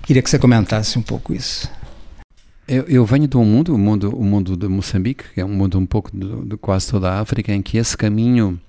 Queria 0.03 0.22
que 0.22 0.29
você 0.29 0.39
comentasse 0.39 0.99
um 0.99 1.03
pouco 1.03 1.33
isso. 1.33 1.70
Eu, 2.66 2.85
eu 2.85 3.07
venho 3.07 3.26
de 3.26 3.37
um 3.37 3.45
mundo, 3.45 3.74
o 3.74 3.79
mundo, 3.79 4.14
o 4.14 4.22
mundo 4.22 4.57
de 4.57 4.68
Moçambique, 4.68 5.24
que 5.33 5.41
é 5.41 5.45
um 5.45 5.55
mundo 5.55 5.79
um 5.79 5.87
pouco 5.87 6.11
de, 6.14 6.47
de 6.47 6.57
quase 6.59 6.89
toda 6.89 7.11
a 7.11 7.20
África, 7.20 7.55
em 7.55 7.62
que 7.62 7.79
esse 7.79 7.97
caminho 7.97 8.61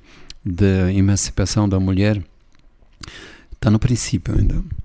de 0.46 0.94
emancipação 0.94 1.68
da 1.68 1.80
mulher 1.80 2.24
está 3.52 3.70
no 3.70 3.80
princípio 3.80 4.34
ainda. 4.38 4.56
Então 4.56 4.79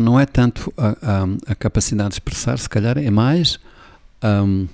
não 0.00 0.18
é 0.18 0.26
tanto 0.26 0.72
a, 0.76 0.88
a, 0.88 1.52
a 1.52 1.54
capacidade 1.54 2.10
de 2.10 2.14
expressar, 2.14 2.58
se 2.58 2.68
calhar 2.68 2.98
é 2.98 3.10
mais 3.10 3.58
um, 4.22 4.66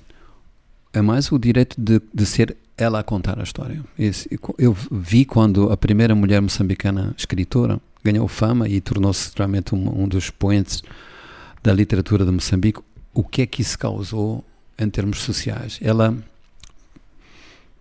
é 0.93 1.03
mais 1.03 1.31
o 1.31 1.39
direito 1.39 1.81
de, 1.81 2.01
de 2.12 2.27
ser 2.27 2.57
ela 2.77 3.01
a 3.01 3.03
contar 3.03 3.39
a 3.39 3.43
história. 3.43 3.83
Esse, 3.99 4.29
eu 4.57 4.77
vi 4.91 5.25
quando 5.25 5.71
a 5.73 5.77
primeira 5.77 6.14
mulher 6.14 6.41
moçambicana 6.41 7.14
escritora 7.16 7.81
ganhou 8.05 8.29
fama 8.29 8.69
e 8.69 8.81
tornou-se 8.81 9.31
realmente 9.37 9.75
um, 9.75 10.03
um 10.03 10.09
dos 10.09 10.25
expoentes 10.25 10.83
da 11.62 11.73
literatura 11.73 12.25
de 12.25 12.31
Moçambique, 12.31 12.81
o 13.12 13.25
que 13.25 13.43
é 13.43 13.47
que 13.47 13.62
isso 13.62 13.79
causou 13.79 14.45
em 14.79 14.89
termos 14.89 15.19
sociais? 15.19 15.79
Ela 15.83 16.16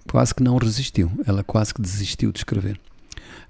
quase 0.09 0.33
que 0.33 0.41
não 0.41 0.57
resistiu, 0.57 1.11
ela 1.25 1.43
quase 1.43 1.73
que 1.73 1.81
desistiu 1.81 2.31
de 2.31 2.39
escrever. 2.39 2.79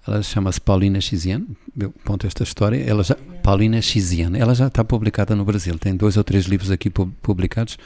Ela 0.07 0.23
chama-se 0.23 0.61
Paulina 0.61 1.01
Xiziane, 1.01 1.47
eu 1.77 1.93
conto 2.05 2.25
esta 2.25 2.43
história. 2.43 2.77
Ela 2.77 3.03
já, 3.03 3.15
Paulina 3.43 3.81
Xiziane, 3.81 4.39
ela 4.39 4.55
já 4.55 4.67
está 4.67 4.83
publicada 4.83 5.35
no 5.35 5.43
Brasil, 5.43 5.77
tem 5.77 5.95
dois 5.95 6.17
ou 6.17 6.23
três 6.23 6.45
livros 6.45 6.71
aqui 6.71 6.89
publicados. 6.89 7.77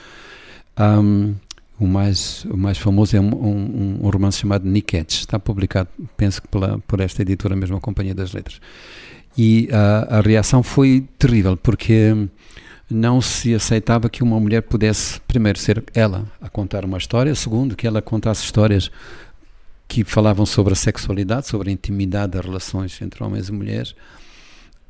Um, 0.79 1.35
o 1.79 1.87
mais, 1.87 2.45
o 2.45 2.55
mais 2.55 2.77
famoso 2.77 3.17
é 3.17 3.19
um, 3.19 3.33
um, 3.33 3.99
um 4.03 4.09
romance 4.09 4.37
chamado 4.37 4.69
Niquetes, 4.69 5.21
está 5.21 5.39
publicado, 5.39 5.89
penso 6.15 6.39
que 6.41 6.47
pela, 6.47 6.77
por 6.87 6.99
esta 6.99 7.23
editora 7.23 7.55
mesmo, 7.55 7.75
a 7.75 7.81
Companhia 7.81 8.13
das 8.13 8.33
Letras. 8.33 8.61
E 9.35 9.67
uh, 9.71 10.17
a 10.17 10.21
reação 10.21 10.61
foi 10.61 11.07
terrível, 11.17 11.57
porque 11.57 12.13
não 12.87 13.21
se 13.21 13.55
aceitava 13.55 14.09
que 14.09 14.21
uma 14.21 14.39
mulher 14.39 14.61
pudesse, 14.61 15.19
primeiro, 15.21 15.57
ser 15.57 15.83
ela 15.93 16.25
a 16.39 16.49
contar 16.49 16.85
uma 16.85 16.97
história, 16.97 17.33
segundo, 17.33 17.75
que 17.75 17.87
ela 17.87 18.01
contasse 18.01 18.43
histórias 18.43 18.91
que 19.91 20.05
falavam 20.05 20.45
sobre 20.45 20.71
a 20.71 20.75
sexualidade, 20.75 21.47
sobre 21.47 21.69
a 21.69 21.73
intimidade 21.73 22.31
das 22.31 22.45
relações 22.45 23.01
entre 23.01 23.21
homens 23.21 23.49
e 23.49 23.51
mulheres. 23.51 23.93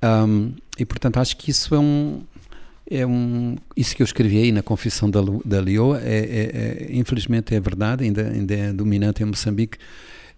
Um, 0.04 0.54
e, 0.78 0.86
portanto, 0.86 1.18
acho 1.18 1.36
que 1.38 1.50
isso 1.50 1.74
é 1.74 1.80
um. 1.80 2.22
É 2.88 3.04
um, 3.04 3.56
isso 3.76 3.96
que 3.96 4.04
eu 4.04 4.06
escrevi 4.06 4.38
aí 4.38 4.52
na 4.52 4.62
Confissão 4.62 5.10
da, 5.10 5.22
da 5.44 5.60
Lioa, 5.60 6.00
é, 6.04 6.18
é, 6.18 6.88
é, 6.94 6.96
infelizmente 6.96 7.56
é 7.56 7.60
verdade, 7.60 8.04
ainda, 8.04 8.28
ainda 8.28 8.54
é 8.54 8.74
dominante 8.74 9.24
em 9.24 9.26
Moçambique, 9.26 9.80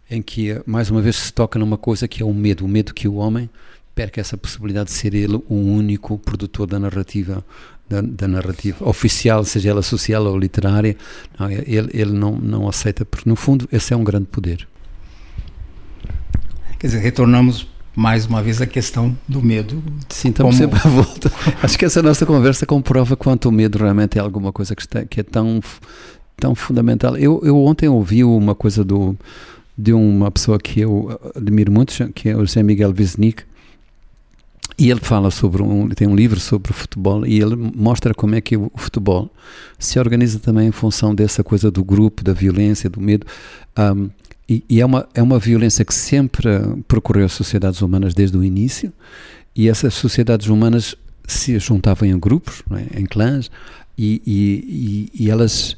em 0.09 0.22
que 0.22 0.61
mais 0.66 0.89
uma 0.89 1.01
vez 1.01 1.18
se 1.18 1.34
toca 1.34 1.59
numa 1.59 1.78
coisa 1.78 2.07
que 2.07 2.22
é 2.22 2.26
o 2.26 2.34
medo, 2.34 2.64
o 2.64 2.68
medo 2.68 2.93
que 2.93 3.07
o 3.07 3.16
homem 3.16 3.49
perca 3.93 4.22
essa 4.22 4.38
possibilidade 4.38 4.91
de 4.91 4.95
ser 4.95 5.14
ele 5.14 5.43
o 5.49 5.55
único 5.55 6.18
produtor 6.20 6.68
da 6.68 6.80
narrativa 6.80 7.43
da, 7.90 8.02
da, 8.02 8.28
narrativa 8.28 8.88
oficial, 8.88 9.44
seja 9.44 9.70
ela 9.70 9.82
social 9.82 10.26
ou 10.26 10.38
literária, 10.38 10.96
não, 11.40 11.52
ele, 11.52 11.90
ele 11.94 12.12
não, 12.12 12.34
não 12.36 12.68
aceita, 12.68 13.06
porque 13.06 13.30
no 13.30 13.36
fundo 13.36 13.68
esse 13.72 13.94
é 13.94 13.98
um 13.98 14.04
grande 14.04 14.26
poder. 14.26 14.68
Quer 16.80 16.88
dizer, 16.88 17.00
retornamos 17.00 17.68
mais 17.96 18.26
uma 18.26 18.42
vez 18.42 18.62
à 18.62 18.66
questão 18.66 19.16
do 19.28 19.42
medo. 19.42 19.82
Sim, 20.10 20.30
estamos 20.30 20.58
como... 20.58 20.72
sempre 20.72 20.80
à 20.84 20.90
volta. 20.90 21.32
Acho 21.62 21.78
que 21.78 21.86
essa 21.86 22.02
nossa 22.02 22.26
conversa 22.26 22.66
comprova 22.66 23.16
quanto 23.16 23.50
o 23.50 23.52
medo 23.52 23.78
realmente 23.78 24.18
é 24.18 24.22
alguma 24.22 24.52
coisa 24.52 24.76
que, 24.76 24.82
está, 24.82 25.06
que 25.06 25.20
é 25.20 25.24
tão, 25.24 25.62
tão 26.36 26.56
fundamental. 26.56 27.16
Eu, 27.18 27.42
eu 27.44 27.58
ontem 27.64 27.88
ouvi 27.88 28.24
uma 28.24 28.56
coisa 28.56 28.84
do, 28.84 29.16
de 29.78 29.94
uma 29.94 30.32
pessoa 30.32 30.60
que 30.60 30.80
eu 30.80 31.20
admiro 31.36 31.72
muito, 31.72 31.94
que 32.14 32.30
é 32.30 32.36
o 32.36 32.40
José 32.40 32.64
Miguel 32.64 32.94
Wisnik, 32.98 33.44
e 34.78 34.90
ele 34.90 35.00
fala 35.00 35.30
sobre 35.30 35.62
um, 35.62 35.90
tem 35.90 36.08
um 36.08 36.16
livro 36.16 36.40
sobre 36.40 36.72
o 36.72 36.74
futebol 36.74 37.26
e 37.26 37.40
ele 37.40 37.56
mostra 37.56 38.14
como 38.14 38.36
é 38.36 38.42
que 38.42 38.58
o 38.58 38.72
futebol 38.76 39.30
se 39.78 40.00
organiza 40.00 40.40
também 40.40 40.68
em 40.68 40.72
função 40.72 41.14
dessa 41.14 41.44
coisa 41.44 41.70
do 41.70 41.84
grupo, 41.84 42.24
da 42.24 42.34
violência, 42.34 42.90
do 42.90 43.00
medo. 43.00 43.26
Um, 43.78 44.10
e, 44.50 44.64
e, 44.70 44.82
é, 44.82 44.86
uma, 44.86 45.08
é 45.14 45.22
uma 45.22 45.40
violência 45.40 45.86
que 45.86 45.94
sempre 45.94 46.48
percorreu 46.88 47.26
as 47.26 47.32
sociedades 47.32 47.82
humanas 47.82 48.14
desde 48.14 48.38
o 48.38 48.44
início, 48.44 48.92
e 49.56 49.70
essas 49.70 49.94
sociedades 49.94 50.48
humanas 50.48 50.96
se 51.26 51.58
juntavam 51.60 52.08
em 52.08 52.20
grupos, 52.20 52.64
é? 52.72 53.00
em 53.00 53.06
clãs, 53.06 53.50
e, 53.98 54.22
e, 54.26 55.24
e 55.24 55.30
elas 55.30 55.78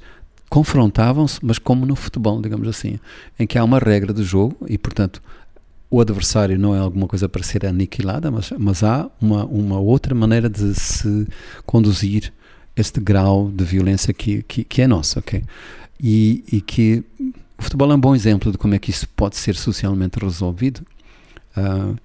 confrontavam-se, 0.50 1.40
mas 1.44 1.60
como 1.60 1.86
no 1.86 1.96
futebol, 1.96 2.42
digamos 2.42 2.68
assim, 2.68 3.00
em 3.38 3.46
que 3.46 3.58
há 3.58 3.64
uma 3.64 3.78
regra 3.78 4.14
do 4.14 4.24
jogo 4.24 4.56
e, 4.68 4.78
portanto, 4.78 5.22
o 5.90 6.02
adversário 6.02 6.58
não 6.58 6.76
é 6.76 6.80
alguma 6.80 7.08
coisa 7.08 7.30
para 7.30 7.44
ser 7.44 7.66
aniquilada, 7.66 8.32
mas, 8.32 8.52
mas 8.58 8.84
há 8.84 9.10
uma, 9.22 9.46
uma 9.46 9.80
outra 9.80 10.16
maneira 10.16 10.50
de 10.50 10.74
se 10.74 11.28
conduzir 11.66 12.34
este 12.76 13.00
grau 13.00 13.50
de 13.50 13.64
violência 13.64 14.14
que, 14.14 14.44
que, 14.44 14.64
que 14.64 14.82
é 14.82 14.88
nosso, 14.88 15.20
ok? 15.20 15.44
E, 16.00 16.44
e, 16.52 16.60
que 16.60 17.04
o 17.58 17.64
futebol 17.64 17.92
é 17.92 17.96
um 17.96 18.00
bom 18.00 18.14
exemplo 18.14 18.52
de 18.52 18.58
como 18.58 18.76
é 18.76 18.80
que 18.80 18.90
isso 18.90 19.08
pode 19.16 19.38
ser 19.38 19.56
socialmente 19.56 20.20
resolvido. 20.20 20.82
Uh, 21.56 21.96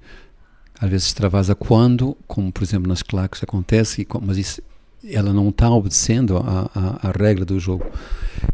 às 0.81 0.89
vezes 0.89 1.09
extravasa 1.09 1.55
quando, 1.55 2.17
como 2.27 2.53
por 2.53 2.63
exemplo 2.63 2.89
nas 2.89 3.03
claques 3.03 3.43
acontece, 3.43 4.07
mas 4.23 4.39
isso 4.39 4.63
ela 5.05 5.33
não 5.33 5.49
está 5.49 5.71
obedecendo 5.71 6.37
à 6.39 7.13
regra 7.19 7.45
do 7.45 7.59
jogo. 7.59 7.87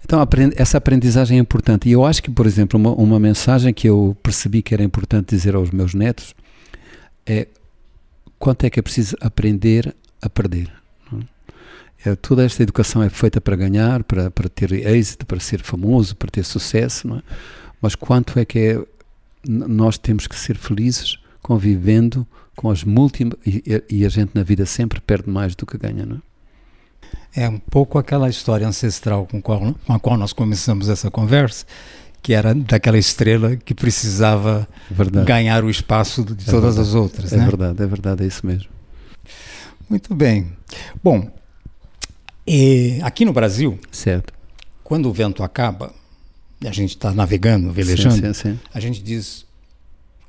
Então, 0.05 0.21
essa 0.57 0.79
aprendizagem 0.79 1.39
é 1.39 1.41
importante. 1.41 1.89
E 1.89 1.93
eu 1.93 2.05
acho 2.05 2.23
que, 2.23 2.31
por 2.31 2.47
exemplo, 2.47 2.79
uma, 2.79 2.93
uma 2.93 3.19
mensagem 3.19 3.75
que 3.75 3.89
eu 3.89 4.17
percebi 4.23 4.63
que 4.63 4.73
era 4.73 4.83
importante 4.83 5.35
dizer 5.35 5.55
aos 5.55 5.71
meus 5.71 5.95
netos 5.95 6.35
é 7.27 7.49
quanto 8.39 8.65
é 8.65 8.71
que 8.71 8.79
é 8.79 8.83
preciso 8.83 9.17
aprender 9.21 9.95
a 10.23 10.29
perder. 10.29 10.71
É? 12.05 12.11
É, 12.11 12.17
toda 12.17 12.45
esta 12.45 12.63
educação 12.63 13.03
é 13.03 13.11
feita 13.11 13.41
para 13.41 13.57
ganhar, 13.57 14.05
para, 14.05 14.31
para 14.31 14.49
ter 14.49 14.73
êxito, 14.73 15.27
para 15.27 15.41
ser 15.41 15.63
famoso, 15.63 16.15
para 16.15 16.31
ter 16.31 16.45
sucesso, 16.45 17.13
é? 17.15 17.23
mas 17.81 17.95
quanto 17.97 18.39
é 18.39 18.45
que 18.45 18.59
é, 18.59 18.87
nós 19.49 19.99
temos 19.99 20.27
que 20.27 20.37
ser 20.37 20.57
felizes 20.57 21.19
convivendo 21.43 22.27
com 22.55 22.71
as 22.71 22.85
múltiplas. 22.85 23.41
E, 23.45 23.83
e, 23.91 24.07
a 24.07 24.09
gente 24.09 24.31
na 24.35 24.43
vida 24.43 24.65
sempre 24.67 25.01
perde 25.01 25.29
mais 25.29 25.55
do 25.55 25.67
que 25.67 25.77
ganha, 25.77 26.07
não 26.07 26.17
é? 26.17 26.36
É 27.37 27.47
um 27.49 27.59
pouco 27.59 27.99
aquela 27.99 28.31
história 28.31 28.67
ancestral 28.67 29.27
com, 29.27 29.43
qual, 29.43 29.75
com 29.87 29.93
a 29.93 30.01
qual 30.01 30.17
nós 30.17 30.33
começamos 30.33 30.89
essa 30.89 31.11
conversa, 31.11 31.67
que 32.23 32.33
era 32.33 32.55
daquela 32.55 32.97
estrela 32.97 33.57
que 33.57 33.75
precisava 33.75 34.67
verdade. 34.91 35.27
ganhar 35.27 35.63
o 35.63 35.69
espaço 35.69 36.25
de 36.25 36.33
é 36.33 36.51
todas 36.51 36.77
verdade. 36.77 36.81
as 36.81 36.95
outras. 36.95 37.33
É 37.35 37.37
né? 37.37 37.45
verdade, 37.45 37.83
é 37.83 37.87
verdade, 37.87 38.25
é 38.25 38.27
isso 38.27 38.47
mesmo. 38.47 38.71
Muito 39.89 40.15
bem. 40.15 40.51
Bom, 41.05 41.31
aqui 43.03 43.27
no 43.27 43.35
Brasil, 43.35 43.79
certo. 43.93 44.33
quando 44.83 45.07
o 45.07 45.13
vento 45.13 45.43
acaba, 45.43 45.93
a 46.65 46.73
gente 46.73 46.97
está 46.97 47.13
navegando, 47.13 47.71
velejando, 47.71 48.15
sim, 48.15 48.33
sim, 48.33 48.53
sim. 48.53 48.61
a 48.73 48.81
gente 48.81 49.03
diz 49.03 49.45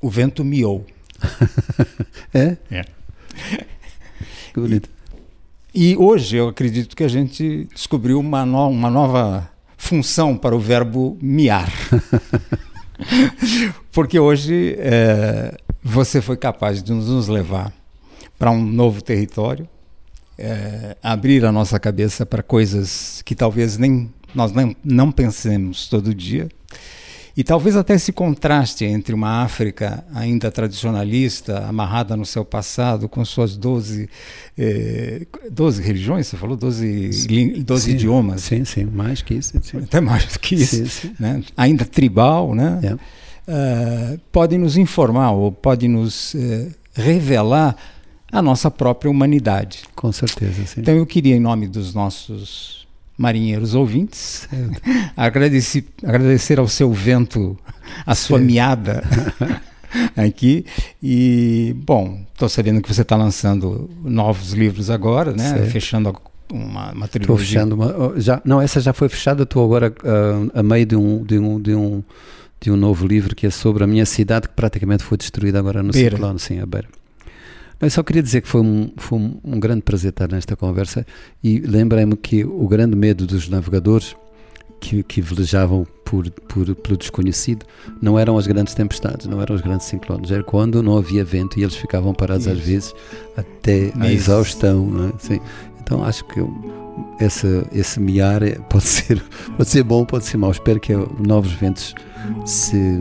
o 0.02 0.10
vento 0.10 0.44
miou. 0.44 0.86
é? 2.34 2.58
É. 2.70 2.86
Que 4.54 4.60
bonito. 4.60 4.97
E 5.80 5.96
hoje 5.96 6.38
eu 6.38 6.48
acredito 6.48 6.96
que 6.96 7.04
a 7.04 7.08
gente 7.08 7.68
descobriu 7.72 8.20
uma, 8.20 8.44
no, 8.44 8.68
uma 8.68 8.90
nova 8.90 9.48
função 9.78 10.36
para 10.36 10.56
o 10.56 10.60
verbo 10.60 11.16
miar. 11.22 11.72
Porque 13.94 14.18
hoje 14.18 14.76
é, 14.80 15.56
você 15.84 16.20
foi 16.20 16.36
capaz 16.36 16.82
de 16.82 16.92
nos 16.92 17.28
levar 17.28 17.72
para 18.40 18.50
um 18.50 18.60
novo 18.60 19.04
território, 19.04 19.70
é, 20.36 20.98
abrir 21.04 21.46
a 21.46 21.52
nossa 21.52 21.80
cabeça 21.80 22.26
para 22.26 22.42
coisas 22.42 23.22
que 23.22 23.36
talvez 23.36 23.78
nem 23.78 24.12
nós 24.34 24.52
não, 24.52 24.76
não 24.84 25.12
pensemos 25.12 25.88
todo 25.88 26.12
dia 26.12 26.50
e 27.38 27.44
talvez 27.44 27.76
até 27.76 27.94
esse 27.94 28.12
contraste 28.12 28.84
entre 28.84 29.14
uma 29.14 29.44
África 29.44 30.04
ainda 30.12 30.50
tradicionalista, 30.50 31.60
amarrada 31.68 32.18
no 32.18 32.26
seu 32.26 32.44
passado, 32.44 33.08
com 33.08 33.24
suas 33.24 33.56
12, 33.56 34.10
eh, 34.58 35.28
12 35.52 35.84
religiões, 35.84 36.26
você 36.26 36.36
falou? 36.36 36.58
12, 36.58 37.28
12 37.64 37.84
sim, 37.84 37.92
idiomas. 37.92 38.42
Sim, 38.42 38.66
sim, 38.66 38.86
mais 38.86 39.22
que 39.22 39.36
isso. 39.36 39.54
Sim. 39.62 39.78
Até 39.84 40.02
mais 40.02 40.26
do 40.26 40.40
que 40.40 40.56
isso. 40.56 40.84
Sim. 40.88 41.14
Né? 41.20 41.44
Ainda 41.56 41.86
tribal, 41.86 42.56
né? 42.56 42.80
Yeah. 42.82 43.04
Uh, 43.48 44.20
pode 44.32 44.58
nos 44.58 44.76
informar 44.76 45.32
ou 45.32 45.52
pode 45.52 45.88
nos 45.88 46.34
uh, 46.34 46.72
revelar 46.96 47.76
a 48.32 48.42
nossa 48.42 48.72
própria 48.72 49.12
humanidade. 49.12 49.84
Com 49.96 50.12
certeza, 50.12 50.66
sim. 50.66 50.82
Então 50.82 50.96
eu 50.96 51.06
queria, 51.06 51.36
em 51.36 51.40
nome 51.40 51.68
dos 51.68 51.94
nossos 51.94 52.87
marinheiros 53.18 53.74
ouvintes, 53.74 54.48
agradecer, 55.18 55.86
agradecer 56.04 56.60
ao 56.60 56.68
seu 56.68 56.92
vento, 56.94 57.58
a 58.06 58.14
sua 58.14 58.40
Sim. 58.40 58.46
miada 58.46 59.04
aqui. 60.16 60.66
E, 61.02 61.76
bom, 61.78 62.22
estou 62.32 62.48
sabendo 62.48 62.82
que 62.82 62.94
você 62.94 63.02
está 63.02 63.16
lançando 63.16 63.90
novos 64.04 64.54
livros 64.54 64.90
agora, 64.90 65.32
né? 65.32 65.66
Fechando 65.72 66.16
uma, 66.52 66.92
uma 66.92 67.08
trilogia. 67.08 67.62
Estou 67.64 67.76
fechando 67.76 67.76
uma. 67.76 68.20
Já, 68.20 68.42
não, 68.46 68.62
essa 68.62 68.80
já 68.80 68.94
foi 68.94 69.10
fechada, 69.10 69.44
estou 69.44 69.64
agora 69.66 69.94
uh, 70.04 70.60
a 70.60 70.64
meio 70.64 70.86
de 70.86 70.96
um, 70.96 71.24
de, 71.24 71.40
um, 71.40 71.60
de, 71.60 71.76
um, 71.76 72.04
de 72.62 72.72
um 72.72 72.76
novo 72.76 73.06
livro 73.08 73.36
que 73.36 73.48
é 73.48 73.50
sobre 73.50 73.84
a 73.84 73.88
minha 73.88 74.06
cidade 74.06 74.48
que 74.48 74.54
praticamente 74.54 75.04
foi 75.04 75.18
destruída 75.18 75.60
agora 75.60 75.82
no 75.82 75.92
Beira. 75.92 76.16
ciclone, 76.16 76.40
sim, 76.40 76.60
a 76.60 76.66
Beira. 76.66 76.88
Eu 77.80 77.90
só 77.90 78.02
queria 78.02 78.24
dizer 78.24 78.42
que 78.42 78.48
foi 78.48 78.62
um, 78.62 78.92
foi 78.98 79.20
um 79.20 79.60
grande 79.60 79.82
prazer 79.82 80.10
estar 80.10 80.30
nesta 80.32 80.56
conversa 80.56 81.06
e 81.44 81.60
lembrei-me 81.60 82.16
que 82.16 82.44
o 82.44 82.68
grande 82.68 82.96
medo 82.96 83.28
dos 83.28 83.48
navegadores 83.48 84.16
que, 84.80 85.04
que 85.04 85.22
velejavam 85.22 85.86
por, 86.04 86.30
por, 86.30 86.74
pelo 86.76 86.98
desconhecido 86.98 87.66
não 88.02 88.18
eram 88.18 88.38
as 88.38 88.48
grandes 88.48 88.74
tempestades, 88.74 89.28
não 89.28 89.42
eram 89.42 89.56
os 89.56 89.62
grandes 89.62 89.88
ciclones, 89.88 90.32
era 90.32 90.44
quando 90.44 90.82
não 90.82 90.98
havia 90.98 91.24
vento 91.24 91.60
e 91.60 91.64
eles 91.64 91.76
ficavam 91.76 92.14
parados 92.14 92.46
Isso. 92.48 92.56
às 92.56 92.60
vezes 92.60 92.96
até 93.36 93.92
a 94.00 94.12
exaustão. 94.12 95.12
É? 95.30 95.40
Então 95.82 96.04
acho 96.04 96.26
que 96.26 96.40
esse, 97.20 97.66
esse 97.72 98.00
miar 98.00 98.42
é, 98.44 98.56
pode 98.70 98.86
ser, 98.86 99.24
pode 99.56 99.70
ser 99.70 99.84
bom, 99.84 100.06
pode 100.06 100.26
ser 100.26 100.38
mau. 100.38 100.52
Espero 100.52 100.80
que 100.80 100.94
novos 101.20 101.52
ventos 101.52 101.94
se, 102.46 103.00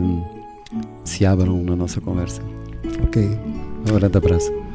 se 1.03 1.25
abram 1.25 1.63
na 1.63 1.75
nossa 1.75 1.99
conversa. 2.01 2.41
Ok. 3.03 3.23
Um 3.89 3.95
grande 3.95 4.17
abraço. 4.17 4.66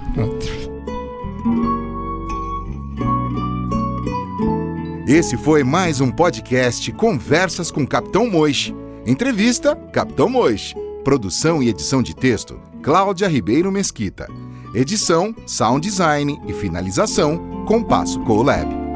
Esse 5.06 5.36
foi 5.36 5.64
mais 5.64 6.00
um 6.00 6.10
podcast 6.10 6.90
Conversas 6.92 7.70
com 7.70 7.86
Capitão 7.86 8.30
Mois. 8.30 8.72
Entrevista 9.06 9.74
Capitão 9.92 10.28
Mois. 10.28 10.74
Produção 11.04 11.62
e 11.62 11.68
edição 11.68 12.02
de 12.02 12.14
texto 12.14 12.60
Cláudia 12.82 13.28
Ribeiro 13.28 13.70
Mesquita. 13.72 14.28
Edição, 14.74 15.34
sound 15.46 15.86
design 15.86 16.40
e 16.46 16.52
finalização 16.52 17.64
Compasso 17.66 18.20
Colab. 18.20 18.91